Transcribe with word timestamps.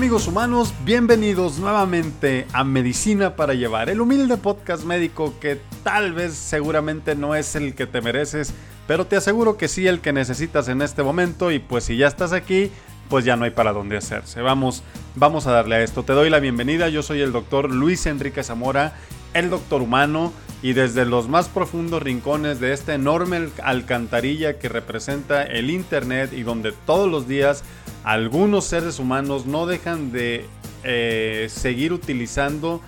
Amigos 0.00 0.28
humanos, 0.28 0.72
bienvenidos 0.86 1.58
nuevamente 1.58 2.46
a 2.54 2.64
Medicina 2.64 3.36
para 3.36 3.52
Llevar, 3.52 3.90
el 3.90 4.00
humilde 4.00 4.38
podcast 4.38 4.84
médico 4.84 5.34
que 5.42 5.60
tal 5.84 6.14
vez 6.14 6.32
seguramente 6.32 7.14
no 7.14 7.34
es 7.34 7.54
el 7.54 7.74
que 7.74 7.86
te 7.86 8.00
mereces, 8.00 8.54
pero 8.86 9.06
te 9.06 9.16
aseguro 9.16 9.58
que 9.58 9.68
sí 9.68 9.86
el 9.86 10.00
que 10.00 10.14
necesitas 10.14 10.68
en 10.68 10.80
este 10.80 11.02
momento 11.02 11.50
y 11.50 11.58
pues 11.58 11.84
si 11.84 11.98
ya 11.98 12.08
estás 12.08 12.32
aquí, 12.32 12.72
pues 13.10 13.26
ya 13.26 13.36
no 13.36 13.44
hay 13.44 13.50
para 13.50 13.74
dónde 13.74 13.98
hacerse. 13.98 14.40
Vamos, 14.40 14.82
vamos 15.16 15.46
a 15.46 15.52
darle 15.52 15.74
a 15.74 15.82
esto. 15.82 16.02
Te 16.02 16.14
doy 16.14 16.30
la 16.30 16.40
bienvenida, 16.40 16.88
yo 16.88 17.02
soy 17.02 17.20
el 17.20 17.30
doctor 17.30 17.70
Luis 17.70 18.06
Enrique 18.06 18.42
Zamora, 18.42 18.94
el 19.34 19.50
doctor 19.50 19.82
humano 19.82 20.32
y 20.62 20.74
desde 20.74 21.04
los 21.04 21.28
más 21.28 21.48
profundos 21.48 22.02
rincones 22.02 22.60
de 22.60 22.72
esta 22.72 22.94
enorme 22.94 23.48
alcantarilla 23.62 24.58
que 24.58 24.68
representa 24.68 25.42
el 25.42 25.70
Internet 25.70 26.32
y 26.32 26.42
donde 26.42 26.72
todos 26.72 27.10
los 27.10 27.26
días 27.26 27.64
algunos 28.04 28.64
seres 28.66 28.98
humanos 28.98 29.46
no 29.46 29.66
dejan 29.66 30.12
de 30.12 30.46
eh, 30.84 31.48
seguir 31.50 31.92
utilizando 31.92 32.80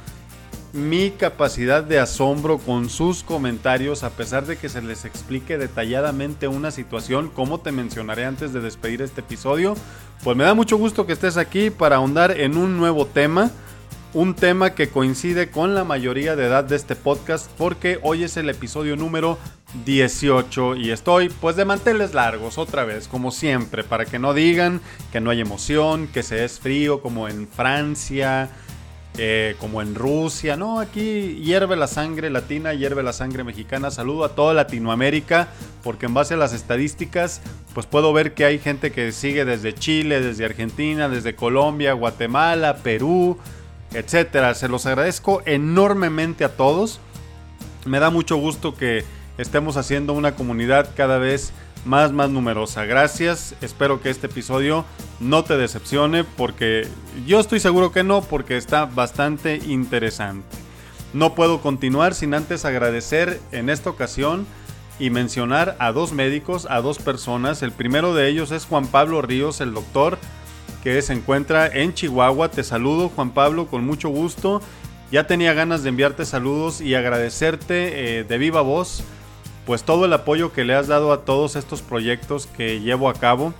mi 0.73 1.11
capacidad 1.11 1.85
de 1.85 1.99
asombro 1.99 2.57
con 2.57 2.89
sus 2.89 3.23
comentarios 3.23 4.05
a 4.05 4.11
pesar 4.11 4.47
de 4.47 4.57
que 4.57 4.71
se 4.71 4.81
les 4.81 5.05
explique 5.05 5.59
detalladamente 5.59 6.49
una 6.49 6.71
situación 6.71 7.29
como 7.29 7.61
te 7.61 7.73
mencionaré 7.73 8.25
antes 8.25 8.55
de 8.55 8.61
despedir 8.61 9.03
este 9.03 9.21
episodio 9.21 9.75
pues 10.25 10.35
me 10.37 10.45
da 10.45 10.55
mucho 10.55 10.79
gusto 10.79 11.07
que 11.07 11.13
estés 11.13 11.37
aquí 11.37 11.69
para 11.69 11.97
ahondar 11.97 12.41
en 12.41 12.57
un 12.57 12.79
nuevo 12.79 13.07
tema 13.07 13.51
un 14.15 14.35
tema 14.35 14.75
que 14.75 14.91
coincide 14.91 15.51
con 15.51 15.75
la 15.75 15.85
mayoría 15.85 16.37
de 16.37 16.45
edad 16.45 16.65
de 16.65 16.77
este 16.77 16.97
podcast 16.97 17.51
porque 17.57 17.99
hoy 18.03 18.25
es 18.25 18.37
el 18.37 18.51
episodio 18.51 18.95
número 18.95 19.39
18 19.87 20.77
y 20.77 20.91
estoy 20.91 21.31
pues 21.31 21.57
de 21.57 21.65
manteles 21.65 22.13
largos 22.13 22.59
otra 22.59 22.85
vez 22.85 23.09
como 23.09 23.31
siempre 23.31 23.85
para 23.85 24.05
que 24.05 24.19
no 24.19 24.35
digan 24.35 24.83
que 25.13 25.21
no 25.21 25.31
hay 25.31 25.41
emoción, 25.41 26.09
que 26.09 26.23
se 26.23 26.45
es 26.45 26.61
frío 26.61 27.01
como 27.01 27.27
en 27.27 27.49
Francia, 27.49 28.51
eh, 29.17 29.57
como 29.59 29.81
en 29.81 29.95
Rusia, 29.95 30.57
no, 30.59 30.79
aquí 30.79 31.37
hierve 31.43 31.77
la 31.77 31.87
sangre 31.87 32.29
latina, 32.29 32.75
hierve 32.75 33.03
la 33.03 33.15
sangre 33.15 33.45
mexicana, 33.45 33.91
saludo 33.91 34.25
a 34.25 34.35
toda 34.35 34.53
Latinoamérica 34.53 35.49
porque 35.83 36.05
en 36.05 36.13
base 36.13 36.35
a 36.35 36.37
las 36.37 36.53
estadísticas 36.53 37.41
pues 37.73 37.87
puedo 37.87 38.13
ver 38.13 38.35
que 38.35 38.45
hay 38.45 38.59
gente 38.59 38.93
que 38.93 39.11
sigue 39.13 39.47
desde 39.47 39.73
Chile, 39.75 40.21
desde 40.21 40.45
Argentina, 40.45 41.09
desde 41.09 41.35
Colombia, 41.35 41.95
Guatemala, 41.95 42.77
Perú, 42.83 43.39
etcétera. 43.95 44.55
Se 44.55 44.69
los 44.69 44.87
agradezco 44.87 45.43
enormemente 45.47 46.45
a 46.45 46.57
todos. 46.57 47.01
Me 47.85 48.01
da 48.01 48.11
mucho 48.11 48.37
gusto 48.37 48.75
que 48.75 49.05
estemos 49.39 49.77
haciendo 49.77 50.13
una 50.13 50.35
comunidad 50.35 50.91
cada 50.97 51.19
vez 51.19 51.53
más 51.85 52.13
más 52.13 52.31
numerosa. 52.31 52.85
Gracias. 52.85 53.55
Espero 53.61 54.01
que 54.01 54.11
este 54.11 54.27
episodio 54.27 54.85
no 55.21 55.45
te 55.45 55.57
decepcione 55.57 56.25
porque 56.25 56.87
yo 57.27 57.41
estoy 57.41 57.61
seguro 57.61 57.93
que 57.93 58.05
no 58.05 58.23
porque 58.23 58.57
está 58.57 58.87
bastante 58.87 59.57
interesante. 59.57 60.57
No 61.13 61.35
puedo 61.35 61.61
continuar 61.61 62.15
sin 62.15 62.35
antes 62.35 62.65
agradecer 62.65 63.41
en 63.51 63.69
esta 63.69 63.91
ocasión 63.91 64.47
y 64.99 65.11
mencionar 65.11 65.77
a 65.79 65.93
dos 65.93 66.13
médicos, 66.13 66.67
a 66.71 66.81
dos 66.81 66.99
personas. 66.99 67.63
El 67.63 67.73
primero 67.73 68.15
de 68.15 68.29
ellos 68.29 68.51
es 68.51 68.65
Juan 68.65 68.87
Pablo 68.87 69.21
Ríos, 69.21 69.61
el 69.61 69.75
doctor 69.75 70.19
que 70.83 71.01
se 71.03 71.13
encuentra 71.13 71.67
en 71.67 71.95
Chihuahua. 71.95 72.51
Te 72.51 72.65
saludo 72.65 73.09
Juan 73.09 73.31
Pablo 73.31 73.67
con 73.67 73.85
mucho 73.85 74.09
gusto. 74.09 74.61
Ya 75.11 75.27
tenía 75.27 75.53
ganas 75.53 75.83
de 75.83 75.91
enviarte 75.91 76.25
saludos 76.25 76.81
y 76.81 76.95
agradecerte 76.95 78.19
eh, 78.19 78.25
de 78.25 78.39
viva 78.39 78.63
voz 78.63 79.05
pues 79.67 79.85
todo 79.85 80.07
el 80.07 80.13
apoyo 80.13 80.53
que 80.53 80.65
le 80.65 80.75
has 80.75 80.89
dado 80.89 81.13
a 81.13 81.25
todos 81.25 81.57
estos 81.57 81.83
proyectos 81.83 82.47
que 82.47 82.81
llevo 82.81 83.09
a 83.09 83.15
cabo 83.15 83.55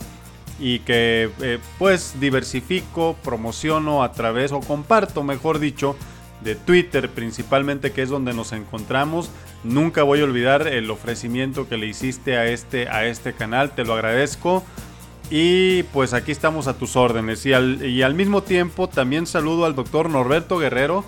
y 0.59 0.81
que 0.81 1.31
eh, 1.41 1.59
pues 1.79 2.15
diversifico, 2.21 3.17
promociono 3.23 4.03
a 4.03 4.13
través 4.13 4.53
o 4.53 4.61
comparto, 4.61 5.23
mejor 5.23 5.59
dicho, 5.59 5.97
de 6.43 6.57
Twitter 6.57 7.09
principalmente 7.09 7.93
que 7.93 8.03
es 8.03 8.09
donde 8.09 8.35
nos 8.35 8.53
encontramos. 8.53 9.31
Nunca 9.65 10.03
voy 10.03 10.21
a 10.21 10.25
olvidar 10.25 10.67
el 10.67 10.91
ofrecimiento 10.91 11.69
que 11.69 11.77
le 11.77 11.87
hiciste 11.87 12.37
a 12.37 12.47
este, 12.47 12.89
a 12.89 13.07
este 13.07 13.33
canal, 13.33 13.75
te 13.75 13.85
lo 13.85 13.95
agradezco. 13.95 14.65
Y 15.35 15.85
pues 15.85 16.13
aquí 16.13 16.31
estamos 16.31 16.67
a 16.67 16.75
tus 16.75 16.95
órdenes. 16.95 17.47
Y 17.47 17.55
al, 17.55 17.83
y 17.87 18.03
al 18.03 18.15
mismo 18.15 18.43
tiempo 18.43 18.87
también 18.87 19.27
saludo 19.27 19.65
al 19.65 19.75
doctor 19.75 20.11
Norberto 20.11 20.59
Guerrero. 20.59 21.07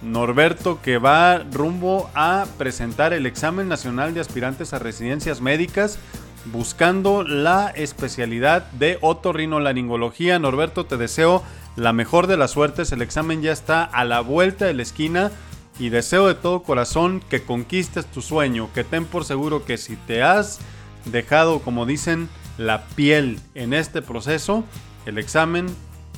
Norberto 0.00 0.80
que 0.80 0.96
va 0.96 1.40
rumbo 1.40 2.08
a 2.14 2.46
presentar 2.56 3.12
el 3.12 3.26
examen 3.26 3.68
nacional 3.68 4.14
de 4.14 4.20
aspirantes 4.20 4.72
a 4.72 4.78
residencias 4.78 5.42
médicas 5.42 5.98
buscando 6.46 7.22
la 7.22 7.68
especialidad 7.68 8.62
de 8.72 8.96
otorrinolaringología. 9.02 10.38
Norberto, 10.38 10.86
te 10.86 10.96
deseo 10.96 11.42
la 11.76 11.92
mejor 11.92 12.28
de 12.28 12.38
las 12.38 12.52
suertes. 12.52 12.92
El 12.92 13.02
examen 13.02 13.42
ya 13.42 13.52
está 13.52 13.84
a 13.84 14.06
la 14.06 14.20
vuelta 14.20 14.64
de 14.64 14.72
la 14.72 14.84
esquina 14.84 15.32
y 15.78 15.90
deseo 15.90 16.28
de 16.28 16.34
todo 16.34 16.62
corazón 16.62 17.22
que 17.28 17.42
conquistes 17.42 18.06
tu 18.06 18.22
sueño. 18.22 18.70
Que 18.72 18.84
ten 18.84 19.04
por 19.04 19.26
seguro 19.26 19.66
que 19.66 19.76
si 19.76 19.96
te 19.96 20.22
has 20.22 20.60
dejado, 21.04 21.58
como 21.58 21.84
dicen, 21.84 22.30
la 22.58 22.84
piel 22.88 23.38
en 23.54 23.72
este 23.72 24.02
proceso, 24.02 24.64
el 25.04 25.18
examen 25.18 25.66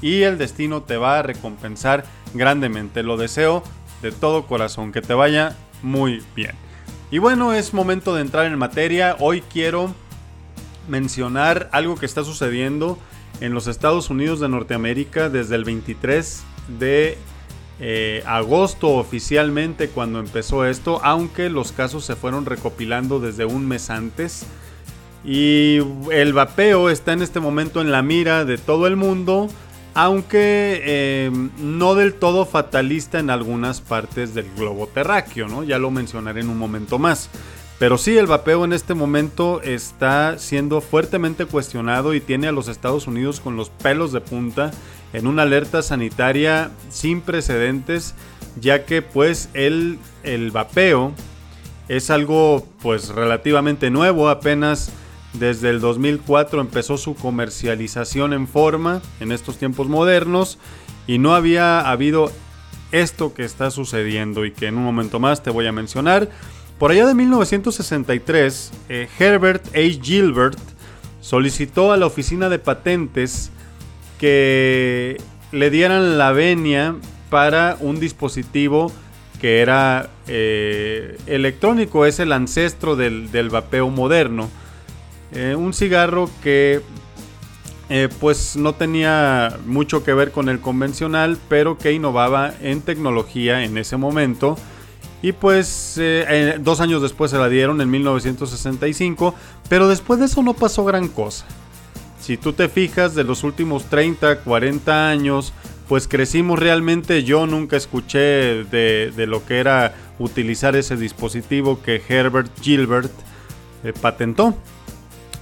y 0.00 0.22
el 0.22 0.38
destino 0.38 0.82
te 0.82 0.96
va 0.96 1.18
a 1.18 1.22
recompensar 1.22 2.04
grandemente. 2.34 3.02
Lo 3.02 3.16
deseo 3.16 3.62
de 4.02 4.12
todo 4.12 4.46
corazón, 4.46 4.92
que 4.92 5.02
te 5.02 5.14
vaya 5.14 5.56
muy 5.82 6.22
bien. 6.36 6.52
Y 7.10 7.18
bueno, 7.18 7.52
es 7.52 7.74
momento 7.74 8.14
de 8.14 8.20
entrar 8.20 8.46
en 8.46 8.58
materia. 8.58 9.16
Hoy 9.18 9.42
quiero 9.42 9.94
mencionar 10.88 11.68
algo 11.72 11.96
que 11.96 12.06
está 12.06 12.24
sucediendo 12.24 12.98
en 13.40 13.54
los 13.54 13.66
Estados 13.66 14.10
Unidos 14.10 14.40
de 14.40 14.48
Norteamérica 14.48 15.28
desde 15.28 15.54
el 15.54 15.64
23 15.64 16.42
de 16.78 17.18
eh, 17.80 18.22
agosto 18.26 18.88
oficialmente 18.96 19.88
cuando 19.88 20.18
empezó 20.18 20.64
esto, 20.64 21.00
aunque 21.04 21.48
los 21.48 21.72
casos 21.72 22.04
se 22.04 22.16
fueron 22.16 22.44
recopilando 22.44 23.20
desde 23.20 23.44
un 23.44 23.66
mes 23.66 23.90
antes. 23.90 24.46
Y 25.30 25.80
el 26.10 26.32
vapeo 26.32 26.88
está 26.88 27.12
en 27.12 27.20
este 27.20 27.38
momento 27.38 27.82
en 27.82 27.90
la 27.90 28.00
mira 28.00 28.46
de 28.46 28.56
todo 28.56 28.86
el 28.86 28.96
mundo, 28.96 29.48
aunque 29.92 30.80
eh, 30.82 31.30
no 31.58 31.94
del 31.94 32.14
todo 32.14 32.46
fatalista 32.46 33.18
en 33.18 33.28
algunas 33.28 33.82
partes 33.82 34.32
del 34.32 34.46
globo 34.56 34.86
terráqueo, 34.86 35.46
¿no? 35.46 35.64
Ya 35.64 35.78
lo 35.78 35.90
mencionaré 35.90 36.40
en 36.40 36.48
un 36.48 36.56
momento 36.56 36.98
más. 36.98 37.28
Pero 37.78 37.98
sí, 37.98 38.16
el 38.16 38.26
vapeo 38.26 38.64
en 38.64 38.72
este 38.72 38.94
momento 38.94 39.60
está 39.60 40.38
siendo 40.38 40.80
fuertemente 40.80 41.44
cuestionado 41.44 42.14
y 42.14 42.22
tiene 42.22 42.48
a 42.48 42.52
los 42.52 42.68
Estados 42.68 43.06
Unidos 43.06 43.40
con 43.40 43.54
los 43.54 43.68
pelos 43.68 44.12
de 44.12 44.22
punta 44.22 44.70
en 45.12 45.26
una 45.26 45.42
alerta 45.42 45.82
sanitaria 45.82 46.70
sin 46.88 47.20
precedentes, 47.20 48.14
ya 48.58 48.86
que 48.86 49.02
pues 49.02 49.50
el, 49.52 49.98
el 50.22 50.52
vapeo 50.52 51.12
es 51.88 52.08
algo 52.08 52.66
pues 52.80 53.10
relativamente 53.10 53.90
nuevo, 53.90 54.30
apenas 54.30 54.90
desde 55.32 55.70
el 55.70 55.80
2004 55.80 56.60
empezó 56.60 56.96
su 56.96 57.14
comercialización 57.14 58.32
en 58.32 58.48
forma 58.48 59.02
en 59.20 59.32
estos 59.32 59.58
tiempos 59.58 59.88
modernos 59.88 60.58
y 61.06 61.18
no 61.18 61.34
había 61.34 61.80
habido 61.80 62.32
esto 62.92 63.34
que 63.34 63.44
está 63.44 63.70
sucediendo 63.70 64.44
y 64.44 64.52
que 64.52 64.66
en 64.66 64.76
un 64.76 64.84
momento 64.84 65.20
más 65.20 65.42
te 65.42 65.50
voy 65.50 65.66
a 65.66 65.72
mencionar. 65.72 66.28
Por 66.78 66.92
allá 66.92 67.06
de 67.06 67.14
1963, 67.14 68.72
eh, 68.88 69.08
Herbert 69.18 69.66
H. 69.68 70.00
Gilbert 70.02 70.58
solicitó 71.20 71.92
a 71.92 71.96
la 71.96 72.06
oficina 72.06 72.48
de 72.48 72.58
patentes 72.58 73.50
que 74.18 75.20
le 75.52 75.70
dieran 75.70 76.18
la 76.18 76.32
venia 76.32 76.96
para 77.30 77.76
un 77.80 78.00
dispositivo 78.00 78.92
que 79.40 79.60
era 79.60 80.10
eh, 80.26 81.16
electrónico, 81.26 82.06
es 82.06 82.18
el 82.18 82.32
ancestro 82.32 82.96
del, 82.96 83.30
del 83.30 83.50
vapeo 83.50 83.88
moderno. 83.88 84.50
Eh, 85.32 85.54
un 85.54 85.74
cigarro 85.74 86.30
que 86.42 86.80
eh, 87.90 88.08
pues 88.20 88.56
no 88.56 88.74
tenía 88.74 89.58
mucho 89.66 90.04
que 90.04 90.14
ver 90.14 90.30
con 90.30 90.48
el 90.48 90.60
convencional, 90.60 91.38
pero 91.48 91.78
que 91.78 91.92
innovaba 91.92 92.54
en 92.62 92.80
tecnología 92.80 93.64
en 93.64 93.76
ese 93.78 93.96
momento. 93.96 94.56
Y 95.20 95.32
pues 95.32 95.96
eh, 95.98 96.58
dos 96.60 96.80
años 96.80 97.02
después 97.02 97.30
se 97.30 97.38
la 97.38 97.48
dieron 97.48 97.80
en 97.80 97.90
1965, 97.90 99.34
pero 99.68 99.88
después 99.88 100.20
de 100.20 100.26
eso 100.26 100.42
no 100.42 100.54
pasó 100.54 100.84
gran 100.84 101.08
cosa. 101.08 101.44
Si 102.20 102.36
tú 102.36 102.52
te 102.52 102.68
fijas 102.68 103.14
de 103.14 103.24
los 103.24 103.42
últimos 103.42 103.84
30, 103.86 104.40
40 104.40 105.08
años, 105.08 105.52
pues 105.88 106.08
crecimos 106.08 106.58
realmente. 106.58 107.24
Yo 107.24 107.46
nunca 107.46 107.76
escuché 107.76 108.64
de, 108.64 109.12
de 109.14 109.26
lo 109.26 109.44
que 109.44 109.58
era 109.58 109.94
utilizar 110.18 110.76
ese 110.76 110.96
dispositivo 110.96 111.80
que 111.82 112.02
Herbert 112.08 112.50
Gilbert 112.60 113.12
patentó 114.00 114.56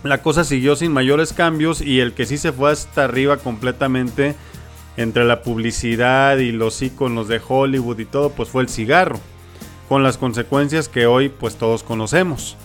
la 0.08 0.22
cosa 0.22 0.44
siguió 0.44 0.76
sin 0.76 0.92
mayores 0.92 1.32
cambios 1.32 1.80
y 1.80 2.00
el 2.00 2.12
que 2.12 2.26
sí 2.26 2.38
se 2.38 2.52
fue 2.52 2.72
hasta 2.72 3.04
arriba 3.04 3.38
completamente 3.38 4.34
entre 4.96 5.24
la 5.24 5.42
publicidad 5.42 6.38
y 6.38 6.52
los 6.52 6.80
iconos 6.82 7.28
de 7.28 7.40
Hollywood 7.46 7.98
y 7.98 8.04
todo, 8.06 8.30
pues 8.30 8.48
fue 8.48 8.62
el 8.62 8.68
cigarro, 8.68 9.20
con 9.88 10.02
las 10.02 10.18
consecuencias 10.18 10.88
que 10.88 11.06
hoy 11.06 11.28
pues 11.28 11.56
todos 11.56 11.82
conocemos. 11.82 12.56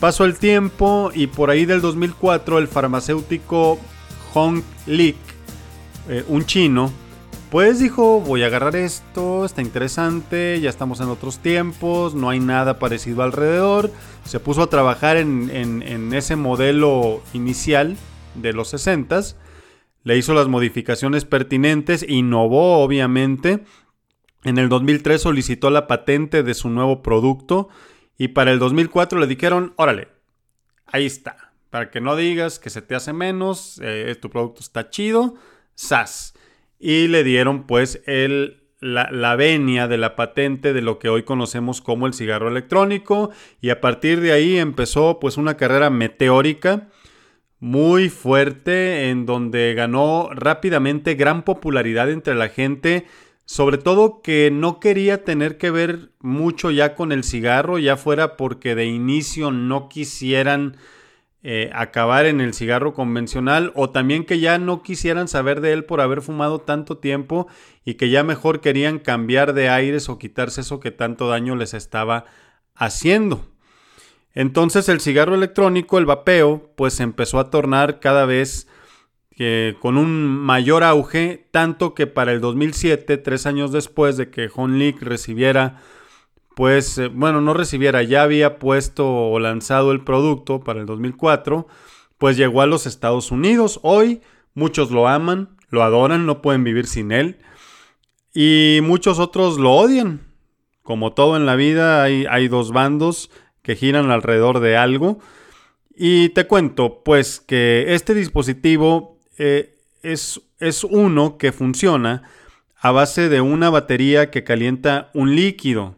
Pasó 0.00 0.24
el 0.24 0.38
tiempo 0.38 1.10
y 1.14 1.26
por 1.26 1.50
ahí 1.50 1.66
del 1.66 1.82
2004 1.82 2.58
el 2.58 2.68
farmacéutico 2.68 3.78
Hong 4.32 4.62
Lik 4.86 5.16
eh, 6.08 6.24
un 6.28 6.46
chino, 6.46 6.90
pues 7.50 7.80
dijo, 7.80 8.20
voy 8.20 8.44
a 8.44 8.46
agarrar 8.46 8.76
esto, 8.76 9.44
está 9.44 9.60
interesante, 9.60 10.60
ya 10.60 10.70
estamos 10.70 11.00
en 11.00 11.08
otros 11.08 11.40
tiempos, 11.40 12.14
no 12.14 12.30
hay 12.30 12.38
nada 12.38 12.78
parecido 12.78 13.24
alrededor. 13.24 13.90
Se 14.24 14.38
puso 14.38 14.62
a 14.62 14.70
trabajar 14.70 15.16
en, 15.16 16.12
ese 16.14 16.36
modelo 16.36 17.20
inicial 17.32 17.96
de 18.36 18.52
los 18.52 18.72
60s, 18.72 19.34
le 20.04 20.16
hizo 20.16 20.32
las 20.32 20.46
modificaciones 20.46 21.24
pertinentes, 21.24 22.04
innovó 22.08 22.84
obviamente. 22.84 23.64
En 24.44 24.56
el 24.56 24.68
2003 24.68 25.20
solicitó 25.20 25.70
la 25.70 25.88
patente 25.88 26.44
de 26.44 26.54
su 26.54 26.70
nuevo 26.70 27.02
producto 27.02 27.68
y 28.16 28.28
para 28.28 28.52
el 28.52 28.60
2004 28.60 29.18
le 29.18 29.26
dijeron, 29.26 29.74
órale, 29.76 30.06
ahí 30.86 31.04
está, 31.04 31.52
para 31.68 31.90
que 31.90 32.00
no 32.00 32.14
digas 32.14 32.60
que 32.60 32.70
se 32.70 32.80
te 32.80 32.94
hace 32.94 33.12
menos, 33.12 33.80
eh, 33.82 34.16
tu 34.20 34.30
producto 34.30 34.60
está 34.60 34.88
chido, 34.88 35.34
SAS. 35.74 36.34
Y 36.80 37.06
le 37.06 37.22
dieron 37.22 37.68
pues 37.68 38.02
el, 38.06 38.62
la, 38.80 39.08
la, 39.12 39.36
venia 39.36 39.86
de 39.86 39.98
la 39.98 40.16
patente 40.16 40.72
de 40.72 40.82
lo 40.82 40.98
que 40.98 41.08
hoy 41.08 41.22
conocemos 41.22 41.80
como 41.80 42.08
el 42.08 42.14
cigarro 42.14 42.48
electrónico. 42.48 43.30
Y 43.60 43.70
a 43.70 43.80
partir 43.80 44.20
de 44.20 44.32
ahí 44.32 44.58
empezó 44.58 45.20
pues 45.20 45.36
una 45.36 45.56
carrera 45.56 45.90
meteórica 45.90 46.88
muy 47.58 48.08
fuerte 48.08 49.10
en 49.10 49.26
donde 49.26 49.74
ganó 49.74 50.30
rápidamente 50.32 51.14
gran 51.14 51.44
popularidad 51.44 52.10
entre 52.10 52.34
la 52.34 52.48
gente 52.48 53.06
sobre 53.50 53.78
todo 53.78 54.22
que 54.22 54.52
no 54.52 54.78
quería 54.78 55.24
tener 55.24 55.58
que 55.58 55.72
ver 55.72 56.12
mucho 56.20 56.70
ya 56.70 56.94
con 56.94 57.10
el 57.10 57.24
cigarro, 57.24 57.80
ya 57.80 57.96
fuera 57.96 58.36
porque 58.36 58.76
de 58.76 58.86
inicio 58.86 59.50
no 59.50 59.88
quisieran 59.88 60.76
eh, 61.42 61.70
acabar 61.72 62.26
en 62.26 62.40
el 62.40 62.52
cigarro 62.52 62.92
convencional 62.92 63.72
o 63.74 63.90
también 63.90 64.24
que 64.24 64.40
ya 64.40 64.58
no 64.58 64.82
quisieran 64.82 65.26
saber 65.26 65.60
de 65.60 65.72
él 65.72 65.84
por 65.84 66.00
haber 66.00 66.20
fumado 66.20 66.60
tanto 66.60 66.98
tiempo 66.98 67.46
y 67.84 67.94
que 67.94 68.10
ya 68.10 68.22
mejor 68.22 68.60
querían 68.60 68.98
cambiar 68.98 69.54
de 69.54 69.68
aires 69.68 70.08
o 70.08 70.18
quitarse 70.18 70.60
eso 70.60 70.80
que 70.80 70.90
tanto 70.90 71.28
daño 71.28 71.56
les 71.56 71.72
estaba 71.72 72.26
haciendo. 72.74 73.46
Entonces 74.34 74.88
el 74.88 75.00
cigarro 75.00 75.34
electrónico, 75.34 75.98
el 75.98 76.06
vapeo, 76.06 76.72
pues 76.76 77.00
empezó 77.00 77.38
a 77.38 77.50
tornar 77.50 78.00
cada 78.00 78.26
vez 78.26 78.68
con 79.80 79.96
un 79.96 80.26
mayor 80.26 80.84
auge, 80.84 81.46
tanto 81.50 81.94
que 81.94 82.06
para 82.06 82.32
el 82.32 82.42
2007, 82.42 83.16
tres 83.16 83.46
años 83.46 83.72
después 83.72 84.18
de 84.18 84.30
que 84.30 84.50
Hon 84.54 84.78
Leak 84.78 85.00
recibiera, 85.00 85.80
pues, 86.54 86.98
eh, 86.98 87.08
bueno, 87.08 87.40
no 87.40 87.54
recibiera, 87.54 88.02
ya 88.02 88.22
había 88.22 88.58
puesto 88.58 89.08
o 89.08 89.38
lanzado 89.38 89.92
el 89.92 90.02
producto 90.02 90.60
para 90.60 90.80
el 90.80 90.86
2004, 90.86 91.66
pues 92.18 92.36
llegó 92.36 92.62
a 92.62 92.66
los 92.66 92.86
Estados 92.86 93.30
Unidos. 93.30 93.80
Hoy 93.82 94.20
muchos 94.54 94.90
lo 94.90 95.08
aman, 95.08 95.56
lo 95.68 95.82
adoran, 95.82 96.26
no 96.26 96.42
pueden 96.42 96.64
vivir 96.64 96.86
sin 96.86 97.12
él. 97.12 97.38
Y 98.34 98.80
muchos 98.82 99.18
otros 99.18 99.58
lo 99.58 99.72
odian. 99.72 100.20
Como 100.82 101.12
todo 101.12 101.36
en 101.36 101.46
la 101.46 101.56
vida, 101.56 102.02
hay, 102.02 102.26
hay 102.28 102.48
dos 102.48 102.72
bandos 102.72 103.30
que 103.62 103.76
giran 103.76 104.10
alrededor 104.10 104.60
de 104.60 104.76
algo. 104.76 105.18
Y 105.94 106.30
te 106.30 106.46
cuento, 106.46 107.02
pues, 107.04 107.40
que 107.40 107.94
este 107.94 108.14
dispositivo 108.14 109.18
eh, 109.38 109.78
es, 110.02 110.40
es 110.58 110.84
uno 110.84 111.38
que 111.38 111.52
funciona 111.52 112.22
a 112.80 112.92
base 112.92 113.28
de 113.28 113.40
una 113.40 113.70
batería 113.70 114.30
que 114.30 114.44
calienta 114.44 115.10
un 115.14 115.36
líquido. 115.36 115.96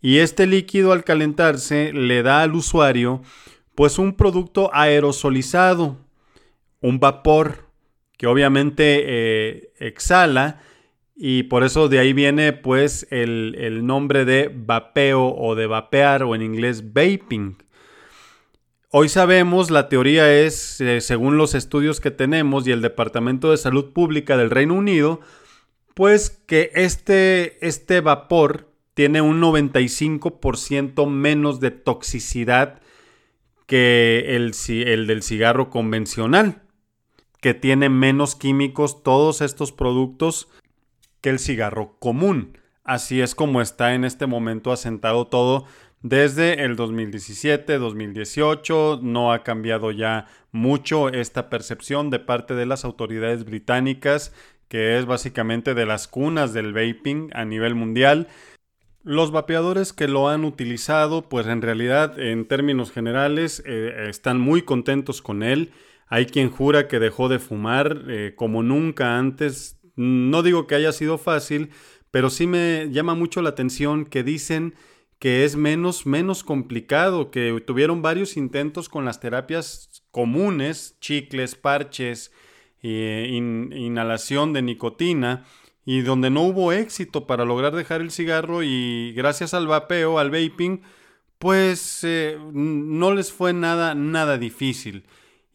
Y 0.00 0.18
este 0.18 0.46
líquido 0.46 0.92
al 0.92 1.04
calentarse 1.04 1.92
le 1.92 2.22
da 2.22 2.42
al 2.42 2.54
usuario 2.54 3.22
pues 3.74 3.98
un 3.98 4.14
producto 4.14 4.70
aerosolizado, 4.72 5.98
un 6.80 6.98
vapor 6.98 7.68
que 8.16 8.26
obviamente 8.26 9.04
eh, 9.06 9.72
exhala 9.78 10.60
y 11.14 11.44
por 11.44 11.64
eso 11.64 11.88
de 11.88 11.98
ahí 11.98 12.12
viene 12.12 12.52
pues 12.52 13.06
el, 13.10 13.56
el, 13.58 13.86
nombre 13.86 14.24
de 14.24 14.52
vapeo 14.54 15.34
o 15.34 15.54
de 15.54 15.66
vapear 15.66 16.22
o 16.22 16.34
en 16.34 16.42
inglés 16.42 16.92
vaping. 16.92 17.56
Hoy 18.90 19.08
sabemos, 19.08 19.70
la 19.70 19.88
teoría 19.88 20.32
es, 20.32 20.80
eh, 20.80 21.00
según 21.00 21.36
los 21.36 21.54
estudios 21.54 22.00
que 22.00 22.10
tenemos 22.10 22.66
y 22.66 22.72
el 22.72 22.82
Departamento 22.82 23.50
de 23.50 23.58
Salud 23.58 23.92
Pública 23.92 24.36
del 24.36 24.50
Reino 24.50 24.74
Unido, 24.74 25.20
pues 25.94 26.30
que 26.30 26.70
este, 26.74 27.64
este 27.66 28.00
vapor 28.00 28.67
tiene 28.98 29.20
un 29.20 29.40
95% 29.40 31.08
menos 31.08 31.60
de 31.60 31.70
toxicidad 31.70 32.80
que 33.66 34.34
el, 34.34 34.52
el 34.68 35.06
del 35.06 35.22
cigarro 35.22 35.70
convencional, 35.70 36.62
que 37.40 37.54
tiene 37.54 37.90
menos 37.90 38.34
químicos 38.34 39.04
todos 39.04 39.40
estos 39.40 39.70
productos 39.70 40.48
que 41.20 41.30
el 41.30 41.38
cigarro 41.38 41.96
común. 42.00 42.58
Así 42.82 43.20
es 43.20 43.36
como 43.36 43.60
está 43.60 43.94
en 43.94 44.04
este 44.04 44.26
momento 44.26 44.72
asentado 44.72 45.28
todo 45.28 45.66
desde 46.02 46.64
el 46.64 46.74
2017, 46.74 47.78
2018. 47.78 48.98
No 49.00 49.32
ha 49.32 49.44
cambiado 49.44 49.92
ya 49.92 50.26
mucho 50.50 51.08
esta 51.08 51.48
percepción 51.50 52.10
de 52.10 52.18
parte 52.18 52.56
de 52.56 52.66
las 52.66 52.84
autoridades 52.84 53.44
británicas, 53.44 54.34
que 54.66 54.98
es 54.98 55.06
básicamente 55.06 55.74
de 55.74 55.86
las 55.86 56.08
cunas 56.08 56.52
del 56.52 56.72
vaping 56.72 57.30
a 57.32 57.44
nivel 57.44 57.76
mundial. 57.76 58.26
Los 59.08 59.30
vapeadores 59.30 59.94
que 59.94 60.06
lo 60.06 60.28
han 60.28 60.44
utilizado, 60.44 61.30
pues 61.30 61.46
en 61.46 61.62
realidad 61.62 62.20
en 62.20 62.44
términos 62.44 62.90
generales 62.90 63.62
eh, 63.64 64.04
están 64.10 64.38
muy 64.38 64.60
contentos 64.60 65.22
con 65.22 65.42
él. 65.42 65.72
Hay 66.08 66.26
quien 66.26 66.50
jura 66.50 66.88
que 66.88 66.98
dejó 66.98 67.30
de 67.30 67.38
fumar 67.38 68.02
eh, 68.10 68.34
como 68.36 68.62
nunca 68.62 69.16
antes. 69.16 69.80
No 69.96 70.42
digo 70.42 70.66
que 70.66 70.74
haya 70.74 70.92
sido 70.92 71.16
fácil, 71.16 71.70
pero 72.10 72.28
sí 72.28 72.46
me 72.46 72.90
llama 72.90 73.14
mucho 73.14 73.40
la 73.40 73.48
atención 73.48 74.04
que 74.04 74.22
dicen 74.22 74.74
que 75.18 75.46
es 75.46 75.56
menos, 75.56 76.04
menos 76.04 76.44
complicado, 76.44 77.30
que 77.30 77.62
tuvieron 77.66 78.02
varios 78.02 78.36
intentos 78.36 78.90
con 78.90 79.06
las 79.06 79.20
terapias 79.20 80.04
comunes, 80.10 80.98
chicles, 81.00 81.54
parches, 81.54 82.30
eh, 82.82 83.26
inhalación 83.32 84.52
de 84.52 84.60
nicotina, 84.60 85.46
y 85.84 86.02
donde 86.02 86.30
no 86.30 86.42
hubo 86.42 86.72
éxito 86.72 87.26
para 87.26 87.44
lograr 87.44 87.74
dejar 87.74 88.00
el 88.00 88.10
cigarro 88.10 88.62
y 88.62 89.12
gracias 89.16 89.54
al 89.54 89.66
vapeo, 89.66 90.18
al 90.18 90.30
vaping, 90.30 90.82
pues 91.38 92.00
eh, 92.02 92.38
no 92.52 93.14
les 93.14 93.32
fue 93.32 93.52
nada, 93.52 93.94
nada 93.94 94.38
difícil. 94.38 95.04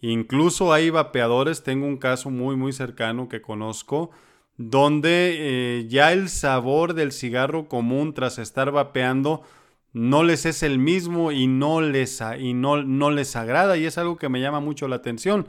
Incluso 0.02 0.74
hay 0.74 0.90
vapeadores, 0.90 1.64
tengo 1.64 1.86
un 1.86 1.98
caso 1.98 2.30
muy, 2.30 2.56
muy 2.56 2.74
cercano 2.74 3.30
que 3.30 3.42
conozco, 3.42 4.12
donde 4.58 5.36
eh, 5.38 5.88
ya 5.88 6.12
el 6.12 6.30
sabor 6.30 6.94
del 6.94 7.12
cigarro 7.12 7.68
común 7.68 8.14
tras 8.14 8.38
estar 8.38 8.72
vapeando 8.72 9.44
no 9.94 10.24
les 10.24 10.46
es 10.46 10.64
el 10.64 10.80
mismo 10.80 11.32
y 11.32 11.48
no 11.48 11.80
les, 11.80 12.22
y 12.40 12.54
no, 12.54 12.84
no 12.84 13.12
les 13.12 13.36
agrada 13.36 13.78
y 13.78 13.86
es 13.86 13.98
algo 13.98 14.18
que 14.18 14.30
me 14.30 14.42
llama 14.42 14.60
mucho 14.60 14.88
la 14.88 14.98
atención. 14.98 15.48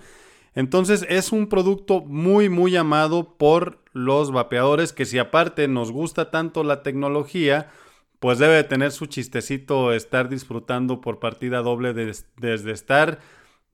Entonces 0.55 1.05
es 1.09 1.33
un 1.33 1.49
producto 1.49 2.03
muy 2.03 2.49
muy 2.49 2.77
amado 2.77 3.37
por 3.37 3.84
los 3.95 4.33
vapeadores 4.33 4.93
que 4.93 5.07
si 5.07 5.19
aparte 5.19 5.67
nos 5.69 5.91
gusta 5.91 6.31
tanto 6.31 6.65
la 6.65 6.83
tecnología, 6.83 7.71
pues 8.19 8.39
debe 8.39 8.63
tener 8.65 8.91
su 8.93 9.07
chistecito 9.07 9.93
estar 9.93 10.29
disfrutando 10.29 11.01
por 11.01 11.21
partida 11.21 11.63
doble 11.63 11.95
desde 11.95 12.73
estar 12.73 13.21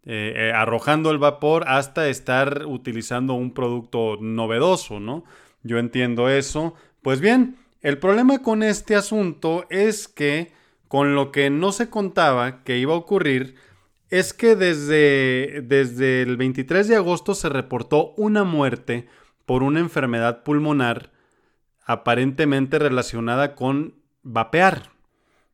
eh, 0.05 0.33
eh, 0.37 0.53
arrojando 0.55 1.11
el 1.11 1.19
vapor 1.19 1.65
hasta 1.67 2.09
estar 2.09 2.67
utilizando 2.67 3.35
un 3.35 3.53
producto 3.53 4.19
novedoso, 4.21 5.01
¿no? 5.01 5.25
Yo 5.63 5.79
entiendo 5.79 6.29
eso. 6.29 6.75
Pues 7.03 7.21
bien, 7.21 7.57
el 7.81 7.99
problema 7.99 8.43
con 8.43 8.63
este 8.63 8.97
asunto 8.97 9.67
es 9.71 10.07
que 10.07 10.53
con 10.89 11.15
lo 11.15 11.33
que 11.33 11.49
no 11.49 11.73
se 11.73 11.89
contaba 11.89 12.63
que 12.63 12.79
iba 12.79 12.93
a 12.95 12.99
ocurrir 12.99 13.55
es 14.11 14.35
que 14.35 14.57
desde, 14.57 15.63
desde 15.63 16.23
el 16.23 16.37
23 16.37 16.89
de 16.89 16.97
agosto 16.97 17.35
se 17.35 17.49
reportó 17.49 18.13
una 18.17 18.45
muerte 18.45 19.07
por 19.47 19.63
una 19.63 19.81
enfermedad 19.81 20.43
pulmonar 20.43 21.11
aparentemente 21.85 22.79
relacionada 22.79 23.55
con 23.55 23.95
vapear. 24.23 24.91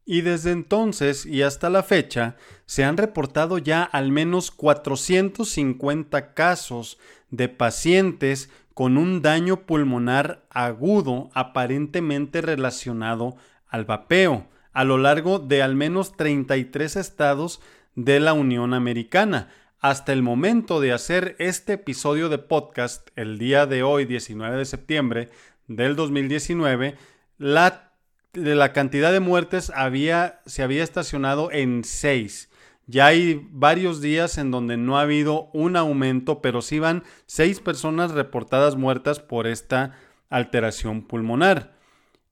Y 0.05 0.21
desde 0.21 0.53
entonces 0.53 1.27
y 1.27 1.43
hasta 1.43 1.69
la 1.71 1.83
fecha 1.83 2.37
se 2.65 2.85
han 2.85 2.97
reportado 2.97 3.59
ya 3.59 3.83
al 3.83 4.13
menos 4.13 4.51
450 4.51 6.35
casos 6.35 6.99
de 7.31 7.49
pacientes 7.49 8.51
con 8.75 8.99
un 8.99 9.23
daño 9.23 9.63
pulmonar 9.67 10.45
agudo 10.51 11.31
aparentemente 11.33 12.41
relacionado 12.41 13.37
al 13.69 13.85
vapeo 13.85 14.47
a 14.77 14.85
lo 14.85 14.99
largo 14.99 15.39
de 15.39 15.63
al 15.63 15.75
menos 15.75 16.19
33 16.19 16.97
estados 16.97 17.63
de 17.95 18.21
la 18.21 18.35
Unión 18.35 18.75
Americana. 18.75 19.49
Hasta 19.81 20.13
el 20.13 20.23
momento 20.23 20.81
de 20.81 20.93
hacer 20.93 21.37
este 21.39 21.75
episodio 21.75 22.29
de 22.29 22.39
podcast, 22.39 23.09
el 23.15 23.39
día 23.39 23.67
de 23.67 23.83
hoy, 23.83 24.07
19 24.07 24.57
de 24.57 24.65
septiembre 24.65 25.29
del 25.69 25.97
2019, 25.97 26.97
la 27.39 27.93
de 28.33 28.55
la 28.55 28.73
cantidad 28.73 29.13
de 29.13 29.21
muertes 29.21 29.73
había, 29.75 30.41
se 30.47 30.63
había 30.63 30.83
estacionado 30.83 31.51
en 31.51 31.85
6. 31.85 32.51
Ya 32.87 33.07
hay 33.07 33.47
varios 33.51 34.01
días 34.01 34.39
en 34.39 34.51
donde 34.51 34.77
no 34.77 34.99
ha 34.99 35.03
habido 35.03 35.51
un 35.53 35.77
aumento, 35.77 36.41
pero 36.41 36.63
sí 36.63 36.79
van 36.79 37.03
seis 37.27 37.59
personas 37.61 38.13
reportadas 38.13 38.77
muertas 38.77 39.19
por 39.19 39.47
esta 39.47 39.99
alteración 40.31 41.03
pulmonar. 41.03 41.75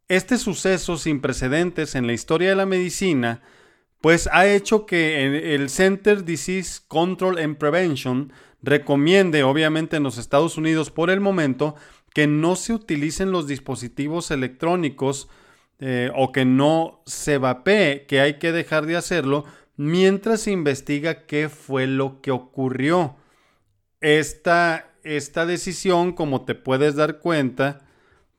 Este 0.08 0.38
suceso 0.38 0.96
sin 0.96 1.20
precedentes 1.20 1.94
en 1.94 2.06
la 2.06 2.12
historia 2.12 2.50
de 2.50 2.56
la 2.56 2.66
medicina, 2.66 3.42
pues 4.04 4.28
ha 4.30 4.46
hecho 4.46 4.84
que 4.84 5.54
el 5.54 5.70
Center 5.70 6.26
Disease 6.26 6.82
Control 6.88 7.38
and 7.38 7.56
Prevention 7.56 8.34
recomiende, 8.60 9.44
obviamente 9.44 9.96
en 9.96 10.02
los 10.02 10.18
Estados 10.18 10.58
Unidos 10.58 10.90
por 10.90 11.08
el 11.08 11.22
momento, 11.22 11.74
que 12.12 12.26
no 12.26 12.54
se 12.54 12.74
utilicen 12.74 13.30
los 13.32 13.46
dispositivos 13.46 14.30
electrónicos 14.30 15.30
eh, 15.78 16.10
o 16.14 16.32
que 16.32 16.44
no 16.44 17.00
se 17.06 17.38
vapee, 17.38 18.04
que 18.04 18.20
hay 18.20 18.34
que 18.34 18.52
dejar 18.52 18.84
de 18.84 18.96
hacerlo 18.96 19.46
mientras 19.78 20.42
se 20.42 20.50
investiga 20.50 21.24
qué 21.24 21.48
fue 21.48 21.86
lo 21.86 22.20
que 22.20 22.30
ocurrió. 22.30 23.16
Esta, 24.02 24.92
esta 25.02 25.46
decisión, 25.46 26.12
como 26.12 26.44
te 26.44 26.54
puedes 26.54 26.94
dar 26.94 27.20
cuenta, 27.20 27.86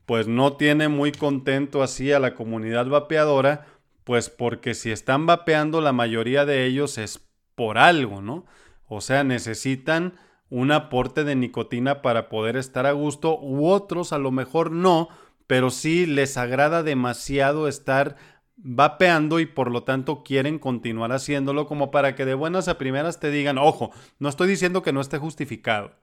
pues 0.06 0.28
no 0.28 0.52
tiene 0.52 0.86
muy 0.86 1.10
contento 1.10 1.82
así 1.82 2.12
a 2.12 2.20
la 2.20 2.36
comunidad 2.36 2.86
vapeadora, 2.86 3.66
pues 4.06 4.30
porque 4.30 4.74
si 4.74 4.92
están 4.92 5.26
vapeando 5.26 5.80
la 5.80 5.92
mayoría 5.92 6.46
de 6.46 6.64
ellos 6.64 6.96
es 6.96 7.26
por 7.56 7.76
algo, 7.76 8.22
¿no? 8.22 8.46
O 8.86 9.00
sea, 9.00 9.24
necesitan 9.24 10.14
un 10.48 10.70
aporte 10.70 11.24
de 11.24 11.34
nicotina 11.34 12.02
para 12.02 12.28
poder 12.28 12.56
estar 12.56 12.86
a 12.86 12.92
gusto 12.92 13.36
u 13.40 13.66
otros 13.66 14.12
a 14.12 14.18
lo 14.18 14.30
mejor 14.30 14.70
no, 14.70 15.08
pero 15.48 15.70
sí 15.70 16.06
les 16.06 16.36
agrada 16.36 16.84
demasiado 16.84 17.66
estar 17.66 18.16
vapeando 18.54 19.40
y 19.40 19.46
por 19.46 19.72
lo 19.72 19.82
tanto 19.82 20.22
quieren 20.22 20.60
continuar 20.60 21.10
haciéndolo 21.10 21.66
como 21.66 21.90
para 21.90 22.14
que 22.14 22.24
de 22.24 22.34
buenas 22.34 22.68
a 22.68 22.78
primeras 22.78 23.18
te 23.18 23.32
digan, 23.32 23.58
ojo, 23.58 23.90
no 24.20 24.28
estoy 24.28 24.46
diciendo 24.46 24.84
que 24.84 24.92
no 24.92 25.00
esté 25.00 25.18
justificado, 25.18 25.96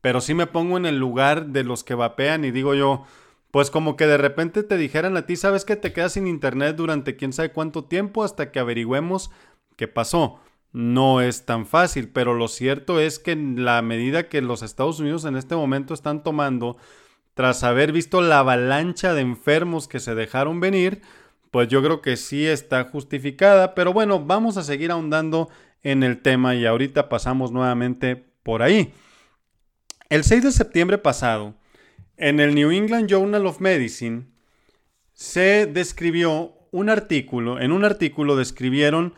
pero 0.00 0.20
sí 0.20 0.32
me 0.32 0.46
pongo 0.46 0.76
en 0.76 0.86
el 0.86 1.00
lugar 1.00 1.46
de 1.46 1.64
los 1.64 1.82
que 1.82 1.96
vapean 1.96 2.44
y 2.44 2.52
digo 2.52 2.76
yo, 2.76 3.02
pues 3.50 3.70
como 3.70 3.96
que 3.96 4.06
de 4.06 4.18
repente 4.18 4.62
te 4.62 4.76
dijeran 4.76 5.16
a 5.16 5.26
ti, 5.26 5.36
sabes 5.36 5.64
que 5.64 5.76
te 5.76 5.92
quedas 5.92 6.12
sin 6.12 6.26
internet 6.26 6.76
durante 6.76 7.16
quién 7.16 7.32
sabe 7.32 7.52
cuánto 7.52 7.84
tiempo 7.84 8.24
hasta 8.24 8.50
que 8.50 8.58
averigüemos 8.58 9.30
qué 9.76 9.88
pasó. 9.88 10.40
No 10.72 11.22
es 11.22 11.46
tan 11.46 11.66
fácil, 11.66 12.10
pero 12.10 12.34
lo 12.34 12.48
cierto 12.48 13.00
es 13.00 13.18
que 13.18 13.34
la 13.36 13.80
medida 13.80 14.28
que 14.28 14.42
los 14.42 14.62
Estados 14.62 15.00
Unidos 15.00 15.24
en 15.24 15.36
este 15.36 15.56
momento 15.56 15.94
están 15.94 16.22
tomando, 16.22 16.76
tras 17.32 17.64
haber 17.64 17.92
visto 17.92 18.20
la 18.20 18.40
avalancha 18.40 19.14
de 19.14 19.22
enfermos 19.22 19.88
que 19.88 20.00
se 20.00 20.14
dejaron 20.14 20.60
venir, 20.60 21.00
pues 21.50 21.68
yo 21.68 21.82
creo 21.82 22.02
que 22.02 22.16
sí 22.16 22.46
está 22.46 22.84
justificada, 22.84 23.74
pero 23.74 23.94
bueno, 23.94 24.22
vamos 24.24 24.58
a 24.58 24.62
seguir 24.62 24.90
ahondando 24.90 25.48
en 25.82 26.02
el 26.02 26.20
tema 26.20 26.54
y 26.54 26.66
ahorita 26.66 27.08
pasamos 27.08 27.50
nuevamente 27.50 28.16
por 28.42 28.62
ahí. 28.62 28.92
El 30.10 30.24
6 30.24 30.42
de 30.42 30.52
septiembre 30.52 30.98
pasado, 30.98 31.54
en 32.18 32.40
el 32.40 32.54
New 32.54 32.70
England 32.70 33.08
Journal 33.08 33.46
of 33.46 33.60
Medicine 33.60 34.26
se 35.14 35.66
describió 35.66 36.52
un 36.70 36.90
artículo, 36.90 37.60
en 37.60 37.72
un 37.72 37.84
artículo 37.84 38.36
describieron 38.36 39.14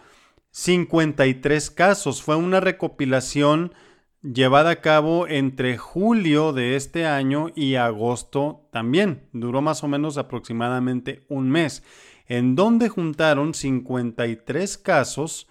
53 0.52 1.70
casos. 1.70 2.22
Fue 2.22 2.36
una 2.36 2.60
recopilación 2.60 3.72
llevada 4.22 4.70
a 4.70 4.80
cabo 4.80 5.26
entre 5.26 5.78
julio 5.78 6.52
de 6.52 6.76
este 6.76 7.06
año 7.06 7.48
y 7.54 7.76
agosto 7.76 8.68
también. 8.72 9.28
Duró 9.32 9.62
más 9.62 9.82
o 9.82 9.88
menos 9.88 10.18
aproximadamente 10.18 11.24
un 11.28 11.50
mes, 11.50 11.82
en 12.26 12.54
donde 12.54 12.88
juntaron 12.88 13.54
53 13.54 14.78
casos 14.78 15.48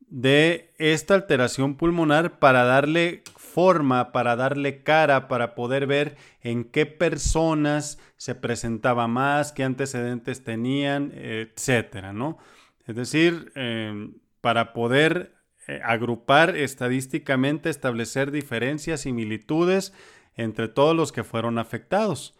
de 0.00 0.72
esta 0.78 1.14
alteración 1.14 1.76
pulmonar 1.76 2.38
para 2.38 2.64
darle 2.64 3.22
forma, 3.58 4.12
para 4.12 4.36
darle 4.36 4.84
cara, 4.84 5.26
para 5.26 5.56
poder 5.56 5.88
ver 5.88 6.16
en 6.42 6.62
qué 6.62 6.86
personas 6.86 7.98
se 8.16 8.36
presentaba 8.36 9.08
más, 9.08 9.50
qué 9.50 9.64
antecedentes 9.64 10.44
tenían, 10.44 11.10
etcétera, 11.12 12.12
¿no? 12.12 12.38
Es 12.86 12.94
decir, 12.94 13.50
eh, 13.56 14.12
para 14.40 14.72
poder 14.72 15.34
eh, 15.66 15.80
agrupar 15.84 16.56
estadísticamente, 16.56 17.68
establecer 17.68 18.30
diferencias, 18.30 19.00
similitudes 19.00 19.92
entre 20.36 20.68
todos 20.68 20.94
los 20.94 21.10
que 21.10 21.24
fueron 21.24 21.58
afectados. 21.58 22.38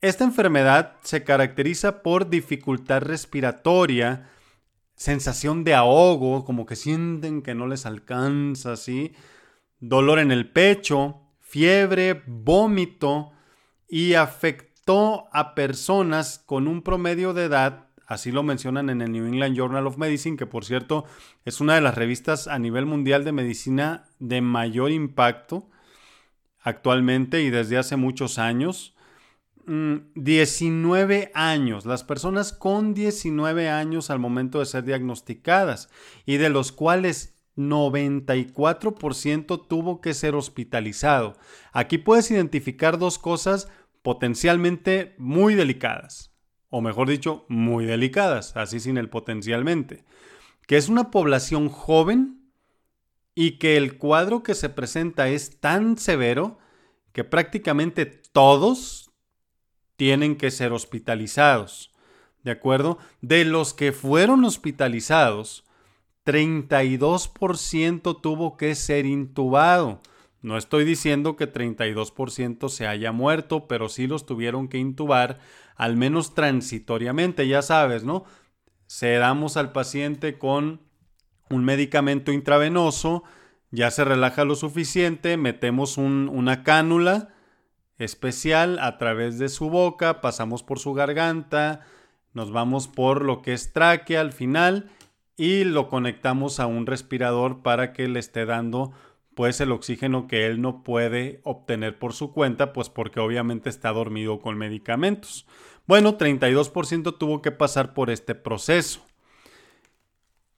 Esta 0.00 0.24
enfermedad 0.24 0.96
se 1.04 1.22
caracteriza 1.22 2.02
por 2.02 2.28
dificultad 2.28 3.02
respiratoria, 3.02 4.28
sensación 4.96 5.62
de 5.62 5.74
ahogo, 5.74 6.44
como 6.44 6.66
que 6.66 6.74
sienten 6.74 7.40
que 7.40 7.54
no 7.54 7.68
les 7.68 7.86
alcanza, 7.86 8.76
¿sí? 8.76 9.12
Dolor 9.80 10.18
en 10.18 10.30
el 10.30 10.50
pecho, 10.50 11.20
fiebre, 11.40 12.22
vómito 12.26 13.32
y 13.88 14.14
afectó 14.14 15.28
a 15.32 15.54
personas 15.54 16.38
con 16.38 16.68
un 16.68 16.82
promedio 16.82 17.34
de 17.34 17.44
edad, 17.44 17.88
así 18.06 18.30
lo 18.30 18.42
mencionan 18.42 18.90
en 18.90 19.00
el 19.02 19.12
New 19.12 19.26
England 19.26 19.56
Journal 19.56 19.86
of 19.86 19.96
Medicine, 19.96 20.36
que 20.36 20.46
por 20.46 20.64
cierto 20.64 21.04
es 21.44 21.60
una 21.60 21.74
de 21.74 21.80
las 21.80 21.94
revistas 21.94 22.46
a 22.46 22.58
nivel 22.58 22.86
mundial 22.86 23.24
de 23.24 23.32
medicina 23.32 24.08
de 24.18 24.40
mayor 24.40 24.90
impacto 24.90 25.68
actualmente 26.60 27.42
y 27.42 27.50
desde 27.50 27.78
hace 27.78 27.96
muchos 27.96 28.38
años. 28.38 28.94
19 29.66 31.32
mm, 31.32 31.38
años, 31.38 31.86
las 31.86 32.02
personas 32.02 32.52
con 32.52 32.92
19 32.94 33.68
años 33.68 34.10
al 34.10 34.18
momento 34.18 34.58
de 34.58 34.66
ser 34.66 34.84
diagnosticadas 34.84 35.90
y 36.26 36.38
de 36.38 36.48
los 36.48 36.72
cuales 36.72 37.39
94% 37.56 39.68
tuvo 39.68 40.00
que 40.00 40.14
ser 40.14 40.34
hospitalizado. 40.34 41.36
Aquí 41.72 41.98
puedes 41.98 42.30
identificar 42.30 42.98
dos 42.98 43.18
cosas 43.18 43.68
potencialmente 44.02 45.14
muy 45.18 45.54
delicadas, 45.54 46.32
o 46.68 46.80
mejor 46.80 47.08
dicho, 47.08 47.44
muy 47.48 47.84
delicadas, 47.84 48.56
así 48.56 48.80
sin 48.80 48.96
el 48.96 49.10
potencialmente, 49.10 50.04
que 50.66 50.76
es 50.76 50.88
una 50.88 51.10
población 51.10 51.68
joven 51.68 52.52
y 53.34 53.58
que 53.58 53.76
el 53.76 53.98
cuadro 53.98 54.42
que 54.42 54.54
se 54.54 54.68
presenta 54.68 55.28
es 55.28 55.60
tan 55.60 55.98
severo 55.98 56.58
que 57.12 57.24
prácticamente 57.24 58.06
todos 58.06 59.10
tienen 59.96 60.36
que 60.36 60.50
ser 60.50 60.72
hospitalizados. 60.72 61.92
¿De 62.42 62.52
acuerdo? 62.52 62.98
De 63.20 63.44
los 63.44 63.74
que 63.74 63.92
fueron 63.92 64.44
hospitalizados, 64.44 65.64
32% 66.30 68.20
tuvo 68.20 68.56
que 68.56 68.76
ser 68.76 69.04
intubado. 69.04 70.00
No 70.42 70.56
estoy 70.56 70.84
diciendo 70.84 71.34
que 71.34 71.52
32% 71.52 72.68
se 72.68 72.86
haya 72.86 73.10
muerto, 73.10 73.66
pero 73.66 73.88
sí 73.88 74.06
los 74.06 74.26
tuvieron 74.26 74.68
que 74.68 74.78
intubar, 74.78 75.40
al 75.74 75.96
menos 75.96 76.34
transitoriamente, 76.34 77.48
ya 77.48 77.62
sabes, 77.62 78.04
¿no? 78.04 78.24
Sedamos 78.86 79.56
al 79.56 79.72
paciente 79.72 80.38
con 80.38 80.80
un 81.50 81.64
medicamento 81.64 82.30
intravenoso, 82.30 83.24
ya 83.72 83.90
se 83.90 84.04
relaja 84.04 84.44
lo 84.44 84.54
suficiente, 84.54 85.36
metemos 85.36 85.98
una 85.98 86.62
cánula, 86.62 87.34
especial 87.98 88.78
a 88.78 88.98
través 88.98 89.38
de 89.40 89.48
su 89.48 89.68
boca, 89.68 90.20
pasamos 90.20 90.62
por 90.62 90.78
su 90.78 90.94
garganta, 90.94 91.80
nos 92.34 92.52
vamos 92.52 92.86
por 92.86 93.24
lo 93.24 93.42
que 93.42 93.52
es 93.52 93.72
tráquea 93.72 94.20
al 94.20 94.32
final 94.32 94.90
y 95.40 95.64
lo 95.64 95.88
conectamos 95.88 96.60
a 96.60 96.66
un 96.66 96.84
respirador 96.84 97.62
para 97.62 97.94
que 97.94 98.06
le 98.08 98.20
esté 98.20 98.44
dando 98.44 98.92
pues 99.34 99.58
el 99.62 99.72
oxígeno 99.72 100.26
que 100.26 100.44
él 100.44 100.60
no 100.60 100.82
puede 100.82 101.40
obtener 101.44 101.98
por 101.98 102.12
su 102.12 102.34
cuenta, 102.34 102.74
pues 102.74 102.90
porque 102.90 103.20
obviamente 103.20 103.70
está 103.70 103.90
dormido 103.90 104.42
con 104.42 104.58
medicamentos. 104.58 105.46
Bueno, 105.86 106.18
32% 106.18 107.16
tuvo 107.16 107.40
que 107.40 107.52
pasar 107.52 107.94
por 107.94 108.10
este 108.10 108.34
proceso. 108.34 109.00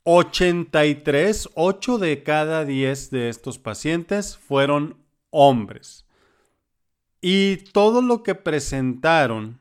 83, 0.03 1.51
8 1.55 1.99
de 1.99 2.25
cada 2.25 2.65
10 2.65 3.13
de 3.13 3.29
estos 3.29 3.61
pacientes 3.61 4.37
fueron 4.37 4.97
hombres. 5.31 6.07
Y 7.21 7.59
todo 7.71 8.03
lo 8.03 8.25
que 8.25 8.35
presentaron, 8.35 9.61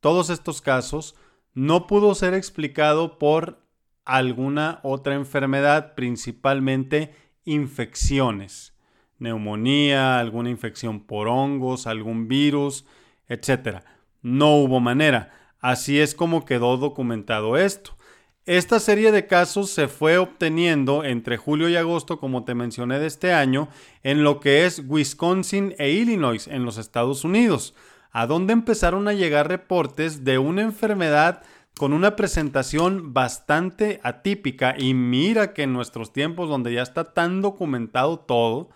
todos 0.00 0.30
estos 0.30 0.62
casos, 0.62 1.16
no 1.52 1.86
pudo 1.86 2.14
ser 2.14 2.32
explicado 2.32 3.18
por 3.18 3.61
alguna 4.04 4.80
otra 4.82 5.14
enfermedad, 5.14 5.94
principalmente 5.94 7.14
infecciones, 7.44 8.74
neumonía, 9.18 10.18
alguna 10.18 10.50
infección 10.50 11.00
por 11.00 11.28
hongos, 11.28 11.86
algún 11.86 12.28
virus, 12.28 12.84
etc. 13.28 13.82
No 14.22 14.56
hubo 14.56 14.80
manera. 14.80 15.32
Así 15.60 16.00
es 16.00 16.14
como 16.14 16.44
quedó 16.44 16.76
documentado 16.76 17.56
esto. 17.56 17.96
Esta 18.44 18.80
serie 18.80 19.12
de 19.12 19.28
casos 19.28 19.70
se 19.70 19.86
fue 19.86 20.18
obteniendo 20.18 21.04
entre 21.04 21.36
julio 21.36 21.68
y 21.68 21.76
agosto, 21.76 22.18
como 22.18 22.44
te 22.44 22.56
mencioné, 22.56 22.98
de 22.98 23.06
este 23.06 23.32
año, 23.32 23.68
en 24.02 24.24
lo 24.24 24.40
que 24.40 24.66
es 24.66 24.82
Wisconsin 24.84 25.76
e 25.78 25.90
Illinois, 25.90 26.48
en 26.48 26.64
los 26.64 26.76
Estados 26.76 27.22
Unidos, 27.22 27.72
a 28.10 28.26
donde 28.26 28.52
empezaron 28.52 29.06
a 29.06 29.12
llegar 29.12 29.46
reportes 29.46 30.24
de 30.24 30.38
una 30.38 30.62
enfermedad 30.62 31.44
con 31.76 31.92
una 31.92 32.16
presentación 32.16 33.12
bastante 33.12 34.00
atípica 34.02 34.74
y 34.78 34.94
mira 34.94 35.52
que 35.52 35.62
en 35.62 35.72
nuestros 35.72 36.12
tiempos 36.12 36.48
donde 36.48 36.72
ya 36.72 36.82
está 36.82 37.12
tan 37.12 37.42
documentado 37.42 38.18
todo, 38.18 38.70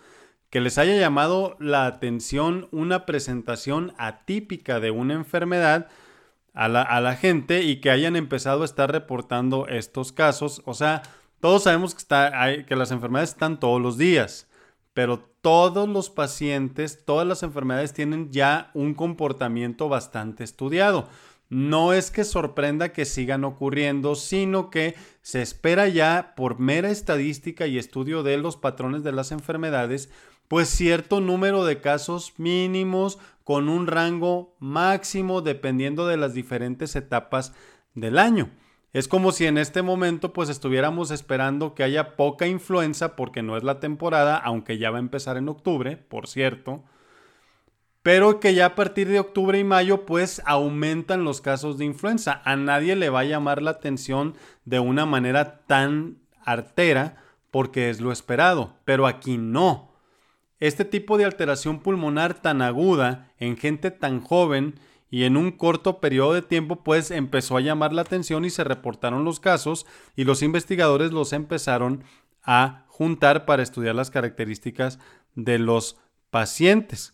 que 0.51 0.61
les 0.61 0.79
haya 0.79 0.97
llamado 0.97 1.57
la 1.61 1.87
atención 1.87 2.69
una 2.71 3.05
presentación 3.05 3.93
atípica 3.99 4.81
de 4.81 4.91
una 4.91 5.15
enfermedad 5.15 5.89
a 6.55 6.69
la, 6.69 7.17
gente 7.17 7.63
y 7.63 7.83
que 7.83 7.91
hayan 7.91 8.17
empezado 8.17 8.63
a 8.63 8.65
estar 8.65 8.91
reportando 8.91 9.69
estos 9.69 10.13
casos. 10.13 10.63
O 10.65 10.73
sea, 10.73 11.03
todos 11.41 11.65
sabemos 11.65 11.95
que, 11.95 11.99
está, 11.99 12.65
que 12.65 12.77
las 12.77 12.91
enfermedades 12.93 13.31
están 13.31 13.61
todos 13.61 13.81
los 13.81 13.99
días, 13.99 14.49
pero 14.95 15.19
todos 15.43 15.87
los 15.87 16.09
pacientes, 16.09 17.05
todas 17.05 17.27
las 17.27 17.43
enfermedades 17.43 17.93
tienen 17.93 18.33
ya 18.33 18.71
un 18.73 18.95
comportamiento 18.95 19.91
bastante 19.91 20.45
estudiado. 20.45 21.09
No 21.49 21.93
es 21.93 22.11
que 22.11 22.25
sorprenda 22.25 22.93
que 22.93 23.05
sigan 23.05 23.45
ocurriendo, 23.45 24.15
sino 24.17 24.71
que 24.71 24.97
se 25.23 25.43
espera 25.43 25.89
ya 25.89 26.35
por 26.37 26.59
mera 26.59 26.91
estadística 26.91 27.67
y 27.67 27.79
estudio 27.79 28.23
de 28.23 28.37
los 28.37 28.57
patrones 28.57 29.05
de 29.05 29.13
las 29.13 29.31
enfermedades 29.33 30.11
pues 30.49 30.69
cierto 30.69 31.21
número 31.21 31.65
de 31.65 31.81
casos 31.81 32.35
mínimos 32.37 33.19
con 33.45 33.69
un 33.69 33.87
rango 33.87 34.55
máximo 34.59 35.41
dependiendo 35.43 36.07
de 36.07 36.17
las 36.17 36.35
diferentes 36.35 36.97
etapas 36.97 37.53
del 37.95 38.19
año. 38.19 38.51
Es 38.93 39.09
como 39.09 39.33
si 39.33 39.47
en 39.47 39.59
este 39.59 39.83
momento 39.83 40.33
pues 40.33 40.49
estuviéramos 40.49 41.11
esperando 41.11 41.75
que 41.75 41.83
haya 41.83 42.17
poca 42.17 42.47
influenza 42.47 43.15
porque 43.15 43.43
no 43.43 43.57
es 43.57 43.63
la 43.63 43.79
temporada, 43.79 44.37
aunque 44.37 44.79
ya 44.79 44.91
va 44.91 44.97
a 44.99 45.01
empezar 45.01 45.37
en 45.37 45.49
octubre, 45.49 45.97
por 45.97 46.29
cierto, 46.29 46.85
pero 48.07 48.39
que 48.39 48.55
ya 48.55 48.67
a 48.67 48.75
partir 48.77 49.09
de 49.09 49.19
octubre 49.19 49.59
y 49.59 49.65
mayo 49.65 50.07
pues 50.07 50.41
aumentan 50.47 51.25
los 51.25 51.41
casos 51.41 51.77
de 51.77 51.87
influenza. 51.87 52.41
A 52.45 52.55
nadie 52.55 52.95
le 52.95 53.11
va 53.11 53.19
a 53.19 53.25
llamar 53.25 53.63
la 53.63 53.73
atención 53.73 54.37
de 54.65 54.79
una 54.79 55.07
manera 55.07 55.63
tan 55.67 56.19
artera 56.45 57.17
porque 57.51 57.91
es 57.91 58.01
lo 58.01 58.13
esperado, 58.13 58.77
pero 58.85 59.09
aquí 59.09 59.39
no. 59.39 59.91
Este 60.61 60.85
tipo 60.85 61.19
de 61.19 61.25
alteración 61.25 61.81
pulmonar 61.81 62.35
tan 62.35 62.63
aguda 62.63 63.33
en 63.39 63.57
gente 63.57 63.91
tan 63.91 64.21
joven 64.21 64.79
y 65.11 65.25
en 65.25 65.37
un 65.37 65.51
corto 65.51 65.99
periodo 65.99 66.33
de 66.33 66.43
tiempo 66.43 66.85
pues 66.85 67.11
empezó 67.11 67.57
a 67.57 67.61
llamar 67.61 67.93
la 67.93 68.03
atención 68.03 68.45
y 68.45 68.51
se 68.51 68.63
reportaron 68.63 69.25
los 69.25 69.41
casos 69.41 69.85
y 70.15 70.23
los 70.23 70.43
investigadores 70.43 71.11
los 71.11 71.33
empezaron 71.33 72.05
a 72.45 72.85
juntar 72.87 73.47
para 73.47 73.65
estudiar 73.65 73.97
las 73.97 74.13
características 74.13 75.01
de 75.35 75.59
los 75.59 75.97
pacientes. 76.31 77.13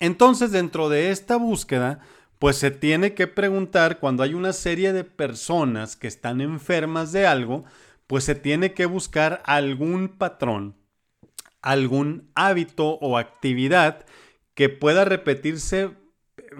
Entonces 0.00 0.50
dentro 0.52 0.88
de 0.88 1.10
esta 1.10 1.36
búsqueda 1.36 2.00
pues 2.38 2.56
se 2.56 2.70
tiene 2.70 3.14
que 3.14 3.26
preguntar 3.26 4.00
cuando 4.00 4.22
hay 4.22 4.34
una 4.34 4.52
serie 4.52 4.92
de 4.92 5.04
personas 5.04 5.96
que 5.96 6.08
están 6.08 6.40
enfermas 6.40 7.12
de 7.12 7.26
algo 7.26 7.64
pues 8.06 8.24
se 8.24 8.34
tiene 8.34 8.74
que 8.74 8.86
buscar 8.86 9.42
algún 9.46 10.08
patrón 10.08 10.76
algún 11.64 12.30
hábito 12.34 12.98
o 13.00 13.16
actividad 13.16 14.04
que 14.54 14.68
pueda 14.68 15.06
repetirse 15.06 15.92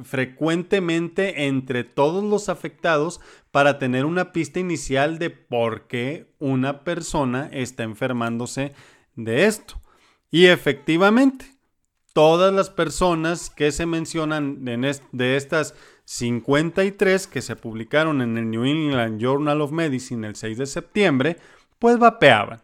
frecuentemente 0.03 1.47
entre 1.47 1.85
todos 1.85 2.25
los 2.25 2.49
afectados 2.49 3.21
para 3.51 3.79
tener 3.79 4.07
una 4.07 4.33
pista 4.33 4.61
inicial 4.61 5.19
de 5.19 5.31
por 5.31 5.87
qué 5.87 6.33
una 6.39 6.85
persona 6.85 7.49
está 7.53 7.83
enfermándose 7.83 8.73
de 9.15 9.45
esto. 9.45 9.81
Y 10.31 10.47
efectivamente, 10.47 11.54
todas 12.15 12.55
las 12.55 12.71
personas 12.71 13.51
que 13.51 13.73
se 13.73 13.85
mencionan 13.85 14.65
de 14.65 15.37
estas 15.37 15.75
53 16.07 17.27
que 17.27 17.43
se 17.43 17.57
publicaron 17.57 18.23
en 18.23 18.39
el 18.39 18.51
New 18.51 18.65
England 18.65 19.21
Journal 19.21 19.61
of 19.61 19.73
Medicine 19.73 20.27
el 20.27 20.37
6 20.37 20.59
de 20.59 20.67
septiembre, 20.67 21.37
pues 21.79 21.99
vapeaban. 21.99 22.63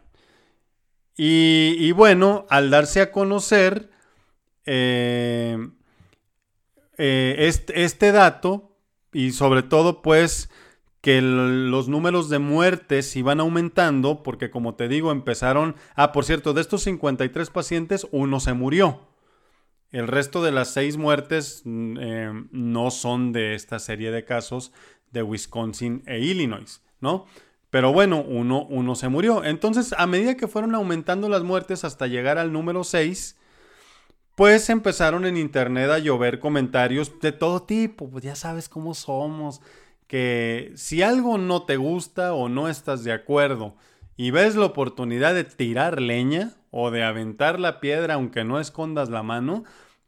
Y, 1.23 1.91
bueno, 1.91 2.47
al 2.49 2.71
darse 2.71 3.01
a 3.01 3.11
conocer 3.11 3.91
eh, 4.65 5.69
eh, 6.97 7.35
este, 7.37 7.83
este, 7.83 8.11
dato 8.11 8.75
y 9.13 9.31
sobre 9.31 9.61
todo 9.61 10.01
pues 10.01 10.49
que 11.01 11.21
los 11.21 11.89
números 11.89 12.29
de 12.29 12.39
muertes 12.39 13.15
iban 13.15 13.39
aumentando 13.39 14.23
porque 14.23 14.49
como 14.49 14.73
te 14.73 14.87
digo 14.87 15.11
empezaron, 15.11 15.75
ah 15.95 16.11
por 16.11 16.25
cierto, 16.25 16.53
de 16.53 16.61
estos 16.61 16.83
53 16.83 17.51
pacientes 17.51 18.07
uno 18.11 18.39
se 18.39 18.53
murió. 18.53 19.10
El 19.91 20.07
resto 20.07 20.41
de 20.41 20.51
las 20.51 20.73
seis 20.73 20.97
muertes 20.97 21.61
mm, 21.65 21.97
eh, 21.99 22.45
no 22.51 22.91
son 22.91 23.33
de 23.33 23.55
esta 23.55 23.79
serie 23.79 24.11
de 24.11 24.23
casos 24.23 24.71
de 25.11 25.23
Wisconsin 25.23 26.03
e 26.05 26.19
Illinois, 26.19 26.81
¿no? 27.01 27.25
Pero 27.69 27.93
bueno, 27.93 28.21
uno, 28.21 28.65
uno 28.69 28.95
se 28.95 29.07
murió. 29.07 29.43
Entonces, 29.43 29.93
a 29.97 30.05
medida 30.05 30.35
que 30.35 30.47
fueron 30.47 30.75
aumentando 30.75 31.29
las 31.29 31.43
muertes 31.43 31.83
hasta 31.85 32.07
llegar 32.07 32.37
al 32.37 32.51
número 32.51 32.83
6, 32.83 33.37
pues 34.35 34.69
empezaron 34.69 35.25
en 35.25 35.37
internet 35.37 35.89
a 35.89 35.99
llover 35.99 36.39
comentarios 36.39 37.19
de 37.21 37.31
todo 37.31 37.63
tipo. 37.63 38.09
Pues 38.09 38.23
ya 38.23 38.35
sabes 38.35 38.67
cómo 38.67 38.93
somos. 38.93 39.61
Que 40.07 40.73
si 40.75 41.01
algo 41.01 41.37
no 41.37 41.63
te 41.63 41.77
gusta 41.77 42.33
o 42.33 42.49
no 42.49 42.67
estás 42.67 43.05
de 43.05 43.13
acuerdo 43.13 43.75
y 44.21 44.29
ves 44.29 44.55
la 44.55 44.67
oportunidad 44.67 45.33
de 45.33 45.43
tirar 45.45 45.99
leña 45.99 46.51
o 46.69 46.91
de 46.91 47.03
aventar 47.03 47.59
la 47.59 47.79
piedra 47.79 48.13
aunque 48.13 48.43
no 48.43 48.59
escondas 48.59 49.09
la 49.09 49.23
mano, 49.23 49.63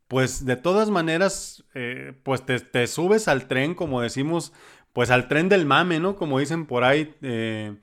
pues 0.07 0.45
de 0.45 0.55
todas 0.55 0.91
maneras, 0.91 1.63
eh, 1.73 2.13
pues 2.21 2.43
te, 2.45 2.85
subes 2.85 3.27
al 3.27 3.47
tren, 3.47 3.73
como 3.73 4.01
decimos 4.01 4.53
pues 4.93 5.09
al 5.09 5.27
tren 5.27 5.49
del 5.49 5.65
mame, 5.65 5.99
¿no? 5.99 6.15
Como 6.15 6.37
dicen 6.37 6.67
por 6.67 6.83
ahí 6.83 7.11
eh, 7.23 7.75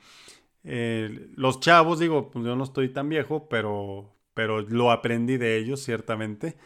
eh, 0.62 1.30
los 1.34 1.58
chavos, 1.58 1.98
digo, 1.98 2.30
pues 2.30 2.44
yo 2.44 2.54
no 2.54 2.62
estoy 2.62 2.90
tan 2.90 3.08
viejo, 3.08 3.48
pero, 3.48 4.14
pero 4.32 4.60
lo 4.60 4.92
aprendí 4.92 5.36
de 5.36 5.56
ellos, 5.56 5.82
ciertamente. 5.82 6.56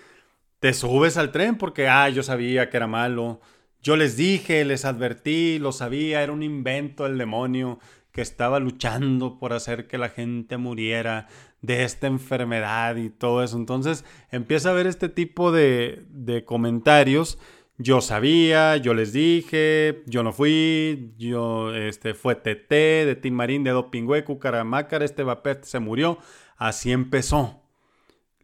Te 0.61 0.75
subes 0.75 1.17
al 1.17 1.33
tren 1.33 1.57
porque, 1.57 1.89
ah, 1.89 2.11
yo 2.11 2.23
sabía 2.23 2.69
que 2.69 2.77
era 2.77 2.87
malo. 2.87 3.41
Yo 3.81 3.97
les 3.97 4.19
dije, 4.19 4.63
les 4.67 4.85
advertí, 4.85 5.59
lo 5.59 5.73
sabía, 5.73 6.23
era 6.23 6.33
un 6.33 6.43
invento 6.43 7.05
del 7.05 7.17
demonio 7.17 7.79
que 8.15 8.23
estaba 8.23 8.61
luchando 8.61 9.39
por 9.39 9.53
hacer 9.53 9.87
que 9.87 9.99
la 9.99 10.09
gente 10.09 10.57
muriera 10.57 11.27
de 11.61 11.85
esta 11.85 12.07
enfermedad 12.07 12.97
y 12.97 13.11
todo 13.11 13.43
eso. 13.43 13.59
Entonces 13.59 14.07
empieza 14.31 14.71
a 14.71 14.75
ver 14.75 14.87
este 14.87 15.11
tipo 15.11 15.53
de, 15.53 16.07
de 16.09 16.45
comentarios 16.47 17.39
yo 17.77 18.01
sabía, 18.01 18.77
yo 18.77 18.95
les 18.95 19.13
dije, 19.13 20.05
yo 20.07 20.23
no 20.23 20.33
fui, 20.33 21.13
yo, 21.19 21.75
este, 21.75 22.15
fue 22.15 22.37
TT, 22.37 22.71
de 22.71 23.19
Tim 23.21 23.35
Marín, 23.35 23.65
de 23.65 23.73
Dopingüe, 23.73 24.23
Cucaramácara, 24.23 25.05
este 25.05 25.25
Vapet 25.25 25.65
se 25.65 25.81
murió. 25.81 26.19
Así 26.57 26.93
empezó. 26.93 27.63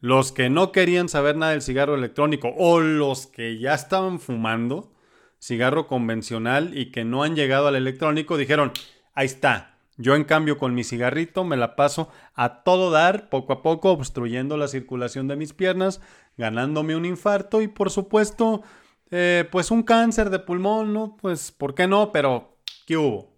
Los 0.00 0.32
que 0.32 0.50
no 0.50 0.72
querían 0.72 1.08
saber 1.08 1.36
nada 1.36 1.52
del 1.52 1.62
cigarro 1.62 1.94
electrónico 1.94 2.52
o 2.56 2.80
los 2.80 3.28
que 3.28 3.58
ya 3.60 3.74
estaban 3.74 4.18
fumando 4.18 4.92
cigarro 5.38 5.86
convencional 5.86 6.76
y 6.76 6.90
que 6.90 7.04
no 7.04 7.22
han 7.22 7.36
llegado 7.36 7.68
al 7.68 7.76
electrónico 7.76 8.36
dijeron, 8.36 8.72
ahí 9.14 9.26
está. 9.26 9.78
Yo 9.96 10.14
en 10.14 10.24
cambio 10.24 10.56
con 10.56 10.74
mi 10.74 10.82
cigarrito 10.82 11.44
me 11.44 11.56
la 11.56 11.76
paso 11.76 12.10
a 12.34 12.62
todo 12.62 12.90
dar, 12.90 13.28
poco 13.28 13.52
a 13.52 13.62
poco, 13.62 13.90
obstruyendo 13.90 14.56
la 14.56 14.68
circulación 14.68 15.28
de 15.28 15.36
mis 15.36 15.52
piernas, 15.52 16.00
ganándome 16.38 16.96
un 16.96 17.04
infarto 17.04 17.60
y 17.60 17.68
por 17.68 17.90
supuesto 17.90 18.62
eh, 19.10 19.46
pues 19.50 19.70
un 19.70 19.82
cáncer 19.82 20.30
de 20.30 20.38
pulmón, 20.38 20.92
¿no? 20.92 21.16
Pues, 21.20 21.50
¿por 21.50 21.74
qué 21.74 21.86
no? 21.86 22.12
Pero, 22.12 22.56
¿qué 22.86 22.96
hubo? 22.96 23.36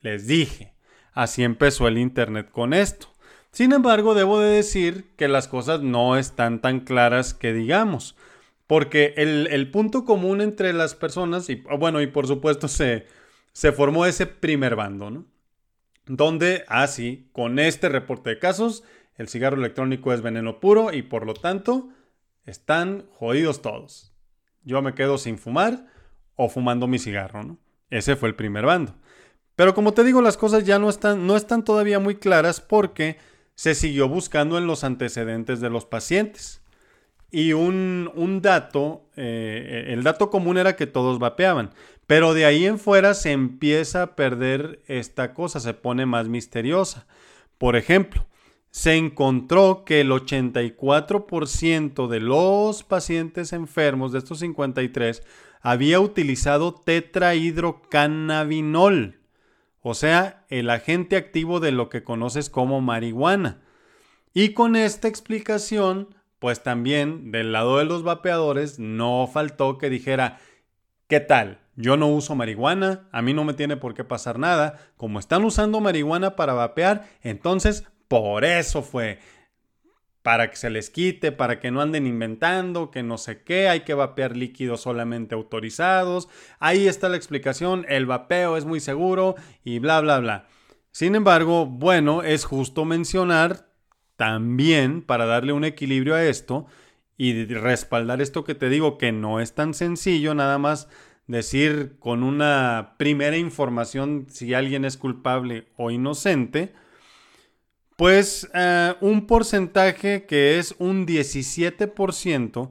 Les 0.00 0.26
dije. 0.26 0.74
Así 1.12 1.44
empezó 1.44 1.86
el 1.88 1.98
Internet 1.98 2.50
con 2.50 2.72
esto. 2.72 3.08
Sin 3.52 3.72
embargo, 3.72 4.14
debo 4.14 4.40
de 4.40 4.50
decir 4.50 5.14
que 5.16 5.28
las 5.28 5.46
cosas 5.46 5.82
no 5.82 6.16
están 6.16 6.60
tan 6.60 6.80
claras 6.80 7.34
que 7.34 7.52
digamos. 7.52 8.16
Porque 8.66 9.14
el, 9.18 9.70
punto 9.70 10.04
común 10.04 10.40
entre 10.40 10.72
las 10.72 10.94
personas, 10.94 11.50
y 11.50 11.62
bueno, 11.78 12.00
y 12.00 12.06
por 12.06 12.26
supuesto 12.26 12.66
se, 12.68 13.06
se 13.52 13.72
formó 13.72 14.06
ese 14.06 14.26
primer 14.26 14.76
bando, 14.76 15.10
¿no? 15.10 15.26
Donde, 16.06 16.64
así, 16.68 17.26
ah, 17.26 17.30
con 17.32 17.58
este 17.58 17.88
reporte 17.88 18.30
de 18.30 18.38
casos, 18.38 18.84
el 19.16 19.28
cigarro 19.28 19.56
electrónico 19.56 20.12
es 20.12 20.22
veneno 20.22 20.58
puro 20.60 20.92
y 20.92 21.02
por 21.02 21.26
lo 21.26 21.34
tanto 21.34 21.90
están 22.44 23.06
jodidos 23.10 23.62
todos 23.62 24.12
yo 24.64 24.82
me 24.82 24.94
quedo 24.94 25.18
sin 25.18 25.38
fumar 25.38 25.86
o 26.36 26.48
fumando 26.48 26.86
mi 26.86 26.98
cigarro, 26.98 27.42
¿no? 27.42 27.58
Ese 27.90 28.16
fue 28.16 28.28
el 28.28 28.34
primer 28.34 28.64
bando. 28.64 28.94
Pero 29.54 29.74
como 29.74 29.92
te 29.92 30.04
digo, 30.04 30.22
las 30.22 30.36
cosas 30.36 30.64
ya 30.64 30.78
no 30.78 30.88
están, 30.88 31.26
no 31.26 31.36
están 31.36 31.64
todavía 31.64 31.98
muy 31.98 32.16
claras 32.16 32.60
porque 32.60 33.18
se 33.54 33.74
siguió 33.74 34.08
buscando 34.08 34.56
en 34.56 34.66
los 34.66 34.82
antecedentes 34.82 35.60
de 35.60 35.68
los 35.68 35.84
pacientes. 35.84 36.62
Y 37.30 37.52
un, 37.54 38.40
dato, 38.42 39.08
eh, 39.16 39.86
el 39.88 40.02
dato 40.02 40.30
común 40.30 40.58
era 40.58 40.76
que 40.76 40.86
todos 40.86 41.18
vapeaban, 41.18 41.70
pero 42.06 42.34
de 42.34 42.44
ahí 42.44 42.66
en 42.66 42.78
fuera 42.78 43.14
se 43.14 43.32
empieza 43.32 44.02
a 44.02 44.14
perder 44.16 44.82
esta 44.86 45.32
cosa, 45.34 45.60
se 45.60 45.72
pone 45.74 46.06
más 46.06 46.28
misteriosa. 46.28 47.06
Por 47.58 47.76
ejemplo, 47.76 48.26
se 48.70 48.96
encontró 48.96 49.84
que 49.84 50.00
el 50.00 50.10
84% 50.10 52.08
de 52.08 52.20
los 52.20 52.82
pacientes 52.82 53.52
enfermos 53.52 54.10
de 54.12 54.18
estos 54.18 54.40
53 54.40 55.22
había 55.60 56.00
utilizado 56.00 56.74
tetrahidrocannabinol, 56.74 59.20
o 59.80 59.94
sea, 59.94 60.44
el 60.48 60.70
agente 60.70 61.14
activo 61.16 61.60
de 61.60 61.70
lo 61.70 61.88
que 61.88 62.02
conoces 62.02 62.50
como 62.50 62.80
marihuana. 62.80 63.62
Y 64.34 64.54
con 64.54 64.74
esta 64.74 65.06
explicación, 65.08 66.08
pues 66.38 66.62
también 66.62 67.30
del 67.30 67.52
lado 67.52 67.78
de 67.78 67.84
los 67.84 68.02
vapeadores 68.02 68.78
no 68.78 69.28
faltó 69.32 69.78
que 69.78 69.90
dijera, 69.90 70.40
¿qué 71.08 71.20
tal? 71.20 71.61
Yo 71.74 71.96
no 71.96 72.08
uso 72.08 72.34
marihuana, 72.34 73.08
a 73.12 73.22
mí 73.22 73.32
no 73.32 73.44
me 73.44 73.54
tiene 73.54 73.76
por 73.76 73.94
qué 73.94 74.04
pasar 74.04 74.38
nada. 74.38 74.78
Como 74.96 75.18
están 75.18 75.44
usando 75.44 75.80
marihuana 75.80 76.36
para 76.36 76.52
vapear, 76.52 77.08
entonces 77.22 77.84
por 78.08 78.44
eso 78.44 78.82
fue. 78.82 79.18
Para 80.22 80.50
que 80.50 80.56
se 80.56 80.70
les 80.70 80.88
quite, 80.88 81.32
para 81.32 81.58
que 81.58 81.72
no 81.72 81.80
anden 81.80 82.06
inventando, 82.06 82.92
que 82.92 83.02
no 83.02 83.18
sé 83.18 83.42
qué, 83.42 83.68
hay 83.68 83.80
que 83.80 83.94
vapear 83.94 84.36
líquidos 84.36 84.82
solamente 84.82 85.34
autorizados. 85.34 86.28
Ahí 86.60 86.86
está 86.86 87.08
la 87.08 87.16
explicación, 87.16 87.84
el 87.88 88.06
vapeo 88.06 88.56
es 88.56 88.64
muy 88.64 88.78
seguro 88.78 89.34
y 89.64 89.80
bla, 89.80 90.00
bla, 90.00 90.20
bla. 90.20 90.46
Sin 90.92 91.16
embargo, 91.16 91.66
bueno, 91.66 92.22
es 92.22 92.44
justo 92.44 92.84
mencionar 92.84 93.66
también, 94.16 95.02
para 95.02 95.26
darle 95.26 95.52
un 95.52 95.64
equilibrio 95.64 96.14
a 96.14 96.22
esto 96.22 96.66
y 97.16 97.44
respaldar 97.46 98.22
esto 98.22 98.44
que 98.44 98.54
te 98.54 98.68
digo, 98.68 98.98
que 98.98 99.10
no 99.10 99.40
es 99.40 99.54
tan 99.54 99.74
sencillo 99.74 100.34
nada 100.34 100.58
más 100.58 100.88
decir 101.26 101.96
con 101.98 102.22
una 102.22 102.94
primera 102.98 103.36
información 103.36 104.26
si 104.28 104.54
alguien 104.54 104.84
es 104.84 104.96
culpable 104.96 105.68
o 105.76 105.90
inocente, 105.90 106.74
pues 107.96 108.50
eh, 108.54 108.94
un 109.00 109.26
porcentaje 109.26 110.26
que 110.26 110.58
es 110.58 110.74
un 110.78 111.06
17% 111.06 112.70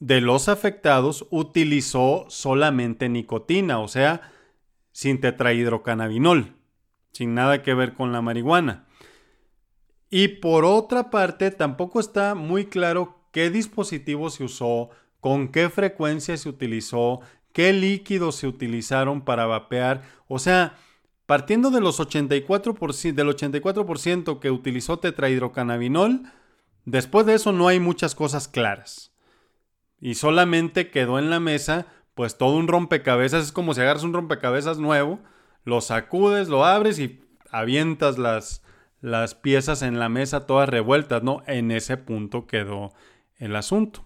de 0.00 0.20
los 0.20 0.48
afectados 0.48 1.26
utilizó 1.30 2.26
solamente 2.28 3.08
nicotina, 3.08 3.78
o 3.78 3.88
sea, 3.88 4.32
sin 4.90 5.20
tetrahidrocannabinol, 5.20 6.56
sin 7.12 7.34
nada 7.34 7.62
que 7.62 7.72
ver 7.72 7.94
con 7.94 8.12
la 8.12 8.20
marihuana. 8.20 8.86
Y 10.10 10.28
por 10.28 10.64
otra 10.64 11.08
parte, 11.08 11.50
tampoco 11.50 12.00
está 12.00 12.34
muy 12.34 12.66
claro 12.66 13.28
qué 13.30 13.48
dispositivo 13.48 14.28
se 14.28 14.44
usó, 14.44 14.90
con 15.20 15.48
qué 15.48 15.70
frecuencia 15.70 16.36
se 16.36 16.48
utilizó, 16.48 17.20
qué 17.52 17.72
líquidos 17.72 18.36
se 18.36 18.46
utilizaron 18.46 19.22
para 19.22 19.46
vapear. 19.46 20.02
O 20.28 20.38
sea, 20.38 20.76
partiendo 21.26 21.70
de 21.70 21.80
los 21.80 22.00
84%, 22.00 23.14
del 23.14 23.28
84% 23.28 24.40
que 24.40 24.50
utilizó 24.50 24.98
tetrahidrocannabinol, 24.98 26.22
después 26.84 27.26
de 27.26 27.34
eso 27.34 27.52
no 27.52 27.68
hay 27.68 27.80
muchas 27.80 28.14
cosas 28.14 28.48
claras. 28.48 29.12
Y 30.00 30.14
solamente 30.14 30.90
quedó 30.90 31.18
en 31.18 31.30
la 31.30 31.40
mesa, 31.40 31.86
pues 32.14 32.36
todo 32.36 32.56
un 32.56 32.68
rompecabezas. 32.68 33.44
Es 33.44 33.52
como 33.52 33.74
si 33.74 33.80
agarras 33.80 34.02
un 34.02 34.12
rompecabezas 34.12 34.78
nuevo, 34.78 35.20
lo 35.64 35.80
sacudes, 35.80 36.48
lo 36.48 36.64
abres 36.64 36.98
y 36.98 37.22
avientas 37.50 38.18
las, 38.18 38.62
las 39.00 39.34
piezas 39.34 39.82
en 39.82 39.98
la 39.98 40.08
mesa 40.08 40.46
todas 40.46 40.68
revueltas, 40.68 41.22
¿no? 41.22 41.42
En 41.46 41.70
ese 41.70 41.96
punto 41.96 42.46
quedó 42.46 42.92
el 43.36 43.54
asunto. 43.54 44.04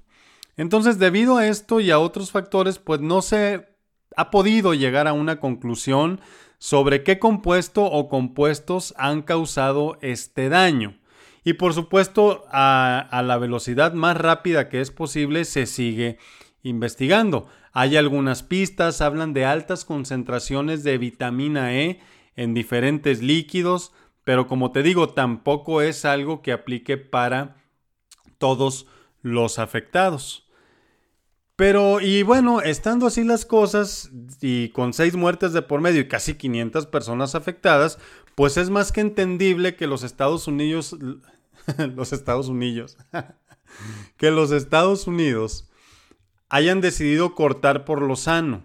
Entonces, 0.56 0.98
debido 0.98 1.36
a 1.36 1.46
esto 1.46 1.80
y 1.80 1.90
a 1.90 1.98
otros 1.98 2.30
factores, 2.30 2.78
pues 2.78 3.00
no 3.00 3.22
se 3.22 3.68
ha 4.16 4.30
podido 4.30 4.74
llegar 4.74 5.06
a 5.06 5.12
una 5.12 5.38
conclusión 5.38 6.20
sobre 6.58 7.02
qué 7.02 7.18
compuesto 7.18 7.84
o 7.84 8.08
compuestos 8.08 8.94
han 8.96 9.22
causado 9.22 9.98
este 10.00 10.48
daño. 10.48 10.98
Y 11.44 11.52
por 11.52 11.74
supuesto, 11.74 12.44
a, 12.50 13.22
la 13.24 13.38
velocidad 13.38 13.92
más 13.92 14.16
rápida 14.16 14.68
que 14.68 14.80
es 14.80 14.90
posible, 14.90 15.44
se 15.44 15.66
sigue 15.66 16.18
investigando. 16.62 17.48
Hay 17.72 17.96
algunas 17.96 18.42
pistas, 18.42 19.00
hablan 19.00 19.32
de 19.32 19.44
altas 19.44 19.84
concentraciones 19.84 20.82
de 20.82 20.98
vitamina 20.98 21.74
E 21.74 22.00
en 22.34 22.54
diferentes 22.54 23.22
líquidos, 23.22 23.92
pero 24.24 24.48
como 24.48 24.72
te 24.72 24.82
digo, 24.82 25.10
tampoco 25.10 25.82
es 25.82 26.04
algo 26.04 26.42
que 26.42 26.52
aplique 26.52 26.96
para 26.96 27.58
todos 28.38 28.86
los 29.22 29.60
afectados. 29.60 30.45
Pero, 31.56 32.00
y 32.00 32.22
bueno, 32.22 32.60
estando 32.60 33.06
así 33.06 33.24
las 33.24 33.46
cosas 33.46 34.10
y 34.42 34.68
con 34.70 34.92
seis 34.92 35.16
muertes 35.16 35.54
de 35.54 35.62
por 35.62 35.80
medio 35.80 36.02
y 36.02 36.08
casi 36.08 36.34
500 36.34 36.86
personas 36.86 37.34
afectadas, 37.34 37.98
pues 38.34 38.58
es 38.58 38.68
más 38.68 38.92
que 38.92 39.00
entendible 39.00 39.74
que 39.74 39.86
los 39.86 40.02
Estados 40.02 40.46
Unidos, 40.46 40.94
los 41.96 42.12
Estados 42.12 42.48
Unidos, 42.48 42.98
que 44.18 44.30
los 44.30 44.50
Estados 44.50 45.06
Unidos 45.06 45.70
hayan 46.50 46.82
decidido 46.82 47.34
cortar 47.34 47.84
por 47.86 48.02
lo 48.02 48.16
sano. 48.16 48.64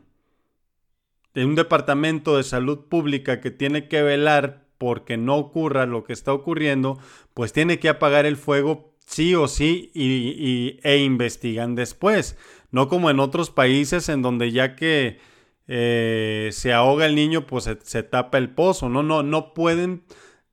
De 1.34 1.46
un 1.46 1.56
departamento 1.56 2.36
de 2.36 2.44
salud 2.44 2.90
pública 2.90 3.40
que 3.40 3.52
tiene 3.52 3.88
que 3.88 4.02
velar 4.02 4.68
porque 4.78 5.16
no 5.16 5.38
ocurra 5.38 5.86
lo 5.86 6.04
que 6.04 6.12
está 6.12 6.34
ocurriendo, 6.34 7.00
pues 7.34 7.54
tiene 7.54 7.80
que 7.80 7.88
apagar 7.88 8.26
el 8.26 8.36
fuego 8.36 8.92
sí 9.06 9.36
o 9.36 9.48
sí 9.48 9.92
y, 9.94 10.80
e 10.84 10.98
investigan 10.98 11.76
después. 11.76 12.38
No 12.72 12.88
como 12.88 13.10
en 13.10 13.20
otros 13.20 13.52
países 13.52 14.10
en 14.10 14.22
donde 14.22 14.52
ya 14.52 14.76
que 14.76 15.20
eh, 15.68 16.50
se 16.52 16.74
ahoga 16.74 17.06
el 17.06 17.16
niño, 17.16 17.46
pues 17.46 17.70
se, 17.84 18.04
tapa 18.04 18.38
el 18.38 18.50
pozo. 18.50 18.90
No, 18.90 19.04
no, 19.04 19.24
no 19.24 19.54
pueden, 19.54 20.04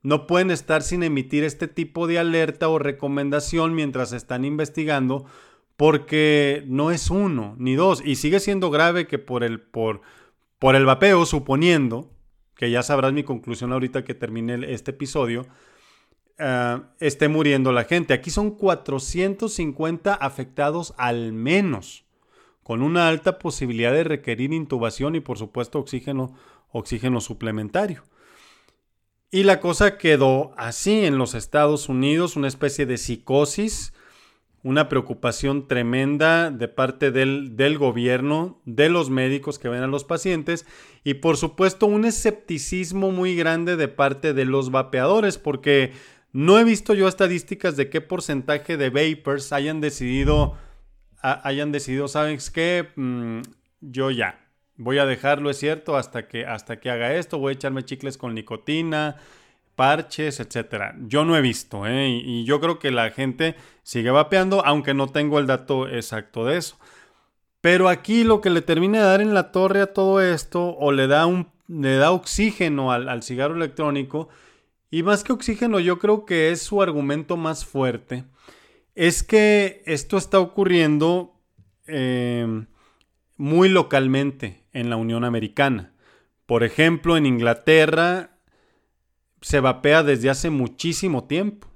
no 0.02 0.26
pueden 0.26 0.50
estar 0.50 0.82
sin 0.82 1.02
emitir 1.02 1.44
este 1.44 1.68
tipo 1.68 2.06
de 2.06 2.18
alerta 2.18 2.68
o 2.68 2.78
recomendación 2.78 3.74
mientras 3.74 4.12
están 4.12 4.44
investigando, 4.44 5.26
porque 5.76 6.64
no 6.66 6.90
es 6.90 7.10
uno 7.10 7.54
ni 7.58 7.76
dos. 7.76 8.02
Y 8.04 8.16
sigue 8.16 8.40
siendo 8.40 8.70
grave 8.70 9.06
que 9.06 9.18
por 9.18 9.44
el, 9.44 9.60
por, 9.60 10.02
por 10.58 10.74
el 10.74 10.84
vapeo, 10.84 11.24
suponiendo, 11.24 12.10
que 12.56 12.70
ya 12.70 12.82
sabrás 12.82 13.12
mi 13.12 13.22
conclusión 13.22 13.72
ahorita 13.72 14.04
que 14.04 14.14
termine 14.14 14.72
este 14.72 14.90
episodio, 14.90 15.46
eh, 16.38 16.80
esté 16.98 17.28
muriendo 17.28 17.70
la 17.70 17.84
gente. 17.84 18.12
Aquí 18.12 18.30
son 18.30 18.52
450 18.52 20.14
afectados 20.14 20.94
al 20.96 21.32
menos 21.32 22.07
con 22.68 22.82
una 22.82 23.08
alta 23.08 23.38
posibilidad 23.38 23.94
de 23.94 24.04
requerir 24.04 24.52
intubación 24.52 25.14
y 25.14 25.20
por 25.20 25.38
supuesto 25.38 25.78
oxígeno, 25.78 26.34
oxígeno 26.70 27.22
suplementario. 27.22 28.04
Y 29.30 29.44
la 29.44 29.58
cosa 29.58 29.96
quedó 29.96 30.52
así 30.58 31.06
en 31.06 31.16
los 31.16 31.34
Estados 31.34 31.88
Unidos, 31.88 32.36
una 32.36 32.46
especie 32.46 32.84
de 32.84 32.98
psicosis, 32.98 33.94
una 34.62 34.90
preocupación 34.90 35.66
tremenda 35.66 36.50
de 36.50 36.68
parte 36.68 37.10
del, 37.10 37.56
del, 37.56 37.78
gobierno, 37.78 38.60
de 38.66 38.90
los 38.90 39.08
médicos 39.08 39.58
que 39.58 39.70
ven 39.70 39.82
a 39.82 39.86
los 39.86 40.04
pacientes 40.04 40.66
y 41.04 41.14
por 41.14 41.38
supuesto 41.38 41.86
un 41.86 42.04
escepticismo 42.04 43.12
muy 43.12 43.34
grande 43.34 43.76
de 43.76 43.88
parte 43.88 44.34
de 44.34 44.44
los 44.44 44.70
vapeadores 44.70 45.38
porque 45.38 45.92
no 46.34 46.58
he 46.58 46.64
visto 46.64 46.92
yo 46.92 47.08
estadísticas 47.08 47.78
de 47.78 47.88
qué 47.88 48.02
porcentaje 48.02 48.76
de 48.76 48.90
vapers 48.90 49.54
hayan 49.54 49.80
decidido 49.80 50.58
hayan 51.20 51.72
decidido, 51.72 52.08
¿sabes 52.08 52.50
qué? 52.50 52.88
Mm, 52.96 53.42
yo 53.80 54.10
ya, 54.10 54.40
voy 54.76 54.98
a 54.98 55.06
dejarlo, 55.06 55.50
es 55.50 55.58
cierto, 55.58 55.96
hasta 55.96 56.28
que, 56.28 56.46
hasta 56.46 56.80
que 56.80 56.90
haga 56.90 57.14
esto, 57.14 57.38
voy 57.38 57.50
a 57.50 57.54
echarme 57.54 57.84
chicles 57.84 58.16
con 58.16 58.34
nicotina, 58.34 59.16
parches, 59.76 60.40
etcétera. 60.40 60.96
Yo 61.06 61.24
no 61.24 61.36
he 61.36 61.40
visto, 61.40 61.86
¿eh? 61.86 62.08
y, 62.08 62.44
yo 62.44 62.60
creo 62.60 62.78
que 62.78 62.90
la 62.90 63.10
gente 63.10 63.56
sigue 63.82 64.10
vapeando, 64.10 64.64
aunque 64.64 64.94
no 64.94 65.08
tengo 65.08 65.38
el 65.38 65.46
dato 65.46 65.88
exacto 65.88 66.44
de 66.44 66.58
eso. 66.58 66.76
Pero 67.60 67.88
aquí 67.88 68.24
lo 68.24 68.40
que 68.40 68.50
le 68.50 68.62
termina 68.62 68.98
de 68.98 69.04
dar 69.04 69.20
en 69.20 69.34
la 69.34 69.50
torre 69.52 69.80
a 69.80 69.92
todo 69.92 70.20
esto, 70.20 70.76
o 70.78 70.92
le 70.92 71.08
da, 71.08 71.26
un, 71.26 71.48
le 71.66 71.96
da 71.96 72.12
oxígeno 72.12 72.92
al, 72.92 73.08
al 73.08 73.22
cigarro 73.22 73.56
electrónico, 73.56 74.28
y 74.90 75.02
más 75.02 75.24
que 75.24 75.32
oxígeno, 75.32 75.80
yo 75.80 75.98
creo 75.98 76.24
que 76.24 76.50
es 76.50 76.62
su 76.62 76.80
argumento 76.82 77.36
más 77.36 77.66
fuerte 77.66 78.24
es 78.98 79.22
que 79.22 79.84
esto 79.86 80.16
está 80.16 80.40
ocurriendo 80.40 81.40
em, 81.86 82.66
muy 83.36 83.68
localmente 83.68 84.64
en 84.72 84.90
la 84.90 84.96
Unión 84.96 85.22
Americana. 85.22 85.92
Por 86.46 86.64
ejemplo, 86.64 87.16
en 87.16 87.24
Inglaterra 87.24 88.40
se 89.40 89.60
vapea 89.60 90.02
desde 90.02 90.30
hace 90.30 90.50
muchísimo 90.50 91.28
tiempo. 91.28 91.68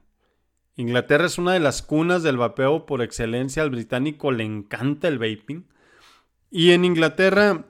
Inglaterra 0.75 1.27
es 1.27 1.39
una 1.39 1.53
de 1.53 1.61
las 1.61 1.81
cunas 1.83 2.25
del 2.25 2.39
vapeo 2.39 2.87
por 2.87 3.03
excelencia. 3.03 3.63
Al 3.63 3.71
británico 3.71 4.33
le 4.33 4.43
encanta 4.43 5.07
el 5.07 5.21
vaping. 5.21 5.69
Y 6.51 6.73
en 6.73 6.85
Inglaterra 6.85 7.67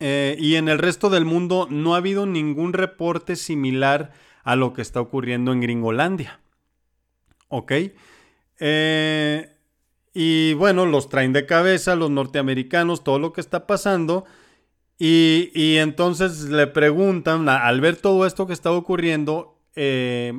eh, 0.00 0.36
y 0.38 0.56
en 0.56 0.68
el 0.68 0.78
resto 0.78 1.08
del 1.08 1.24
mundo 1.24 1.66
no 1.70 1.94
ha 1.94 1.98
habido 1.98 2.26
ningún 2.26 2.74
reporte 2.74 3.36
similar 3.36 4.12
a 4.44 4.54
lo 4.54 4.74
que 4.74 4.82
está 4.82 5.00
ocurriendo 5.00 5.50
en 5.54 5.62
Gringolandia. 5.62 6.40
¿Ok? 7.48 7.72
Eh, 8.60 9.56
y 10.14 10.54
bueno, 10.54 10.86
los 10.86 11.08
traen 11.08 11.32
de 11.32 11.46
cabeza 11.46 11.96
los 11.96 12.10
norteamericanos, 12.10 13.02
todo 13.02 13.18
lo 13.18 13.32
que 13.32 13.40
está 13.40 13.66
pasando. 13.66 14.24
Y, 14.98 15.76
entonces 15.78 16.42
le 16.42 16.66
preguntan, 16.66 17.48
al 17.48 17.80
ver 17.80 17.96
todo 17.96 18.26
esto 18.26 18.46
que 18.46 18.52
está 18.52 18.70
ocurriendo, 18.70 19.58
eh, 19.74 20.38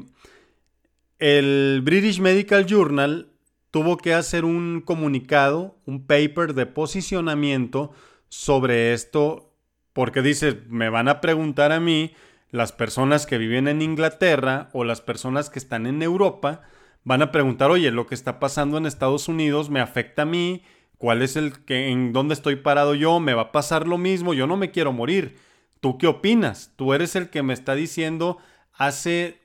el 1.18 1.82
British 1.84 2.20
Medical 2.20 2.68
Journal 2.68 3.32
tuvo 3.72 3.98
que 3.98 4.14
hacer 4.14 4.46
un 4.46 4.82
comunicado, 4.86 5.78
un 5.86 6.06
paper 6.06 6.54
de 6.54 6.68
posicionamiento 6.68 7.92
sobre 8.30 8.94
esto, 8.94 9.56
porque 9.94 10.22
dice, 10.22 10.62
me 10.68 10.90
van 10.90 11.08
a 11.08 11.22
preguntar 11.22 11.72
a 11.72 11.80
mí, 11.80 12.14
las 12.52 12.72
personas 12.74 13.26
que 13.26 13.38
viven 13.38 13.68
en 13.68 13.82
Inglaterra 13.82 14.70
o 14.74 14.84
las 14.84 15.02
personas 15.02 15.50
que 15.50 15.58
están 15.58 15.88
en 15.88 16.04
Europa, 16.04 16.62
van 17.04 17.22
a 17.22 17.32
preguntar, 17.32 17.72
oye, 17.72 17.92
lo 17.92 18.08
que 18.08 18.16
está 18.16 18.40
pasando 18.40 18.78
en 18.78 18.86
Estados 18.86 19.28
Unidos 19.28 19.70
me 19.70 19.80
afecta 19.80 20.24
a 20.24 20.26
mí, 20.26 20.64
cuál 20.98 21.22
es 21.22 21.36
el 21.36 21.64
que, 21.66 21.90
en 21.90 22.14
dónde 22.14 22.34
estoy 22.34 22.58
parado 22.58 22.94
yo, 22.94 23.20
me 23.20 23.34
va 23.34 23.42
a 23.44 23.52
pasar 23.52 23.88
lo 23.88 23.98
mismo, 23.98 24.34
yo 24.34 24.48
no 24.48 24.58
me 24.58 24.72
quiero 24.72 24.94
morir. 24.94 25.38
¿Tú 25.80 25.98
qué 25.98 26.08
opinas? 26.08 26.74
Tú 26.76 26.94
eres 26.94 27.16
el 27.16 27.30
que 27.30 27.42
me 27.42 27.54
está 27.54 27.74
diciendo 27.74 28.38
hace 28.74 29.42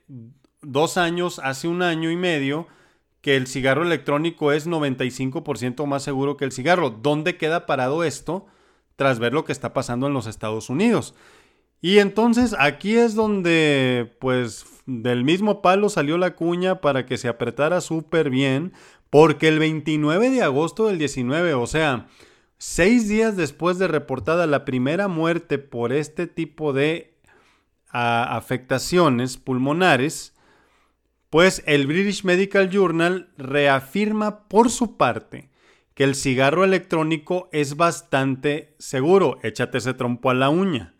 dos 0.61 0.97
años, 0.97 1.39
hace 1.43 1.67
un 1.67 1.81
año 1.81 2.11
y 2.11 2.15
medio, 2.15 2.67
que 3.21 3.35
el 3.35 3.47
cigarro 3.47 3.83
electrónico 3.83 4.51
es 4.51 4.67
95% 4.67 5.85
más 5.87 6.03
seguro 6.03 6.37
que 6.37 6.45
el 6.45 6.51
cigarro. 6.51 6.91
¿Dónde 6.91 7.37
queda 7.37 7.65
parado 7.65 8.03
esto 8.03 8.45
tras 8.95 9.17
ver 9.19 9.33
lo 9.33 9.45
que 9.45 9.51
está 9.51 9.73
pasando 9.73 10.07
en 10.07 10.13
los 10.13 10.27
Estados 10.27 10.69
Unidos? 10.69 11.15
Y 11.81 11.99
entonces 11.99 12.55
aquí 12.57 12.95
es 12.95 13.13
donde, 13.13 14.15
pues, 14.19 14.65
del 14.85 15.23
mismo 15.23 15.61
palo 15.61 15.89
salió 15.89 16.17
la 16.17 16.35
cuña 16.35 16.81
para 16.81 17.05
que 17.05 17.17
se 17.17 17.27
apretara 17.27 17.81
súper 17.81 18.29
bien, 18.29 18.73
porque 19.09 19.47
el 19.47 19.59
29 19.59 20.29
de 20.29 20.43
agosto 20.43 20.87
del 20.87 20.97
19, 20.97 21.53
o 21.53 21.67
sea, 21.67 22.07
seis 22.57 23.07
días 23.07 23.37
después 23.37 23.77
de 23.77 23.87
reportada 23.87 24.47
la 24.47 24.65
primera 24.65 25.07
muerte 25.07 25.59
por 25.59 25.93
este 25.93 26.27
tipo 26.27 26.73
de 26.73 27.13
afectaciones 27.89 29.37
pulmonares, 29.37 30.33
pues 31.29 31.63
el 31.65 31.87
British 31.87 32.23
Medical 32.23 32.69
Journal 32.69 33.29
reafirma 33.37 34.47
por 34.47 34.69
su 34.69 34.97
parte 34.97 35.49
que 35.93 36.03
el 36.03 36.15
cigarro 36.15 36.63
electrónico 36.63 37.49
es 37.51 37.75
bastante 37.75 38.75
seguro, 38.77 39.39
échate 39.41 39.79
ese 39.79 39.93
trompo 39.93 40.29
a 40.29 40.35
la 40.35 40.49
uña, 40.49 40.93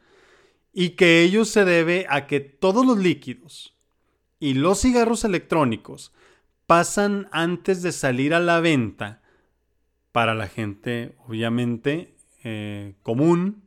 y 0.80 0.92
que 0.92 1.24
ello 1.24 1.44
se 1.44 1.66
debe 1.66 2.06
a 2.08 2.28
que 2.28 2.40
todos 2.40 2.86
los 2.86 3.00
líquidos 3.00 3.76
y 4.40 4.54
los 4.54 4.80
cigarros 4.80 5.24
electrónicos 5.24 6.13
pasan 6.68 7.30
antes 7.32 7.82
de 7.82 7.92
salir 7.92 8.36
a 8.36 8.40
la 8.40 8.60
venta 8.60 9.24
para 10.12 10.36
la 10.36 10.48
gente, 10.48 11.16
obviamente, 11.26 12.13
eh, 12.44 12.94
común, 13.02 13.63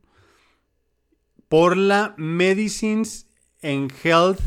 por 1.49 1.77
la 1.77 2.15
Medicines 2.17 3.27
and 3.61 3.93
Health 4.05 4.43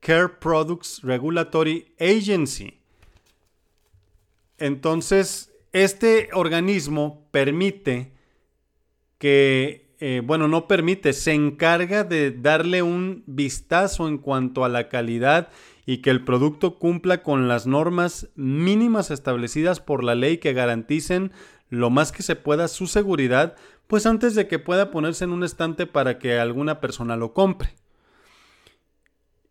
Care 0.00 0.30
Products 0.40 1.02
Regulatory 1.02 1.92
Agency. 2.00 2.80
Entonces, 4.56 5.52
este 5.72 6.30
organismo 6.32 7.28
permite 7.30 8.14
que, 9.18 9.85
eh, 10.00 10.22
bueno, 10.24 10.48
no 10.48 10.68
permite, 10.68 11.12
se 11.12 11.32
encarga 11.32 12.04
de 12.04 12.30
darle 12.30 12.82
un 12.82 13.22
vistazo 13.26 14.08
en 14.08 14.18
cuanto 14.18 14.64
a 14.64 14.68
la 14.68 14.88
calidad 14.88 15.48
y 15.86 15.98
que 15.98 16.10
el 16.10 16.24
producto 16.24 16.78
cumpla 16.78 17.22
con 17.22 17.48
las 17.48 17.66
normas 17.66 18.28
mínimas 18.34 19.10
establecidas 19.10 19.80
por 19.80 20.04
la 20.04 20.14
ley 20.14 20.38
que 20.38 20.52
garanticen 20.52 21.32
lo 21.68 21.90
más 21.90 22.12
que 22.12 22.22
se 22.22 22.36
pueda 22.36 22.68
su 22.68 22.86
seguridad 22.86 23.56
pues 23.86 24.06
antes 24.06 24.34
de 24.34 24.48
que 24.48 24.58
pueda 24.58 24.90
ponerse 24.90 25.24
en 25.24 25.30
un 25.30 25.44
estante 25.44 25.86
para 25.86 26.18
que 26.18 26.38
alguna 26.38 26.80
persona 26.80 27.16
lo 27.16 27.32
compre. 27.32 27.74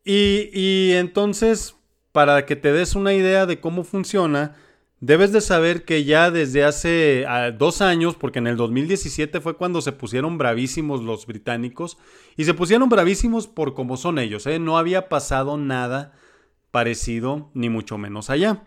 Y, 0.03 0.91
entonces, 0.91 1.75
para 2.11 2.45
que 2.45 2.55
te 2.55 2.71
des 2.71 2.95
una 2.95 3.13
idea 3.13 3.47
de 3.47 3.59
cómo 3.59 3.83
funciona, 3.83 4.55
debes 4.99 5.31
de 5.31 5.41
saber 5.41 5.85
que 5.85 6.03
ya 6.03 6.31
desde 6.31 6.63
hace 6.63 7.25
ah, 7.27 7.51
dos 7.51 7.81
años, 7.81 8.15
porque 8.15 8.39
en 8.39 8.47
el 8.47 8.57
2017 8.57 9.41
fue 9.41 9.57
cuando 9.57 9.81
se 9.81 9.91
pusieron 9.91 10.37
bravísimos 10.37 11.03
los 11.03 11.25
británicos, 11.25 11.97
y 12.37 12.45
se 12.45 12.53
pusieron 12.53 12.89
bravísimos 12.89 13.47
por 13.47 13.73
cómo 13.73 13.97
son 13.97 14.19
ellos, 14.19 14.45
¿eh? 14.47 14.59
no 14.59 14.77
había 14.77 15.09
pasado 15.09 15.57
nada 15.57 16.13
parecido, 16.71 17.49
ni 17.53 17.69
mucho 17.69 17.97
menos 17.97 18.29
allá. 18.29 18.63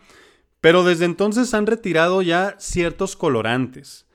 Pero 0.61 0.83
desde 0.83 1.05
entonces 1.05 1.55
han 1.55 1.67
retirado 1.67 2.23
ya 2.23 2.57
ciertos 2.59 3.17
colorantes 3.17 4.09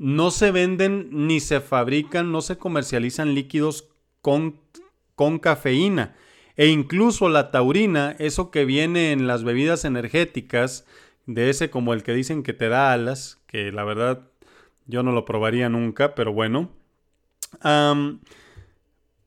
no 0.00 0.30
se 0.30 0.50
venden 0.50 1.10
ni 1.12 1.40
se 1.40 1.60
fabrican, 1.60 2.32
no 2.32 2.40
se 2.40 2.56
comercializan 2.56 3.34
líquidos 3.34 3.90
con, 4.22 4.58
con 5.14 5.38
cafeína. 5.38 6.16
E 6.56 6.68
incluso 6.68 7.28
la 7.28 7.50
taurina, 7.50 8.16
eso 8.18 8.50
que 8.50 8.64
viene 8.64 9.12
en 9.12 9.26
las 9.26 9.44
bebidas 9.44 9.84
energéticas, 9.84 10.86
de 11.34 11.48
ese 11.48 11.70
como 11.70 11.94
el 11.94 12.02
que 12.02 12.12
dicen 12.12 12.42
que 12.42 12.52
te 12.52 12.68
da 12.68 12.92
alas, 12.92 13.38
que 13.46 13.70
la 13.70 13.84
verdad 13.84 14.28
yo 14.86 15.04
no 15.04 15.12
lo 15.12 15.24
probaría 15.24 15.68
nunca, 15.68 16.14
pero 16.14 16.32
bueno. 16.32 16.70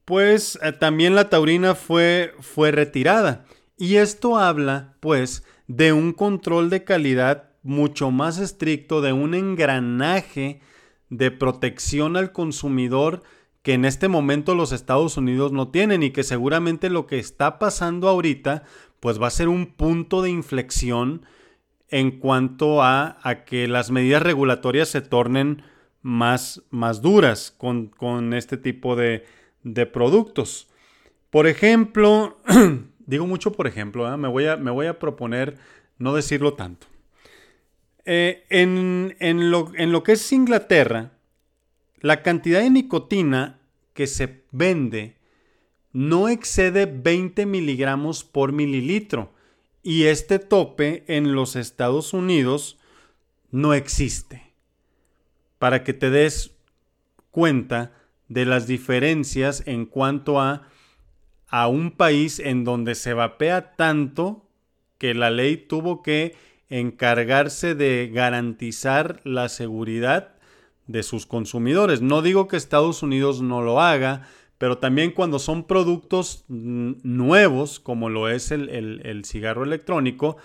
pues 0.05 0.59
eh, 0.61 0.73
también 0.73 1.15
la 1.15 1.29
taurina 1.29 1.75
fue, 1.75 2.33
fue 2.41 2.71
retirada. 2.71 3.45
Y 3.77 3.95
esto 3.95 4.37
habla, 4.37 4.95
pues, 4.99 5.45
de 5.67 5.93
un 5.93 6.11
control 6.11 6.69
de 6.69 6.83
calidad 6.83 7.49
mucho 7.63 8.11
más 8.11 8.37
estricto 8.37 9.01
de 9.01 9.13
un 9.13 9.33
engranaje 9.33 10.59
de 11.09 11.31
protección 11.31 12.17
al 12.17 12.33
consumidor 12.33 13.23
que 13.61 13.73
en 13.73 13.85
este 13.85 14.09
momento 14.09 14.55
los 14.55 14.73
Estados 14.73 15.15
Unidos 15.15 15.53
no 15.53 15.69
tienen 15.69 16.03
y 16.03 16.11
que 16.11 16.23
seguramente 16.23 16.89
lo 16.89 17.07
que 17.07 17.17
está 17.17 17.59
pasando 17.59 18.09
ahorita 18.09 18.63
pues 18.99 19.21
va 19.21 19.27
a 19.27 19.31
ser 19.31 19.47
un 19.47 19.67
punto 19.67 20.21
de 20.21 20.29
inflexión 20.29 21.25
en 21.93 22.10
cuanto 22.10 22.82
a, 22.82 23.19
que 23.45 23.67
las 23.67 23.91
medidas 23.91 24.23
regulatorias 24.23 24.89
se 24.89 25.01
tornen 25.01 25.62
más, 26.01 26.63
más 26.71 27.03
duras 27.03 27.56
con, 27.56 28.34
este 28.34 28.58
tipo 28.58 28.95
de, 28.95 29.25
productos. 29.93 30.67
Por 31.29 31.45
ejemplo, 31.45 32.39
digo 33.06 33.27
mucho 33.27 33.51
por 33.51 33.67
ejemplo, 33.67 34.12
¿eh? 34.12 34.17
me, 34.17 34.27
voy 34.27 34.47
a, 34.47 34.58
me 34.58 34.71
voy 34.71 34.88
a 34.88 34.97
proponer 34.97 35.60
no 35.99 36.15
decirlo 36.15 36.56
tanto. 36.56 36.88
Eh, 38.06 38.43
en, 38.49 39.51
lo, 39.51 39.71
en 39.75 39.91
lo 39.91 40.01
que 40.01 40.13
es 40.13 40.34
Inglaterra, 40.34 41.12
la 41.99 42.23
cantidad 42.23 42.62
de 42.62 42.71
nicotina 42.71 43.60
que 43.93 44.08
se 44.08 44.45
vende 44.51 45.17
no 45.91 46.27
excede 46.27 46.88
20 46.88 47.45
miligramos 47.45 48.23
por 48.23 48.51
mililitro 48.51 49.32
y 49.84 50.06
este 50.06 50.39
tope 50.39 51.04
en 51.08 51.36
los 51.36 51.58
Estados 51.58 52.13
Unidos 52.13 52.80
no 53.52 53.74
existe. 53.74 54.54
Para 55.60 55.84
que 55.84 55.93
te 55.93 56.10
des 56.10 56.56
cuenta 57.30 57.91
de 58.30 58.46
las 58.46 58.65
diferencias 58.65 59.62
en 59.67 59.86
cuanto 59.86 60.39
a, 60.39 60.69
a 61.48 61.67
un 61.67 61.91
país 61.91 62.39
en 62.39 62.63
donde 62.63 62.96
se 62.96 63.13
vapea 63.13 63.76
tanto 63.76 64.50
que 64.98 65.13
la 65.13 65.30
ley 65.30 65.58
tuvo 65.58 66.02
que 66.02 66.36
encargarse 66.69 67.76
de 67.76 68.10
garantizar 68.12 69.19
la 69.26 69.50
seguridad 69.50 70.36
de 70.88 71.04
sus 71.04 71.26
consumidores. 71.26 72.02
No 72.02 72.22
digo 72.22 72.48
que 72.48 72.58
Estados 72.58 73.04
Unidos 73.04 73.41
no 73.41 73.62
lo 73.62 73.82
haga, 73.82 74.28
pero 74.63 74.78
también 74.78 75.12
cuando 75.12 75.39
son 75.39 75.65
productos 75.65 76.45
nuevos, 76.47 77.82
como 77.82 78.08
lo 78.08 78.30
es 78.30 78.49
el, 78.49 79.21
cigarro 79.26 79.65
electrónico, 79.65 80.38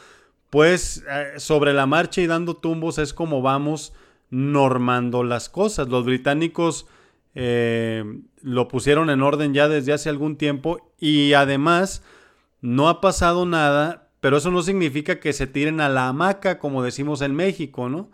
pues 0.51 1.05
eh, 1.09 1.35
sobre 1.39 1.73
la 1.73 1.87
marcha 1.87 2.21
y 2.21 2.27
dando 2.27 2.57
tumbos 2.57 2.99
es 2.99 3.15
como 3.15 3.43
vamos 3.43 3.93
normando 4.29 5.23
las 5.23 5.49
cosas. 5.49 5.87
Los 5.87 6.05
británicos 6.05 6.89
eh, 7.37 8.03
lo 8.43 8.67
pusieron 8.67 9.09
en 9.09 9.23
orden 9.23 9.55
ya 9.55 9.69
desde 9.69 9.93
hace 9.93 10.09
algún 10.09 10.35
tiempo 10.35 10.91
y 10.99 11.35
además 11.35 12.03
no 12.61 12.89
ha 12.89 13.01
pasado 13.01 13.47
nada 13.47 14.11
pero 14.19 14.39
eso 14.39 14.51
no 14.51 14.63
significa 14.63 15.21
que 15.21 15.33
se 15.33 15.47
tiren 15.47 15.81
a 15.81 15.89
la 15.89 16.09
hamaca, 16.09 16.59
como 16.59 16.83
decimos 16.83 17.23
en 17.23 17.37
México, 17.37 17.89
¿no? 17.89 18.11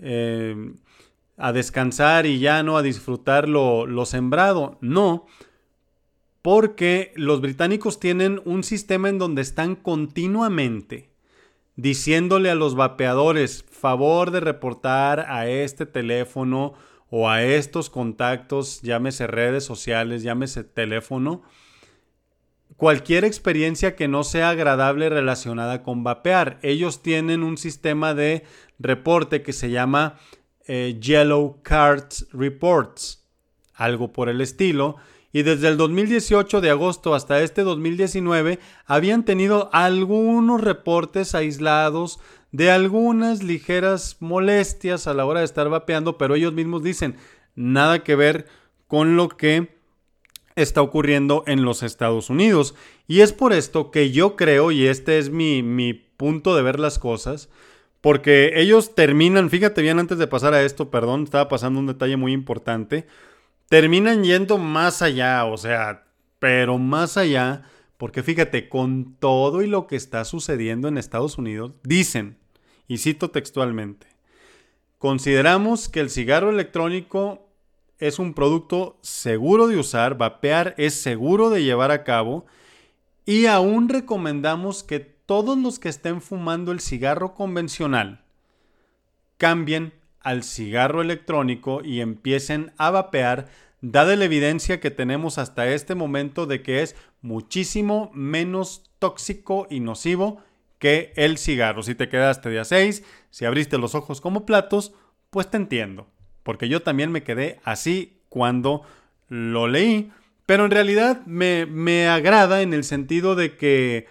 Eh, 0.00 0.72
a 1.38 1.52
descansar 1.52 2.26
y 2.26 2.38
ya 2.40 2.62
no 2.62 2.76
a 2.76 2.82
disfrutar 2.82 3.48
lo, 3.48 3.86
lo 3.86 4.04
sembrado. 4.04 4.76
No, 4.80 5.26
porque 6.42 7.12
los 7.16 7.40
británicos 7.40 8.00
tienen 8.00 8.42
un 8.44 8.64
sistema 8.64 9.08
en 9.08 9.18
donde 9.18 9.42
están 9.42 9.76
continuamente 9.76 11.08
diciéndole 11.78 12.50
a 12.50 12.56
los 12.56 12.74
vapeadores, 12.74 13.64
favor 13.70 14.32
de 14.32 14.40
reportar 14.40 15.20
a 15.28 15.46
este 15.46 15.86
teléfono 15.86 16.74
o 17.08 17.30
a 17.30 17.44
estos 17.44 17.88
contactos, 17.88 18.82
llámese 18.82 19.28
redes 19.28 19.62
sociales, 19.64 20.24
llámese 20.24 20.64
teléfono, 20.64 21.44
cualquier 22.76 23.24
experiencia 23.24 23.94
que 23.94 24.08
no 24.08 24.24
sea 24.24 24.50
agradable 24.50 25.08
relacionada 25.08 25.84
con 25.84 26.02
vapear. 26.02 26.58
Ellos 26.62 27.00
tienen 27.00 27.44
un 27.44 27.56
sistema 27.56 28.12
de 28.12 28.42
reporte 28.80 29.42
que 29.42 29.52
se 29.52 29.70
llama 29.70 30.18
eh, 30.68 30.96
Yellow 31.00 31.60
Cards 31.62 32.28
Reports, 32.32 33.24
algo 33.74 34.12
por 34.12 34.28
el 34.28 34.40
estilo, 34.40 34.96
y 35.32 35.42
desde 35.42 35.68
el 35.68 35.76
2018 35.76 36.60
de 36.60 36.70
agosto 36.70 37.14
hasta 37.14 37.42
este 37.42 37.62
2019 37.62 38.58
habían 38.86 39.24
tenido 39.24 39.68
algunos 39.72 40.60
reportes 40.60 41.34
aislados 41.34 42.18
de 42.52 42.70
algunas 42.70 43.42
ligeras 43.42 44.16
molestias 44.20 45.06
a 45.06 45.14
la 45.14 45.26
hora 45.26 45.40
de 45.40 45.46
estar 45.46 45.68
vapeando, 45.68 46.16
pero 46.16 46.34
ellos 46.34 46.52
mismos 46.54 46.82
dicen 46.82 47.16
nada 47.54 48.02
que 48.02 48.16
ver 48.16 48.46
con 48.86 49.16
lo 49.16 49.28
que 49.28 49.76
está 50.56 50.82
ocurriendo 50.82 51.44
en 51.46 51.64
los 51.64 51.82
Estados 51.82 52.30
Unidos. 52.30 52.74
Y 53.06 53.20
es 53.20 53.32
por 53.32 53.52
esto 53.52 53.90
que 53.90 54.10
yo 54.10 54.34
creo, 54.36 54.70
y 54.70 54.86
este 54.86 55.18
es 55.18 55.30
mi, 55.30 55.62
mi 55.62 55.94
punto 55.94 56.56
de 56.56 56.62
ver 56.62 56.80
las 56.80 56.98
cosas, 56.98 57.48
porque 58.00 58.52
ellos 58.60 58.94
terminan, 58.94 59.50
fíjate 59.50 59.82
bien 59.82 59.98
antes 59.98 60.18
de 60.18 60.26
pasar 60.26 60.54
a 60.54 60.62
esto, 60.62 60.90
perdón, 60.90 61.24
estaba 61.24 61.48
pasando 61.48 61.80
un 61.80 61.86
detalle 61.86 62.16
muy 62.16 62.32
importante, 62.32 63.06
terminan 63.68 64.24
yendo 64.24 64.58
más 64.58 65.02
allá, 65.02 65.44
o 65.44 65.56
sea, 65.56 66.06
pero 66.38 66.78
más 66.78 67.16
allá, 67.16 67.64
porque 67.96 68.22
fíjate, 68.22 68.68
con 68.68 69.16
todo 69.18 69.62
y 69.62 69.66
lo 69.66 69.86
que 69.86 69.96
está 69.96 70.24
sucediendo 70.24 70.86
en 70.88 70.98
Estados 70.98 71.38
Unidos, 71.38 71.72
dicen, 71.82 72.38
y 72.86 72.98
cito 72.98 73.30
textualmente, 73.30 74.06
consideramos 74.98 75.88
que 75.88 76.00
el 76.00 76.10
cigarro 76.10 76.50
electrónico 76.50 77.48
es 77.98 78.20
un 78.20 78.32
producto 78.32 78.96
seguro 79.02 79.66
de 79.66 79.76
usar, 79.76 80.16
vapear 80.16 80.74
es 80.78 80.94
seguro 80.94 81.50
de 81.50 81.64
llevar 81.64 81.90
a 81.90 82.04
cabo, 82.04 82.46
y 83.26 83.46
aún 83.46 83.88
recomendamos 83.88 84.84
que 84.84 85.17
todos 85.28 85.58
los 85.58 85.78
que 85.78 85.90
estén 85.90 86.22
fumando 86.22 86.72
el 86.72 86.80
cigarro 86.80 87.34
convencional 87.34 88.22
cambien 89.36 89.92
al 90.20 90.42
cigarro 90.42 91.02
electrónico 91.02 91.82
y 91.84 92.00
empiecen 92.00 92.72
a 92.78 92.90
vapear, 92.90 93.46
dada 93.82 94.16
la 94.16 94.24
evidencia 94.24 94.80
que 94.80 94.90
tenemos 94.90 95.36
hasta 95.36 95.68
este 95.68 95.94
momento 95.94 96.46
de 96.46 96.62
que 96.62 96.82
es 96.82 96.96
muchísimo 97.20 98.10
menos 98.14 98.90
tóxico 98.98 99.66
y 99.68 99.80
nocivo 99.80 100.42
que 100.78 101.12
el 101.14 101.36
cigarro. 101.36 101.82
Si 101.82 101.94
te 101.94 102.08
quedaste 102.08 102.48
día 102.48 102.64
6, 102.64 103.04
si 103.28 103.44
abriste 103.44 103.76
los 103.76 103.94
ojos 103.94 104.22
como 104.22 104.46
platos, 104.46 104.94
pues 105.28 105.50
te 105.50 105.58
entiendo, 105.58 106.06
porque 106.42 106.70
yo 106.70 106.80
también 106.80 107.12
me 107.12 107.22
quedé 107.22 107.60
así 107.64 108.22
cuando 108.30 108.80
lo 109.28 109.68
leí, 109.68 110.10
pero 110.46 110.64
en 110.64 110.70
realidad 110.70 111.20
me, 111.26 111.66
me 111.66 112.08
agrada 112.08 112.62
en 112.62 112.72
el 112.72 112.82
sentido 112.82 113.34
de 113.34 113.58
que, 113.58 114.06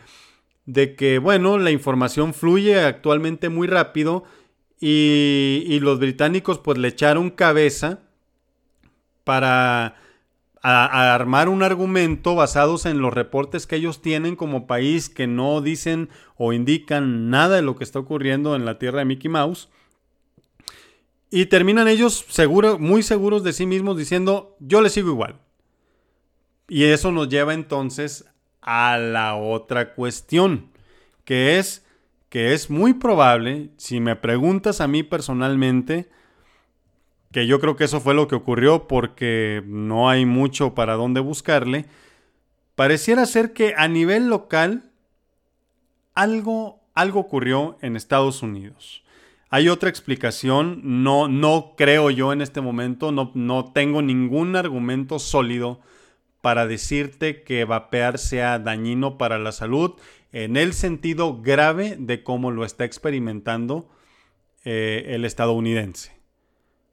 de 0.67 0.95
que, 0.95 1.17
bueno, 1.17 1.57
la 1.57 1.71
información 1.71 2.33
fluye 2.33 2.79
actualmente 2.81 3.49
muy 3.49 3.67
rápido 3.67 4.25
y, 4.79 5.79
los 5.81 5.97
británicos 5.97 6.59
pues 6.59 6.77
le 6.77 6.89
echaron 6.89 7.31
cabeza 7.31 8.01
para 9.23 9.95
armar 10.61 11.47
un 11.47 11.63
argumento 11.63 12.35
basados 12.35 12.85
en 12.85 12.99
los 12.99 13.13
reportes 13.13 13.65
que 13.65 13.77
ellos 13.77 14.01
tienen 14.01 14.35
como 14.35 14.67
país 14.67 15.07
que 15.07 15.25
no 15.25 15.61
dicen 15.61 16.09
o 16.35 16.51
indican 16.51 17.29
nada 17.29 17.55
de 17.55 17.61
lo 17.61 17.77
que 17.77 17.85
está 17.85 17.99
ocurriendo 17.99 18.53
en 18.55 18.65
la 18.65 18.77
tierra 18.77 18.99
de 18.99 19.05
Mickey 19.05 19.31
Mouse. 19.31 19.69
Y 21.29 21.45
terminan 21.45 21.87
ellos 21.87 22.25
seguro, 22.27 22.77
muy 22.77 23.03
seguros 23.03 23.43
de 23.43 23.53
sí 23.53 23.65
mismos 23.65 23.97
diciendo, 23.97 24.57
yo 24.59 24.81
les 24.81 24.93
sigo 24.93 25.09
igual. 25.09 25.39
Y 26.67 26.83
eso 26.83 27.13
nos 27.13 27.29
lleva 27.29 27.53
entonces 27.53 28.25
a 28.69 28.97
la 28.97 29.37
otra 29.37 29.93
cuestión, 29.93 30.69
que 31.23 31.57
es 31.57 31.85
que 32.27 32.53
es 32.53 32.69
muy 32.69 32.93
probable, 32.93 33.69
si 33.77 34.01
me 34.01 34.17
preguntas 34.17 34.81
a 34.81 34.89
mí 34.89 35.03
personalmente, 35.03 36.09
que 37.31 37.47
yo 37.47 37.61
creo 37.61 37.77
que 37.77 37.85
eso 37.85 38.01
fue 38.01 38.13
lo 38.13 38.27
que 38.27 38.35
ocurrió 38.35 38.85
porque 38.89 39.63
no 39.65 40.09
hay 40.09 40.25
mucho 40.25 40.75
para 40.75 40.95
dónde 40.95 41.21
buscarle, 41.21 41.85
pareciera 42.75 43.25
ser 43.25 43.53
que 43.53 43.73
a 43.77 43.87
nivel 43.87 44.27
local 44.27 44.91
algo, 46.13 46.81
algo 46.93 47.21
ocurrió 47.21 47.77
en 47.81 47.95
Estados 47.95 48.43
Unidos. 48.43 49.01
Hay 49.49 49.69
otra 49.69 49.89
explicación, 49.89 50.81
no, 50.83 51.29
no 51.29 51.75
creo 51.77 52.09
yo 52.09 52.33
en 52.33 52.41
este 52.41 52.59
momento, 52.59 53.13
no, 53.13 53.31
no 53.33 53.71
tengo 53.71 54.01
ningún 54.01 54.57
argumento 54.57 55.19
sólido 55.19 55.79
para 56.47 56.65
decirte 56.65 57.43
que 57.43 57.65
vapear 57.65 58.17
sea 58.17 58.57
dañino 58.57 59.17
para 59.17 59.37
la 59.37 59.51
salud 59.51 59.95
en 60.31 60.55
el 60.55 60.71
sentido 60.71 61.41
grave 61.41 61.97
de 61.99 62.23
cómo 62.23 62.51
lo 62.51 62.63
está 62.63 62.85
experimentando 62.85 63.89
eh, 64.63 65.07
el 65.09 65.25
estadounidense. 65.25 66.13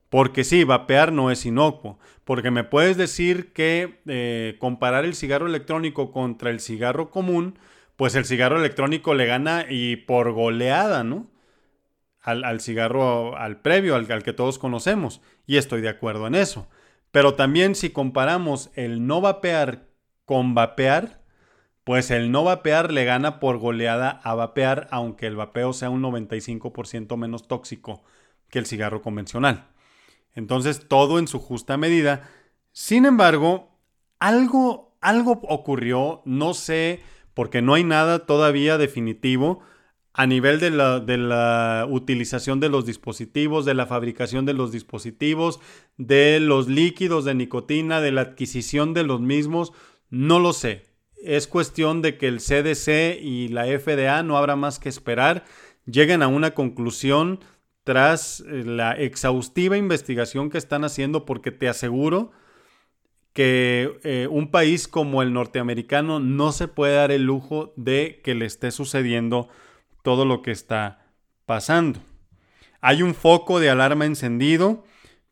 Porque 0.08 0.42
sí, 0.42 0.64
vapear 0.64 1.12
no 1.12 1.30
es 1.30 1.46
inocuo. 1.46 2.00
Porque 2.24 2.50
me 2.50 2.64
puedes 2.64 2.96
decir 2.96 3.52
que 3.52 4.00
eh, 4.08 4.56
comparar 4.58 5.04
el 5.04 5.14
cigarro 5.14 5.46
electrónico 5.46 6.10
contra 6.10 6.50
el 6.50 6.58
cigarro 6.58 7.12
común, 7.12 7.56
pues 7.94 8.16
el 8.16 8.24
cigarro 8.24 8.58
electrónico 8.58 9.14
le 9.14 9.26
gana 9.26 9.66
y 9.70 9.94
por 9.94 10.32
goleada, 10.32 11.04
¿no? 11.04 11.30
Al, 12.22 12.60
cigarro, 12.60 13.36
al 13.36 13.60
previo, 13.60 13.94
al, 13.94 14.10
al 14.10 14.24
que 14.24 14.32
todos 14.32 14.58
conocemos. 14.58 15.20
Y 15.46 15.58
estoy 15.58 15.80
de 15.80 15.90
acuerdo 15.90 16.26
en 16.26 16.34
eso. 16.34 16.66
Pero 17.14 17.34
también 17.34 17.76
si 17.76 17.90
comparamos 17.90 18.72
el 18.74 19.06
no 19.06 19.20
vapear 19.20 19.86
con 20.24 20.56
vapear, 20.56 21.22
pues 21.84 22.10
el 22.10 22.32
no 22.32 22.42
vapear 22.42 22.90
le 22.90 23.04
gana 23.04 23.38
por 23.38 23.58
goleada 23.58 24.10
a 24.24 24.34
vapear, 24.34 24.88
aunque 24.90 25.28
el 25.28 25.36
vapeo 25.36 25.72
sea 25.72 25.90
un 25.90 26.02
95% 26.02 27.16
menos 27.16 27.46
tóxico 27.46 28.02
que 28.50 28.58
el 28.58 28.66
cigarro 28.66 29.00
convencional. 29.00 29.68
Entonces, 30.34 30.88
todo 30.88 31.20
en 31.20 31.28
su 31.28 31.38
justa 31.38 31.76
medida. 31.76 32.28
Sin 32.72 33.06
embargo, 33.06 33.78
algo, 34.18 34.96
algo 35.00 35.38
ocurrió, 35.48 36.20
no 36.24 36.52
sé, 36.52 37.00
porque 37.32 37.62
no 37.62 37.74
hay 37.74 37.84
nada 37.84 38.26
todavía 38.26 38.76
definitivo 38.76 39.60
a 40.16 40.26
nivel 40.28 40.60
de 40.60 40.70
la, 40.70 41.00
de 41.00 41.18
la, 41.18 41.86
utilización 41.90 42.60
de 42.60 42.68
los 42.68 42.86
dispositivos, 42.86 43.64
de 43.64 43.74
la 43.74 43.86
fabricación 43.86 44.46
de 44.46 44.54
los 44.54 44.70
dispositivos, 44.70 45.58
de 45.96 46.38
los 46.38 46.68
líquidos 46.68 47.24
de 47.24 47.34
nicotina, 47.34 48.00
de 48.00 48.12
la 48.12 48.20
adquisición 48.20 48.94
de 48.94 49.02
los 49.02 49.20
mismos, 49.20 49.72
no 50.10 50.38
lo 50.38 50.52
sé. 50.52 50.84
Es 51.20 51.48
cuestión 51.48 52.00
de 52.00 52.16
que 52.16 52.28
el 52.28 52.38
CDC 52.38 53.20
y 53.20 53.48
la 53.48 53.64
FDA 53.64 54.22
no 54.22 54.36
habrá 54.36 54.54
más 54.54 54.78
que 54.78 54.88
esperar, 54.88 55.44
lleguen 55.84 56.22
a 56.22 56.28
una 56.28 56.52
conclusión 56.52 57.40
tras 57.82 58.40
eh, 58.40 58.62
la 58.64 58.92
exhaustiva 58.92 59.76
investigación 59.76 60.48
que 60.48 60.58
están 60.58 60.84
haciendo, 60.84 61.24
porque 61.24 61.50
te 61.50 61.68
aseguro 61.68 62.30
que 63.32 63.98
eh, 64.04 64.28
un 64.30 64.52
país 64.52 64.86
como 64.86 65.20
el 65.22 65.32
norteamericano 65.32 66.20
no 66.20 66.52
se 66.52 66.68
puede 66.68 66.94
dar 66.94 67.10
el 67.10 67.24
lujo 67.24 67.72
de 67.74 68.20
que 68.22 68.36
le 68.36 68.46
esté 68.46 68.70
sucediendo 68.70 69.48
todo 70.04 70.26
lo 70.26 70.42
que 70.42 70.50
está 70.50 71.06
pasando. 71.46 71.98
Hay 72.82 73.02
un 73.02 73.14
foco 73.14 73.58
de 73.58 73.70
alarma 73.70 74.04
encendido, 74.04 74.84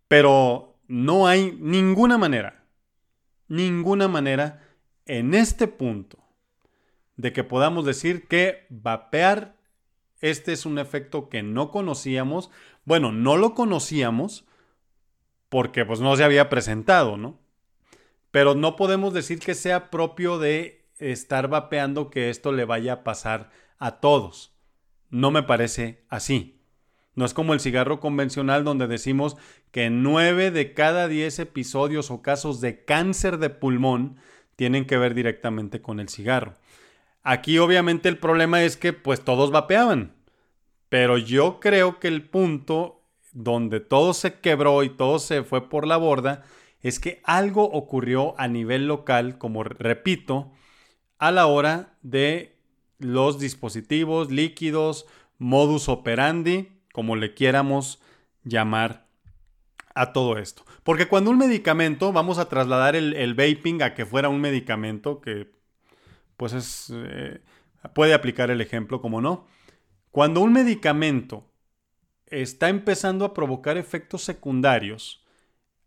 pero 0.08 0.78
no 0.88 1.26
hay 1.26 1.54
ninguna 1.60 2.16
manera, 2.16 2.64
ninguna 3.48 4.08
manera 4.08 4.66
en 5.04 5.34
este 5.34 5.68
punto 5.68 6.18
de 7.18 7.34
que 7.34 7.44
podamos 7.44 7.84
decir 7.84 8.26
que 8.28 8.66
vapear, 8.70 9.56
este 10.22 10.54
es 10.54 10.64
un 10.64 10.78
efecto 10.78 11.28
que 11.28 11.42
no 11.42 11.70
conocíamos. 11.70 12.50
Bueno, 12.86 13.12
no 13.12 13.36
lo 13.36 13.52
conocíamos 13.52 14.46
porque 15.50 15.84
pues 15.84 16.00
no 16.00 16.16
se 16.16 16.24
había 16.24 16.48
presentado, 16.48 17.18
¿no? 17.18 17.38
Pero 18.30 18.54
no 18.54 18.74
podemos 18.76 19.12
decir 19.12 19.38
que 19.38 19.54
sea 19.54 19.90
propio 19.90 20.38
de 20.38 20.88
estar 20.98 21.48
vapeando 21.48 22.08
que 22.08 22.30
esto 22.30 22.52
le 22.52 22.64
vaya 22.64 22.92
a 22.94 23.04
pasar 23.04 23.50
a 23.78 24.00
todos. 24.00 24.52
No 25.12 25.30
me 25.30 25.42
parece 25.42 26.02
así. 26.08 26.58
No 27.14 27.26
es 27.26 27.34
como 27.34 27.52
el 27.52 27.60
cigarro 27.60 28.00
convencional 28.00 28.64
donde 28.64 28.86
decimos 28.86 29.36
que 29.70 29.90
9 29.90 30.50
de 30.50 30.72
cada 30.72 31.06
10 31.06 31.38
episodios 31.40 32.10
o 32.10 32.22
casos 32.22 32.62
de 32.62 32.86
cáncer 32.86 33.36
de 33.36 33.50
pulmón 33.50 34.16
tienen 34.56 34.86
que 34.86 34.96
ver 34.96 35.12
directamente 35.12 35.82
con 35.82 36.00
el 36.00 36.08
cigarro. 36.08 36.54
Aquí 37.22 37.58
obviamente 37.58 38.08
el 38.08 38.16
problema 38.16 38.62
es 38.62 38.78
que 38.78 38.94
pues 38.94 39.20
todos 39.20 39.50
vapeaban, 39.50 40.14
pero 40.88 41.18
yo 41.18 41.60
creo 41.60 42.00
que 42.00 42.08
el 42.08 42.26
punto 42.26 43.02
donde 43.32 43.80
todo 43.80 44.14
se 44.14 44.40
quebró 44.40 44.82
y 44.82 44.88
todo 44.88 45.18
se 45.18 45.42
fue 45.42 45.68
por 45.68 45.86
la 45.86 45.98
borda 45.98 46.42
es 46.80 46.98
que 46.98 47.20
algo 47.24 47.64
ocurrió 47.64 48.34
a 48.40 48.48
nivel 48.48 48.88
local, 48.88 49.36
como 49.36 49.62
repito, 49.62 50.52
a 51.18 51.30
la 51.30 51.46
hora 51.46 51.98
de 52.00 52.56
los 53.02 53.38
dispositivos 53.38 54.30
líquidos, 54.30 55.06
modus 55.38 55.88
operandi, 55.88 56.68
como 56.92 57.16
le 57.16 57.34
quieramos 57.34 58.00
llamar 58.44 59.06
a 59.94 60.12
todo 60.12 60.38
esto. 60.38 60.64
Porque 60.82 61.08
cuando 61.08 61.30
un 61.30 61.38
medicamento, 61.38 62.12
vamos 62.12 62.38
a 62.38 62.48
trasladar 62.48 62.96
el, 62.96 63.34
vaping 63.34 63.82
a 63.82 63.94
que 63.94 64.06
fuera 64.06 64.28
un 64.28 64.40
medicamento, 64.40 65.20
que 65.20 65.50
pues 66.36 66.52
es, 66.52 66.92
eh, 66.94 67.40
puede 67.94 68.14
aplicar 68.14 68.50
el 68.50 68.60
ejemplo, 68.60 69.00
como 69.00 69.20
no. 69.20 69.46
Cuando 70.10 70.40
un 70.40 70.52
medicamento 70.52 71.46
está 72.26 72.68
empezando 72.68 73.24
a 73.24 73.34
provocar 73.34 73.76
efectos 73.76 74.22
secundarios, 74.22 75.24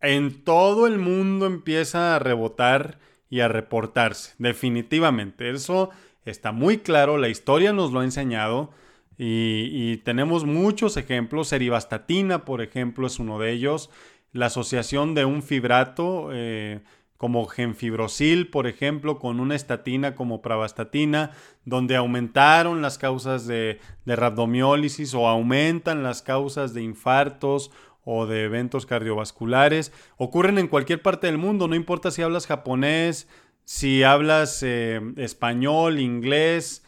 en 0.01 0.43
todo 0.43 0.88
el 0.88 0.99
mundo 0.99 1.45
empieza 1.45 2.16
a 2.16 2.20
rebotar 2.20 2.99
y 3.30 3.39
a 3.39 3.47
reportarse, 3.47 4.34
definitivamente. 4.38 5.49
Eso 5.49 5.89
está 6.26 6.52
muy 6.52 6.80
claro, 6.80 7.18
la 7.18 7.30
historia 7.30 7.74
nos 7.74 7.92
lo 7.92 8.00
ha 8.02 8.04
enseñado 8.04 8.72
y, 9.18 9.98
tenemos 9.98 10.46
muchos 10.46 10.98
ejemplos. 10.98 11.48
Serivastatina, 11.48 12.44
por 12.44 12.62
ejemplo, 12.62 13.08
es 13.08 13.20
uno 13.20 13.40
de 13.40 13.52
ellos. 13.52 13.90
La 14.34 14.48
asociación 14.48 15.16
de 15.16 15.24
un 15.24 15.42
fibrato 15.42 16.30
eh, 16.34 16.82
como 17.16 17.46
genfibrosil, 17.46 18.50
por 18.50 18.68
ejemplo, 18.68 19.18
con 19.20 19.40
una 19.40 19.56
estatina 19.56 20.16
como 20.16 20.42
pravastatina, 20.42 21.32
donde 21.64 21.96
aumentaron 21.96 22.82
las 22.82 22.98
causas 22.98 23.48
de, 23.48 23.80
de 24.04 24.16
rabdomiólisis 24.18 25.14
o 25.14 25.30
aumentan 25.30 26.04
las 26.04 26.22
causas 26.22 26.74
de 26.74 26.84
infartos 26.84 27.72
o 28.04 28.26
de 28.26 28.44
eventos 28.44 28.86
cardiovasculares. 28.86 29.94
Ocurren 30.18 30.58
en 30.58 30.68
cualquier 30.68 31.02
parte 31.02 31.28
del 31.28 31.38
mundo, 31.38 31.70
no 31.70 31.76
importa 31.76 32.12
si 32.12 32.22
hablas 32.22 32.48
japonés, 32.48 33.30
si 33.66 34.03
hablas 34.03 34.61
eh, 34.61 35.01
español, 35.18 35.99
inglés, 35.99 36.84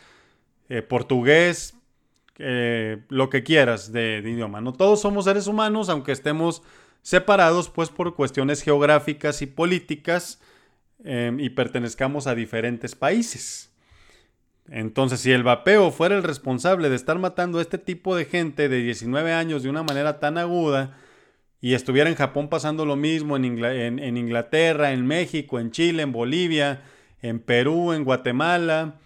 eh, 0.70 0.84
portugués, 0.84 1.74
eh, 2.38 3.00
lo 3.10 3.30
que 3.30 3.44
quieras 3.44 3.92
de, 3.92 4.22
idioma. 4.24 4.62
No 4.62 4.74
todos 4.74 5.02
somos 5.02 5.26
seres 5.26 5.48
humanos, 5.48 5.90
aunque 5.90 6.12
estemos 6.12 6.62
separados 7.02 7.70
pues 7.70 7.90
por 7.90 8.16
cuestiones 8.16 8.62
geográficas 8.62 9.42
y 9.42 9.48
políticas 9.48 10.40
y 11.04 11.52
pertenezcamos 11.52 12.26
a 12.28 12.36
diferentes 12.36 12.96
países. 12.96 13.72
Entonces, 14.68 15.22
si 15.22 15.32
el 15.32 15.44
vapeo 15.44 15.92
fuera 15.92 16.16
el 16.16 16.24
responsable 16.24 16.90
de 16.90 16.96
estar 16.96 17.18
matando 17.18 17.60
a 17.60 17.62
este 17.62 17.78
tipo 17.78 18.16
de 18.16 18.26
gente 18.26 18.68
de 18.68 18.82
19 18.82 19.32
años 19.32 19.64
de 19.64 19.70
una 19.70 19.84
manera 19.84 20.20
tan 20.20 20.38
aguda, 20.38 20.98
y 21.60 21.74
estuviera 21.74 22.10
en 22.10 22.16
Japón 22.16 22.50
pasando 22.50 22.86
lo 22.86 22.96
mismo, 22.96 23.36
en, 23.36 24.18
Inglaterra, 24.18 24.92
en 24.92 25.06
México, 25.06 25.60
en 25.60 25.72
Chile, 25.72 26.04
en 26.04 26.12
Bolivia, 26.12 26.84
en 27.22 27.40
Perú, 27.40 27.94
en 27.94 28.04
Guatemala, 28.04 29.00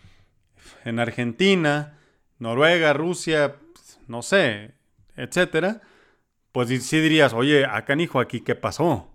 en 0.84 1.00
Argentina, 1.00 1.98
Noruega, 2.40 2.94
Rusia, 2.94 3.56
no 4.08 4.22
sé, 4.22 4.74
etcétera, 5.16 5.82
pues 6.52 6.70
sí 6.84 7.00
dirías, 7.00 7.34
oye, 7.34 7.66
acá 7.66 7.96
hijo, 7.96 8.20
aquí 8.20 8.42
qué 8.42 8.56
pasó. 8.56 9.08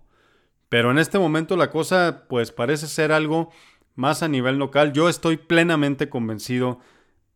Pero 0.69 0.91
en 0.91 0.97
este 0.97 1.19
momento 1.19 1.55
la 1.55 1.69
cosa 1.69 2.25
pues 2.27 2.51
parece 2.51 2.87
ser 2.87 3.11
algo 3.11 3.51
más 3.95 4.23
a 4.23 4.27
nivel 4.27 4.57
local. 4.57 4.93
Yo 4.93 5.09
estoy 5.09 5.37
plenamente 5.37 6.09
convencido 6.09 6.79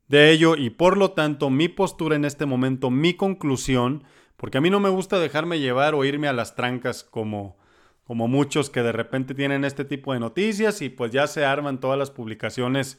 de 0.08 0.32
ello 0.32 0.56
y 0.58 0.72
por 0.72 0.98
lo 0.98 1.12
tanto 1.12 1.50
mi 1.50 1.70
postura 1.70 2.16
en 2.16 2.26
este 2.26 2.46
momento, 2.46 2.90
mi 2.90 3.14
conclusión, 3.14 4.04
porque 4.42 4.58
a 4.58 4.62
mí 4.62 4.72
no 4.72 4.80
me 4.80 4.90
gusta 4.90 5.20
dejarme 5.20 5.60
llevar 5.60 5.94
o 5.94 6.04
irme 6.04 6.28
a 6.28 6.34
las 6.34 6.56
trancas 6.56 7.04
como, 7.04 7.60
como 8.06 8.28
muchos 8.28 8.72
que 8.72 8.82
de 8.82 8.92
repente 8.92 9.36
tienen 9.36 9.64
este 9.64 9.86
tipo 9.86 10.14
de 10.14 10.20
noticias 10.20 10.82
y 10.82 10.90
pues 10.90 11.12
ya 11.12 11.28
se 11.28 11.46
arman 11.46 11.80
todas 11.80 12.00
las 12.00 12.10
publicaciones 12.10 12.98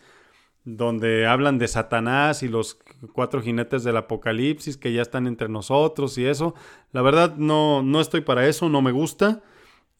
donde 0.62 1.26
hablan 1.26 1.58
de 1.58 1.66
Satanás 1.66 2.44
y 2.44 2.48
los 2.48 2.78
cuatro 3.12 3.42
jinetes 3.42 3.82
del 3.82 3.96
apocalipsis 3.96 4.76
que 4.76 4.92
ya 4.92 5.02
están 5.02 5.26
entre 5.26 5.48
nosotros 5.48 6.16
y 6.16 6.26
eso. 6.26 6.54
La 6.92 7.02
verdad 7.02 7.34
no, 7.34 7.82
no 7.82 8.00
estoy 8.00 8.20
para 8.20 8.46
eso, 8.46 8.68
no 8.68 8.80
me 8.80 8.92
gusta. 8.92 9.42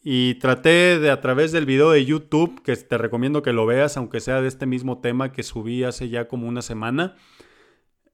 Y 0.00 0.36
traté 0.36 1.00
de 1.00 1.10
a 1.10 1.20
través 1.20 1.50
del 1.50 1.66
video 1.66 1.90
de 1.90 2.04
YouTube, 2.04 2.62
que 2.62 2.76
te 2.76 2.98
recomiendo 2.98 3.42
que 3.42 3.52
lo 3.52 3.66
veas, 3.66 3.96
aunque 3.96 4.20
sea 4.20 4.40
de 4.40 4.46
este 4.46 4.66
mismo 4.66 5.00
tema 5.00 5.32
que 5.32 5.42
subí 5.42 5.82
hace 5.82 6.08
ya 6.08 6.28
como 6.28 6.46
una 6.46 6.62
semana, 6.62 7.16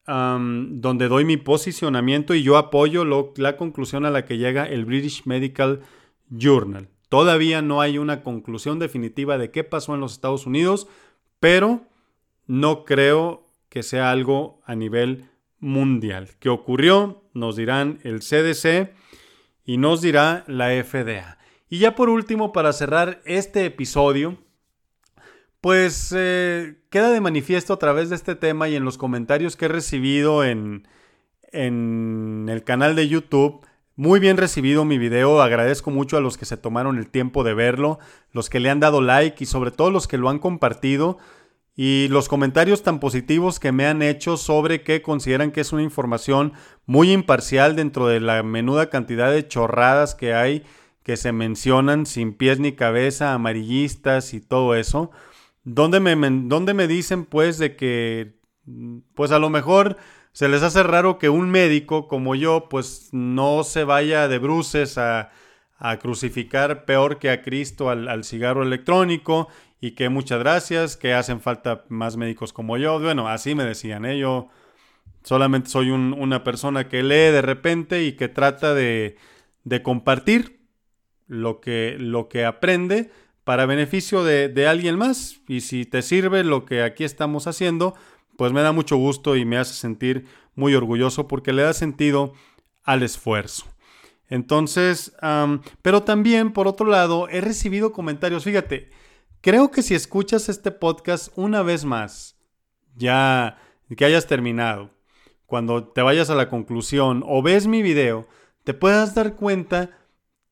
donde 0.09 1.09
doy 1.09 1.24
mi 1.24 1.36
posicionamiento 1.36 2.34
y 2.34 2.42
yo 2.42 2.56
apoyo 2.56 3.04
la 3.36 3.56
conclusión 3.56 4.06
a 4.06 4.11
la 4.11 4.24
que 4.24 4.38
llega 4.38 4.64
el 4.64 4.86
British 4.86 5.26
Medical 5.26 5.82
Journal. 6.30 6.88
Todavía 7.09 7.62
no 7.62 7.80
hay 7.80 7.98
una 7.98 8.22
conclusión 8.22 8.78
definitiva 8.78 9.38
de 9.38 9.50
qué 9.50 9.64
pasó 9.64 9.94
en 9.94 10.00
los 10.00 10.12
Estados 10.12 10.46
Unidos, 10.46 10.88
pero 11.40 11.82
no 12.46 12.84
creo 12.84 13.46
que 13.68 13.82
sea 13.82 14.11
algo 14.11 14.61
a 14.64 14.74
nivel 14.74 15.26
mundial. 15.61 16.30
¿Qué 16.38 16.48
ocurrió? 16.48 17.22
Nos 17.34 17.56
dirán 17.56 17.98
el 18.02 18.20
CDC 18.20 18.94
y 19.64 19.76
nos 19.76 20.00
dirá 20.00 20.44
la 20.46 20.70
FDA. 20.82 21.38
Y 21.68 21.78
ya 21.78 21.94
por 21.94 22.09
último, 22.09 22.52
para 22.52 22.72
cerrar 22.72 23.20
este 23.26 23.66
episodio, 23.66 24.38
pues 25.61 26.14
eh, 26.16 26.76
queda 26.90 27.11
de 27.11 27.20
manifiesto 27.20 27.72
a 27.72 27.78
través 27.78 28.11
de 28.11 28.16
este 28.16 28.34
tema 28.34 28.68
y 28.68 28.76
en 28.76 28.84
los 28.84 28.98
comentarios 28.98 29.56
que 29.56 29.64
he 29.64 29.68
recibido 29.68 30.44
en, 30.44 30.86
en 31.52 32.46
el 32.48 32.64
canal 32.64 32.94
de 32.94 33.09
YouTube. 33.09 33.61
Muy 33.96 34.20
bien 34.20 34.36
recibido 34.36 34.84
mi 34.84 34.96
video, 34.96 35.42
agradezco 35.42 35.90
mucho 35.90 36.16
a 36.16 36.20
los 36.20 36.38
que 36.38 36.44
se 36.44 36.56
tomaron 36.56 36.98
el 36.98 37.09
tiempo 37.09 37.42
de 37.42 37.54
verlo, 37.54 37.98
los 38.32 38.48
que 38.48 38.61
le 38.61 38.70
han 38.70 38.78
dado 38.78 39.00
like 39.00 39.42
y 39.42 39.46
sobre 39.46 39.72
todo 39.72 39.90
los 39.90 40.06
que 40.06 40.18
lo 40.18 40.28
han 40.28 40.38
compartido 40.38 41.18
y 41.74 42.06
los 42.09 42.28
comentarios 42.28 42.84
tan 42.84 43.00
positivos 43.00 43.59
que 43.59 43.72
me 43.72 43.86
han 43.86 44.02
hecho 44.02 44.36
sobre 44.36 44.82
que 44.82 45.02
consideran 45.02 45.50
que 45.50 45.62
es 45.62 45.72
una 45.72 45.82
información 45.82 46.52
muy 46.86 47.11
imparcial 47.11 47.74
dentro 47.74 48.06
de 48.06 48.20
la 48.20 48.44
menuda 48.44 48.88
cantidad 48.88 49.32
de 49.32 49.48
chorradas 49.48 50.14
que 50.14 50.32
hay 50.32 50.64
que 51.02 51.16
se 51.16 51.32
mencionan 51.32 52.06
sin 52.06 52.34
pies 52.34 52.61
ni 52.61 52.72
cabeza, 52.72 53.32
amarillistas 53.32 54.32
y 54.32 54.40
todo 54.40 54.76
eso 54.76 55.11
donde 55.75 56.01
me, 56.01 56.16
me 56.16 56.89
dicen 56.89 57.25
pues 57.27 57.59
de 57.59 57.77
que 57.77 58.39
pues 59.14 59.33
a 59.33 59.39
lo 59.39 59.51
mejor 59.51 59.97
se 60.33 60.49
les 60.49 60.62
hace 60.62 60.83
raro 60.83 61.19
que 61.19 61.29
un 61.29 61.51
médico 61.51 62.09
como 62.09 62.35
yo 62.35 62.69
pues 62.71 63.11
no 63.12 63.64
se 63.64 63.85
vaya 63.85 64.29
de 64.29 64.39
bruces 64.39 64.99
a, 64.99 65.31
crucificar 66.01 66.85
peor 66.87 67.19
que 67.19 67.31
a 67.31 67.43
Cristo 67.43 67.89
al, 67.91 68.25
cigarro 68.25 68.64
electrónico 68.64 69.49
y 69.81 69.93
que 69.93 70.09
muchas 70.09 70.41
gracias, 70.41 70.97
que 70.97 71.14
hacen 71.14 71.41
falta 71.41 71.85
más 71.89 72.16
médicos 72.16 72.53
como 72.53 72.77
yo. 72.79 72.99
Bueno, 72.99 73.29
así 73.29 73.55
me 73.55 73.64
decían, 73.64 74.05
¿eh? 74.05 74.19
yo 74.19 74.49
solamente 75.23 75.69
soy 75.69 75.91
una 75.91 76.43
persona 76.43 76.89
que 76.89 77.05
lee 77.05 77.31
de 77.31 77.43
repente 77.43 78.03
y 78.03 78.12
que 78.12 78.29
trata 78.29 78.75
de, 78.75 79.16
de 79.62 79.83
compartir 79.83 80.59
lo 81.29 81.61
que, 81.61 81.97
lo 82.01 82.29
que 82.29 82.45
aprende 82.45 83.12
para 83.49 83.64
beneficio 83.64 84.24
de, 84.24 84.68
alguien 84.68 84.99
más. 84.99 85.40
Y 85.49 85.62
si 85.62 85.86
te 85.86 86.03
sirve 86.03 86.44
lo 86.44 86.66
que 86.66 86.82
aquí 86.82 87.03
estamos 87.03 87.46
haciendo, 87.46 87.94
pues 88.36 88.53
me 88.53 88.61
da 88.61 88.72
mucho 88.72 88.99
gusto 88.99 89.36
y 89.36 89.46
me 89.46 89.57
hace 89.57 89.72
sentir 89.72 90.26
muy 90.55 90.74
orgulloso 90.74 91.26
porque 91.28 91.55
le 91.55 91.62
da 91.62 91.72
sentido 91.72 92.34
al 92.84 93.03
esfuerzo. 93.03 93.64
Entonces, 94.28 95.14
pero 95.80 96.03
también, 96.03 96.53
por 96.53 96.68
otro 96.68 96.88
lado, 96.88 97.26
he 97.30 97.40
recibido 97.40 97.94
comentarios. 97.94 98.44
Fíjate, 98.44 98.90
creo 99.40 99.70
que 99.70 99.82
si 99.82 99.94
escuchas 99.94 100.51
este 100.51 100.70
podcast 100.70 101.32
una 101.34 101.62
vez 101.62 101.86
más, 101.86 102.36
ya 102.96 103.57
que 103.96 104.05
hayas 104.05 104.26
terminado, 104.26 104.90
cuando 105.46 105.88
te 105.88 106.03
vayas 106.03 106.28
a 106.28 106.34
la 106.34 106.51
conclusión 106.51 107.24
o 107.26 107.40
ves 107.40 107.66
mi 107.66 107.80
video, 107.80 108.28
te 108.64 108.74
puedas 108.74 109.14
dar 109.14 109.36
cuenta 109.36 109.99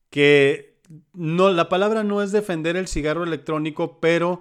que 0.09 0.76
no, 1.13 1.51
la 1.51 1.69
palabra 1.69 2.03
no 2.03 2.23
es 2.23 2.33
defender 2.33 2.77
el 2.77 2.89
cigarro 2.89 3.25
electrónico, 3.25 4.01
pero 4.01 4.41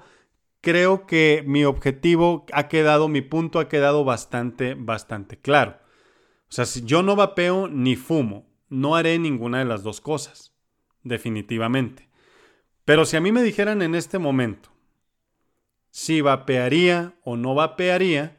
creo 0.62 1.06
que 1.06 1.44
mi 1.46 1.64
objetivo 1.66 2.46
ha 2.54 2.68
quedado, 2.68 3.08
mi 3.08 3.22
punto 3.22 3.60
ha 3.60 3.70
quedado 3.70 4.04
bastante, 4.04 4.74
bastante 4.74 5.38
claro. 5.38 5.78
O 6.50 6.52
sea, 6.52 6.66
si 6.66 6.84
yo 6.84 7.04
no 7.04 7.16
vapeo 7.16 7.68
ni 7.68 7.96
fumo, 7.96 8.48
no 8.70 8.96
haré 8.96 9.20
ninguna 9.20 9.60
de 9.60 9.66
las 9.66 9.84
dos 9.84 10.02
cosas, 10.02 10.54
definitivamente. 11.04 12.10
Pero 12.84 13.06
si 13.06 13.18
a 13.18 13.22
mí 13.22 13.32
me 13.32 13.44
dijeran 13.44 13.82
en 13.82 13.96
este 13.96 14.20
momento 14.20 14.70
si 15.90 16.20
vapearía 16.20 17.16
o 17.24 17.38
no 17.38 17.56
vapearía, 17.56 18.38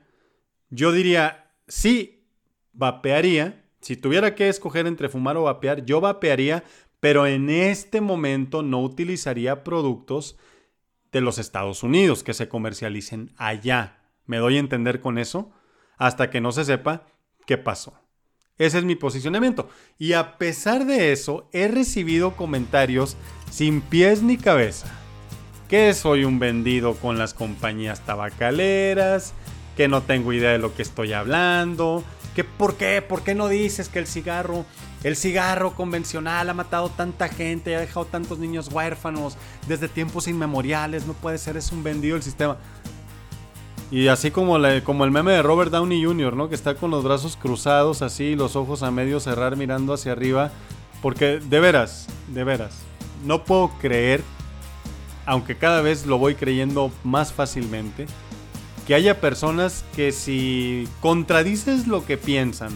yo 0.68 0.92
diría 0.92 1.54
sí, 1.66 2.28
vapearía. 2.72 3.64
Si 3.80 3.96
tuviera 3.96 4.34
que 4.34 4.48
escoger 4.48 4.86
entre 4.86 5.08
fumar 5.08 5.36
o 5.36 5.44
vapear, 5.44 5.84
yo 5.84 6.00
vapearía 6.00 6.64
pero 7.00 7.26
en 7.26 7.50
este 7.50 8.00
momento 8.00 8.62
no 8.62 8.80
utilizaría 8.82 9.64
productos 9.64 10.36
de 11.12 11.20
los 11.20 11.38
Estados 11.38 11.82
Unidos 11.82 12.22
que 12.22 12.34
se 12.34 12.48
comercialicen 12.48 13.32
allá. 13.36 13.98
¿Me 14.24 14.38
doy 14.38 14.56
a 14.56 14.60
entender 14.60 15.00
con 15.00 15.18
eso? 15.18 15.50
Hasta 15.98 16.30
que 16.30 16.40
no 16.40 16.52
se 16.52 16.64
sepa 16.64 17.06
qué 17.46 17.58
pasó. 17.58 17.98
Ese 18.58 18.78
es 18.78 18.84
mi 18.84 18.96
posicionamiento. 18.96 19.68
Y 19.98 20.14
a 20.14 20.38
pesar 20.38 20.86
de 20.86 21.12
eso, 21.12 21.48
he 21.52 21.68
recibido 21.68 22.36
comentarios 22.36 23.16
sin 23.50 23.80
pies 23.80 24.22
ni 24.22 24.36
cabeza. 24.36 24.88
Que 25.68 25.92
soy 25.94 26.24
un 26.24 26.38
vendido 26.38 26.94
con 26.94 27.18
las 27.18 27.34
compañías 27.34 28.00
tabacaleras, 28.06 29.34
que 29.76 29.88
no 29.88 30.02
tengo 30.02 30.32
idea 30.32 30.52
de 30.52 30.58
lo 30.58 30.74
que 30.74 30.82
estoy 30.82 31.12
hablando, 31.12 32.02
que 32.34 32.44
por 32.44 32.76
qué, 32.76 33.02
por 33.02 33.22
qué 33.22 33.34
no 33.34 33.48
dices 33.48 33.88
que 33.88 33.98
el 33.98 34.06
cigarro 34.06 34.64
el 35.02 35.16
cigarro 35.16 35.74
convencional 35.74 36.48
ha 36.50 36.54
matado 36.54 36.88
tanta 36.88 37.28
gente, 37.28 37.76
ha 37.76 37.80
dejado 37.80 38.06
tantos 38.06 38.38
niños 38.38 38.68
huérfanos 38.72 39.36
desde 39.68 39.88
tiempos 39.88 40.28
inmemoriales. 40.28 41.06
No 41.06 41.12
puede 41.12 41.38
ser, 41.38 41.56
es 41.56 41.72
un 41.72 41.82
vendido 41.82 42.16
el 42.16 42.22
sistema. 42.22 42.56
Y 43.90 44.08
así 44.08 44.30
como, 44.30 44.58
como 44.82 45.04
el 45.04 45.10
meme 45.10 45.32
de 45.32 45.42
Robert 45.42 45.70
Downey 45.70 46.04
Jr., 46.04 46.34
¿no? 46.34 46.48
Que 46.48 46.56
está 46.56 46.74
con 46.74 46.90
los 46.90 47.04
brazos 47.04 47.36
cruzados, 47.36 48.02
así, 48.02 48.34
los 48.34 48.56
ojos 48.56 48.82
a 48.82 48.90
medio 48.90 49.20
cerrar, 49.20 49.56
mirando 49.56 49.92
hacia 49.92 50.12
arriba. 50.12 50.50
Porque, 51.02 51.38
de 51.38 51.60
veras, 51.60 52.06
de 52.28 52.42
veras, 52.42 52.74
no 53.24 53.44
puedo 53.44 53.70
creer 53.80 54.22
aunque 55.26 55.56
cada 55.56 55.82
vez 55.82 56.06
lo 56.06 56.18
voy 56.18 56.36
creyendo 56.36 56.90
más 57.04 57.32
fácilmente, 57.32 58.06
que 58.86 58.94
haya 58.94 59.20
personas 59.20 59.84
que 59.96 60.12
si 60.12 60.88
contradices 61.00 61.88
lo 61.88 62.06
que 62.06 62.16
piensan, 62.16 62.70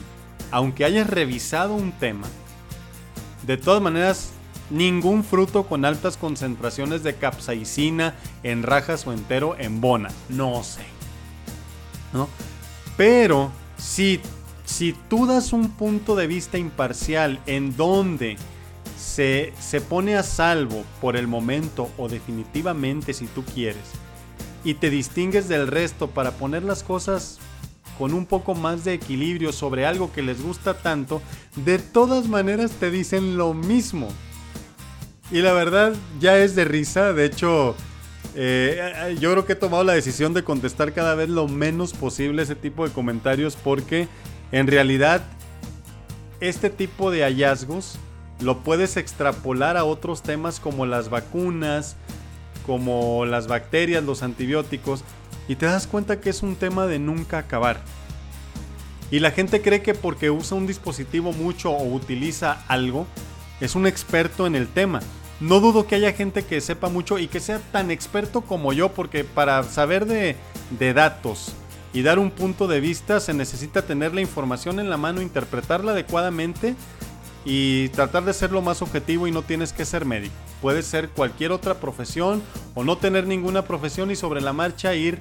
aunque 0.51 0.85
hayas 0.85 1.09
revisado 1.09 1.75
un 1.75 1.93
tema, 1.93 2.27
de 3.47 3.57
todas 3.57 3.83
maneras 3.83 4.31
ningún 4.71 5.25
fruto 5.25 5.65
con 5.65 5.85
altas 5.85 6.17
concentraciones 6.17 7.03
de 7.03 7.17
capsaicina 7.17 8.15
en 8.43 8.63
rajas 8.63 9.07
o 9.07 9.13
entero 9.13 9.57
en 9.59 9.81
bona, 9.81 10.11
no 10.29 10.63
sé. 10.63 10.83
¿No? 12.13 12.29
Pero 12.97 13.51
si 13.79 14.21
si 14.71 14.95
tú 15.09 15.27
das 15.27 15.53
un 15.53 15.71
punto 15.71 16.15
de 16.15 16.29
vista 16.29 16.57
imparcial 16.57 17.41
en 17.47 17.77
donde 17.77 18.37
se, 18.97 19.53
se 19.59 19.81
pone 19.81 20.17
a 20.17 20.23
salvo 20.23 20.85
por 21.01 21.17
el 21.17 21.27
momento 21.27 21.91
o 21.99 22.09
definitivamente 22.09 23.13
si 23.13 23.27
tú 23.27 23.45
quieres 23.45 23.83
y 24.63 24.75
te 24.75 24.89
distingues 24.89 25.49
del 25.49 25.67
resto 25.67 26.09
para 26.09 26.31
poner 26.33 26.63
las 26.63 26.85
cosas 26.85 27.41
con 28.01 28.15
un 28.15 28.25
poco 28.25 28.55
más 28.55 28.83
de 28.83 28.95
equilibrio 28.95 29.53
sobre 29.53 29.85
algo 29.85 30.11
que 30.11 30.23
les 30.23 30.43
gusta 30.43 30.73
tanto, 30.73 31.21
de 31.55 31.79
todas 31.79 32.29
maneras 32.29 32.71
te 32.71 32.91
dicen 32.91 33.37
lo 33.37 33.53
mismo. 33.53 34.09
Y 35.31 35.43
la 35.43 35.53
verdad 35.53 35.93
ya 36.19 36.39
es 36.39 36.55
de 36.55 36.65
risa, 36.65 37.13
de 37.13 37.27
hecho 37.27 37.77
eh, 38.35 39.15
yo 39.21 39.31
creo 39.33 39.45
que 39.45 39.53
he 39.53 39.57
tomado 39.57 39.85
la 39.85 39.93
decisión 39.93 40.33
de 40.33 40.43
contestar 40.43 40.95
cada 40.95 41.15
vez 41.15 41.29
lo 41.29 41.47
menos 41.47 41.93
posible 41.93 42.41
ese 42.41 42.55
tipo 42.55 42.89
de 42.89 42.95
comentarios 42.95 43.55
porque 43.55 44.09
en 44.51 44.67
realidad 44.67 45.21
este 46.41 46.71
tipo 46.71 47.11
de 47.11 47.21
hallazgos 47.25 47.99
lo 48.41 48.61
puedes 48.61 48.97
extrapolar 48.97 49.77
a 49.77 49.85
otros 49.85 50.23
temas 50.23 50.59
como 50.59 50.87
las 50.87 51.11
vacunas, 51.11 51.97
como 52.65 53.27
las 53.27 53.47
bacterias, 53.47 54.03
los 54.05 54.23
antibióticos, 54.23 55.05
y 55.51 55.57
te 55.57 55.67
das 55.67 55.89
cuenta 55.89 56.21
que 56.21 56.31
es 56.31 56.45
un 56.45 56.55
tema 56.55 56.87
de 56.87 57.01
nunca 57.01 57.39
acabar. 57.39 57.81
Y 59.11 59.19
la 59.19 59.33
gente 59.33 59.61
cree 59.61 59.83
que 59.83 59.95
porque 59.95 60.31
usa 60.31 60.57
un 60.57 60.69
dispositivo 60.69 61.33
mucho 61.33 61.73
o 61.73 61.93
utiliza 61.93 62.63
algo, 62.69 63.05
es 63.61 63.75
un 63.75 63.89
experto 63.89 64.47
en 64.47 64.55
el 64.55 64.69
tema. 64.69 65.01
No 65.41 65.59
dudo 65.59 65.89
que 65.89 65.97
haya 65.97 66.13
gente 66.13 66.45
que 66.45 66.61
sepa 66.61 66.89
mucho 66.89 67.19
y 67.19 67.27
que 67.27 67.41
sea 67.41 67.59
tan 67.73 67.91
experto 67.91 68.43
como 68.43 68.73
yo, 68.73 68.91
porque 68.91 69.25
para 69.25 69.65
saber 69.65 70.07
de, 70.07 70.37
datos, 70.95 71.53
y 71.93 72.03
dar 72.03 72.21
un 72.21 72.31
punto 72.31 72.69
de 72.69 72.79
vista 72.79 73.19
se 73.19 73.35
necesita 73.35 73.83
tener 73.83 74.15
la 74.15 74.21
información 74.21 74.79
en 74.79 74.89
la 74.89 74.99
mano, 74.99 75.21
interpretarla 75.21 75.91
adecuadamente 75.91 76.77
y 77.45 77.89
tratar 77.91 78.25
de 78.25 78.35
ser 78.35 78.53
lo 78.53 78.63
más 78.63 78.83
objetivo 78.83 79.27
y 79.27 79.33
no 79.33 79.43
tienes 79.43 79.73
que 79.73 79.85
ser 79.85 80.05
médico. 80.05 80.35
Puedes 80.61 80.87
ser 80.87 81.09
cualquier 81.09 81.53
otra 81.53 81.75
profesión 81.75 82.43
o 82.75 82.85
no 82.85 82.99
tener 82.99 83.27
ninguna 83.27 83.63
profesión 83.63 84.11
y 84.11 84.17
sobre 84.17 84.41
la 84.41 84.53
marcha 84.53 84.95
ir 84.95 85.19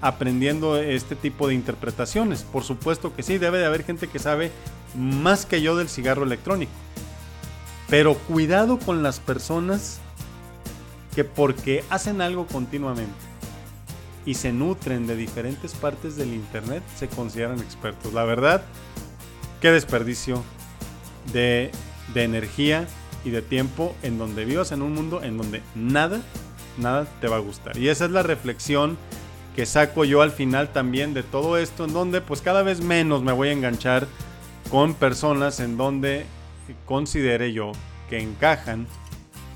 aprendiendo 0.00 0.76
este 0.76 1.16
tipo 1.16 1.48
de 1.48 1.54
interpretaciones. 1.54 2.42
Por 2.42 2.62
supuesto 2.62 3.14
que 3.14 3.22
sí, 3.22 3.38
debe 3.38 3.58
de 3.58 3.66
haber 3.66 3.84
gente 3.84 4.08
que 4.08 4.18
sabe 4.18 4.52
más 4.94 5.46
que 5.46 5.60
yo 5.60 5.76
del 5.76 5.88
cigarro 5.88 6.24
electrónico. 6.24 6.72
Pero 7.88 8.14
cuidado 8.14 8.78
con 8.78 9.02
las 9.02 9.20
personas 9.20 9.98
que 11.14 11.24
porque 11.24 11.84
hacen 11.88 12.20
algo 12.20 12.46
continuamente 12.46 13.14
y 14.26 14.34
se 14.34 14.52
nutren 14.52 15.06
de 15.06 15.16
diferentes 15.16 15.72
partes 15.72 16.16
del 16.16 16.34
Internet 16.34 16.82
se 16.96 17.08
consideran 17.08 17.60
expertos. 17.60 18.12
La 18.12 18.24
verdad, 18.24 18.62
qué 19.60 19.70
desperdicio 19.70 20.42
de, 21.32 21.70
energía 22.14 22.86
y 23.24 23.30
de 23.30 23.42
tiempo 23.42 23.94
en 24.02 24.18
donde 24.18 24.44
vivas 24.44 24.72
en 24.72 24.82
un 24.82 24.94
mundo 24.94 25.22
en 25.22 25.36
donde 25.36 25.62
nada, 25.74 26.22
nada 26.78 27.06
te 27.20 27.28
va 27.28 27.36
a 27.36 27.40
gustar. 27.40 27.76
Y 27.76 27.88
esa 27.88 28.06
es 28.06 28.10
la 28.10 28.22
reflexión 28.22 28.96
que 29.54 29.66
saco 29.66 30.04
yo 30.04 30.22
al 30.22 30.30
final 30.30 30.72
también 30.72 31.14
de 31.14 31.22
todo 31.22 31.58
esto, 31.58 31.84
en 31.84 31.92
donde 31.92 32.20
pues 32.20 32.42
cada 32.42 32.62
vez 32.62 32.80
menos 32.80 33.22
me 33.22 33.32
voy 33.32 33.48
a 33.48 33.52
enganchar 33.52 34.06
con 34.70 34.94
personas 34.94 35.60
en 35.60 35.76
donde 35.76 36.26
considere 36.84 37.52
yo 37.52 37.72
que 38.08 38.18
encajan 38.18 38.86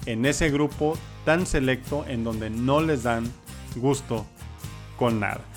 en 0.06 0.24
ese 0.26 0.50
grupo 0.50 0.96
tan 1.24 1.46
selecto 1.46 2.04
en 2.08 2.24
donde 2.24 2.50
no 2.50 2.80
les 2.80 3.02
dan 3.02 3.30
gusto 3.76 4.26
con 4.96 5.20
nada. 5.20 5.49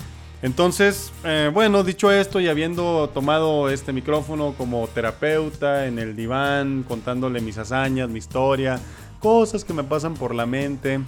Entonces, 0.44 1.10
eh, 1.24 1.50
bueno, 1.54 1.82
dicho 1.84 2.12
esto 2.12 2.38
y 2.38 2.48
habiendo 2.48 3.08
tomado 3.14 3.70
este 3.70 3.94
micrófono 3.94 4.52
como 4.58 4.86
terapeuta 4.88 5.86
en 5.86 5.98
el 5.98 6.14
diván, 6.14 6.84
contándole 6.86 7.40
mis 7.40 7.56
hazañas, 7.56 8.10
mi 8.10 8.18
historia, 8.18 8.78
cosas 9.20 9.64
que 9.64 9.72
me 9.72 9.84
pasan 9.84 10.12
por 10.12 10.34
la 10.34 10.44
mente, 10.44 11.00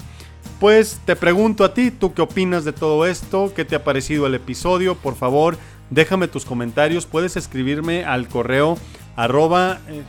pues 0.58 1.02
te 1.04 1.16
pregunto 1.16 1.64
a 1.64 1.74
ti, 1.74 1.90
¿tú 1.90 2.14
qué 2.14 2.22
opinas 2.22 2.64
de 2.64 2.72
todo 2.72 3.04
esto? 3.04 3.52
¿Qué 3.54 3.66
te 3.66 3.76
ha 3.76 3.84
parecido 3.84 4.26
el 4.26 4.34
episodio? 4.34 4.94
Por 4.94 5.16
favor, 5.16 5.58
déjame 5.90 6.28
tus 6.28 6.46
comentarios, 6.46 7.04
puedes 7.04 7.36
escribirme 7.36 8.06
al 8.06 8.28
correo 8.28 8.78
arroba... 9.16 9.80
Eh, 9.88 10.02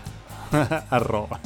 arroba 0.90 1.42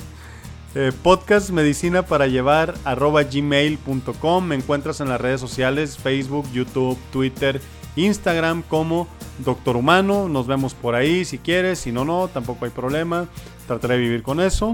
eh, 0.73 0.93
podcast 1.03 1.49
medicina 1.49 2.03
para 2.03 2.27
llevar 2.27 2.75
arroba 2.85 3.23
gmail.com. 3.23 4.45
Me 4.45 4.55
encuentras 4.55 5.01
en 5.01 5.09
las 5.09 5.19
redes 5.19 5.41
sociales, 5.41 5.97
Facebook, 5.97 6.49
YouTube, 6.53 6.97
Twitter, 7.11 7.59
Instagram 7.97 8.61
como 8.63 9.07
Doctor 9.39 9.75
Humano. 9.75 10.29
Nos 10.29 10.47
vemos 10.47 10.73
por 10.73 10.95
ahí 10.95 11.25
si 11.25 11.37
quieres, 11.39 11.79
si 11.79 11.91
no, 11.91 12.05
no, 12.05 12.29
tampoco 12.29 12.65
hay 12.65 12.71
problema. 12.71 13.27
Trataré 13.67 13.95
de 13.95 13.99
vivir 14.01 14.23
con 14.23 14.39
eso. 14.39 14.73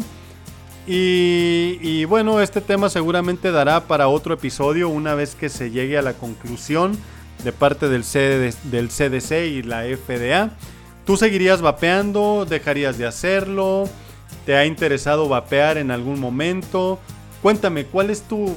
Y, 0.90 2.06
bueno, 2.06 2.40
este 2.40 2.62
tema 2.62 2.90
seguramente 2.90 3.52
dará 3.52 3.88
para 3.88 4.08
otro 4.08 4.34
episodio 4.34 4.88
una 4.88 5.16
vez 5.16 5.36
que 5.36 5.50
se 5.50 5.70
llegue 5.70 5.98
a 5.98 6.02
la 6.02 6.14
conclusión 6.14 6.98
de 7.44 7.52
parte 7.52 7.90
del, 7.90 8.04
del 8.04 8.88
CDC 8.88 9.32
y 9.48 9.64
la 9.64 9.84
FDA. 9.84 10.52
¿Tú 11.06 11.18
seguirías 11.18 11.62
vapeando? 11.62 12.46
¿Dejarías 12.48 12.98
de 12.98 13.06
hacerlo? 13.06 13.90
¿Te 14.48 14.56
ha 14.56 14.66
interesado 14.66 15.28
vapear 15.28 15.78
en 15.78 15.92
algún 15.92 16.22
momento? 16.22 17.00
Cuéntame, 17.42 17.84
¿cuál 17.84 18.10
es 18.10 18.22
tu, 18.22 18.56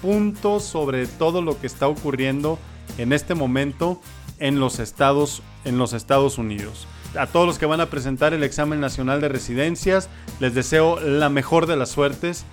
punto 0.00 0.60
sobre 0.60 1.06
todo 1.06 1.42
lo 1.42 1.60
que 1.60 1.66
está 1.66 1.88
ocurriendo 1.88 2.58
en 2.96 3.12
este 3.12 3.34
momento 3.34 4.00
en 4.38 4.58
los 4.60 4.78
Estados, 4.78 5.42
en 5.66 5.76
los 5.76 5.92
Estados 5.92 6.38
Unidos? 6.38 6.86
A 7.18 7.26
todos 7.26 7.46
los 7.46 7.58
que 7.58 7.66
van 7.66 7.82
a 7.82 7.90
presentar 7.90 8.32
el 8.32 8.42
examen 8.42 8.80
nacional 8.80 9.20
de 9.20 9.28
residencias, 9.28 10.08
les 10.40 10.54
deseo 10.54 10.98
la 11.00 11.28
mejor 11.28 11.66
de 11.66 11.76
las 11.76 11.90
suertes, 11.90 12.46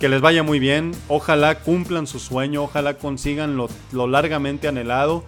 que 0.00 0.08
les 0.08 0.22
vaya 0.22 0.42
muy 0.42 0.58
bien, 0.58 0.92
ojalá 1.08 1.56
cumplan 1.56 2.06
su 2.06 2.18
sueño, 2.18 2.62
ojalá 2.62 2.94
consigan 2.94 3.58
lo, 3.58 3.68
lo 3.92 4.06
largamente 4.06 4.68
anhelado. 4.68 5.22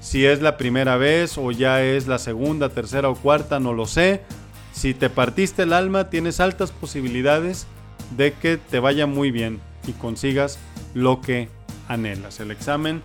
Si 0.00 0.24
es 0.24 0.40
la 0.40 0.56
primera 0.56 0.96
vez 0.96 1.36
o 1.38 1.50
ya 1.50 1.82
es 1.82 2.06
la 2.06 2.18
segunda, 2.18 2.68
tercera 2.68 3.08
o 3.08 3.16
cuarta, 3.16 3.58
no 3.58 3.72
lo 3.72 3.86
sé. 3.86 4.22
Si 4.72 4.94
te 4.94 5.10
partiste 5.10 5.62
el 5.62 5.72
alma, 5.72 6.10
tienes 6.10 6.40
altas 6.40 6.70
posibilidades 6.70 7.66
de 8.16 8.32
que 8.32 8.56
te 8.56 8.80
vaya 8.80 9.06
muy 9.06 9.30
bien 9.30 9.60
y 9.86 9.92
consigas 9.92 10.58
lo 10.94 11.20
que 11.20 11.48
anhelas. 11.88 12.40
El 12.40 12.50
examen, 12.50 13.02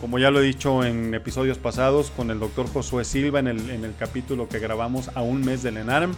como 0.00 0.18
ya 0.18 0.30
lo 0.30 0.40
he 0.40 0.44
dicho 0.44 0.84
en 0.84 1.14
episodios 1.14 1.58
pasados 1.58 2.10
con 2.10 2.30
el 2.30 2.40
doctor 2.40 2.66
Josué 2.72 3.04
Silva 3.04 3.38
en 3.38 3.48
el, 3.48 3.70
en 3.70 3.84
el 3.84 3.94
capítulo 3.96 4.48
que 4.48 4.58
grabamos 4.58 5.10
a 5.14 5.22
un 5.22 5.42
mes 5.42 5.62
del 5.62 5.76
ENARM, 5.76 6.14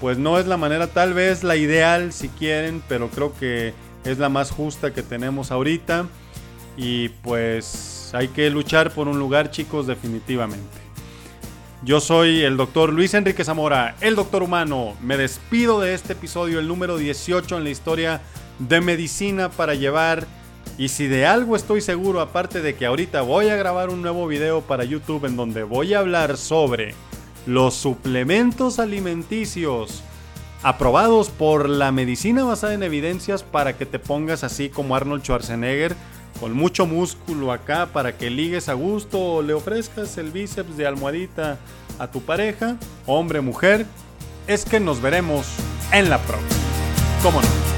pues 0.00 0.18
no 0.18 0.38
es 0.38 0.46
la 0.46 0.56
manera, 0.56 0.88
tal 0.88 1.14
vez 1.14 1.44
la 1.44 1.56
ideal 1.56 2.12
si 2.12 2.28
quieren, 2.28 2.82
pero 2.88 3.08
creo 3.10 3.34
que 3.34 3.74
es 4.04 4.18
la 4.18 4.28
más 4.28 4.50
justa 4.50 4.92
que 4.92 5.02
tenemos 5.02 5.50
ahorita. 5.50 6.06
Y 6.76 7.08
pues 7.08 8.10
hay 8.14 8.28
que 8.28 8.50
luchar 8.50 8.92
por 8.92 9.08
un 9.08 9.18
lugar, 9.18 9.50
chicos, 9.50 9.86
definitivamente. 9.86 10.83
Yo 11.84 12.00
soy 12.00 12.40
el 12.44 12.56
doctor 12.56 12.94
Luis 12.94 13.12
Enrique 13.12 13.44
Zamora, 13.44 13.94
el 14.00 14.14
doctor 14.14 14.42
humano. 14.42 14.94
Me 15.02 15.18
despido 15.18 15.82
de 15.82 15.92
este 15.92 16.14
episodio, 16.14 16.58
el 16.58 16.66
número 16.66 16.96
18 16.96 17.58
en 17.58 17.64
la 17.64 17.68
historia 17.68 18.22
de 18.58 18.80
medicina 18.80 19.50
para 19.50 19.74
llevar. 19.74 20.26
Y 20.78 20.88
si 20.88 21.08
de 21.08 21.26
algo 21.26 21.56
estoy 21.56 21.82
seguro, 21.82 22.22
aparte 22.22 22.62
de 22.62 22.74
que 22.74 22.86
ahorita 22.86 23.20
voy 23.20 23.50
a 23.50 23.56
grabar 23.56 23.90
un 23.90 24.00
nuevo 24.00 24.26
video 24.26 24.62
para 24.62 24.84
YouTube 24.84 25.26
en 25.26 25.36
donde 25.36 25.62
voy 25.62 25.92
a 25.92 25.98
hablar 25.98 26.38
sobre 26.38 26.94
los 27.46 27.74
suplementos 27.74 28.78
alimenticios 28.78 30.02
aprobados 30.62 31.28
por 31.28 31.68
la 31.68 31.92
medicina 31.92 32.44
basada 32.44 32.72
en 32.72 32.82
evidencias 32.82 33.42
para 33.42 33.76
que 33.76 33.84
te 33.84 33.98
pongas 33.98 34.42
así 34.42 34.70
como 34.70 34.96
Arnold 34.96 35.22
Schwarzenegger 35.22 35.94
con 36.40 36.52
mucho 36.52 36.86
músculo 36.86 37.52
acá 37.52 37.86
para 37.86 38.16
que 38.16 38.30
ligues 38.30 38.68
a 38.68 38.74
gusto 38.74 39.20
o 39.20 39.42
le 39.42 39.54
ofrezcas 39.54 40.18
el 40.18 40.30
bíceps 40.30 40.76
de 40.76 40.86
almohadita 40.86 41.58
a 41.98 42.08
tu 42.08 42.20
pareja, 42.22 42.76
hombre, 43.06 43.40
mujer, 43.40 43.86
es 44.46 44.64
que 44.64 44.80
nos 44.80 45.00
veremos 45.00 45.46
en 45.92 46.10
la 46.10 46.18
próxima. 46.18 46.62
¿Cómo 47.22 47.40
no? 47.40 47.73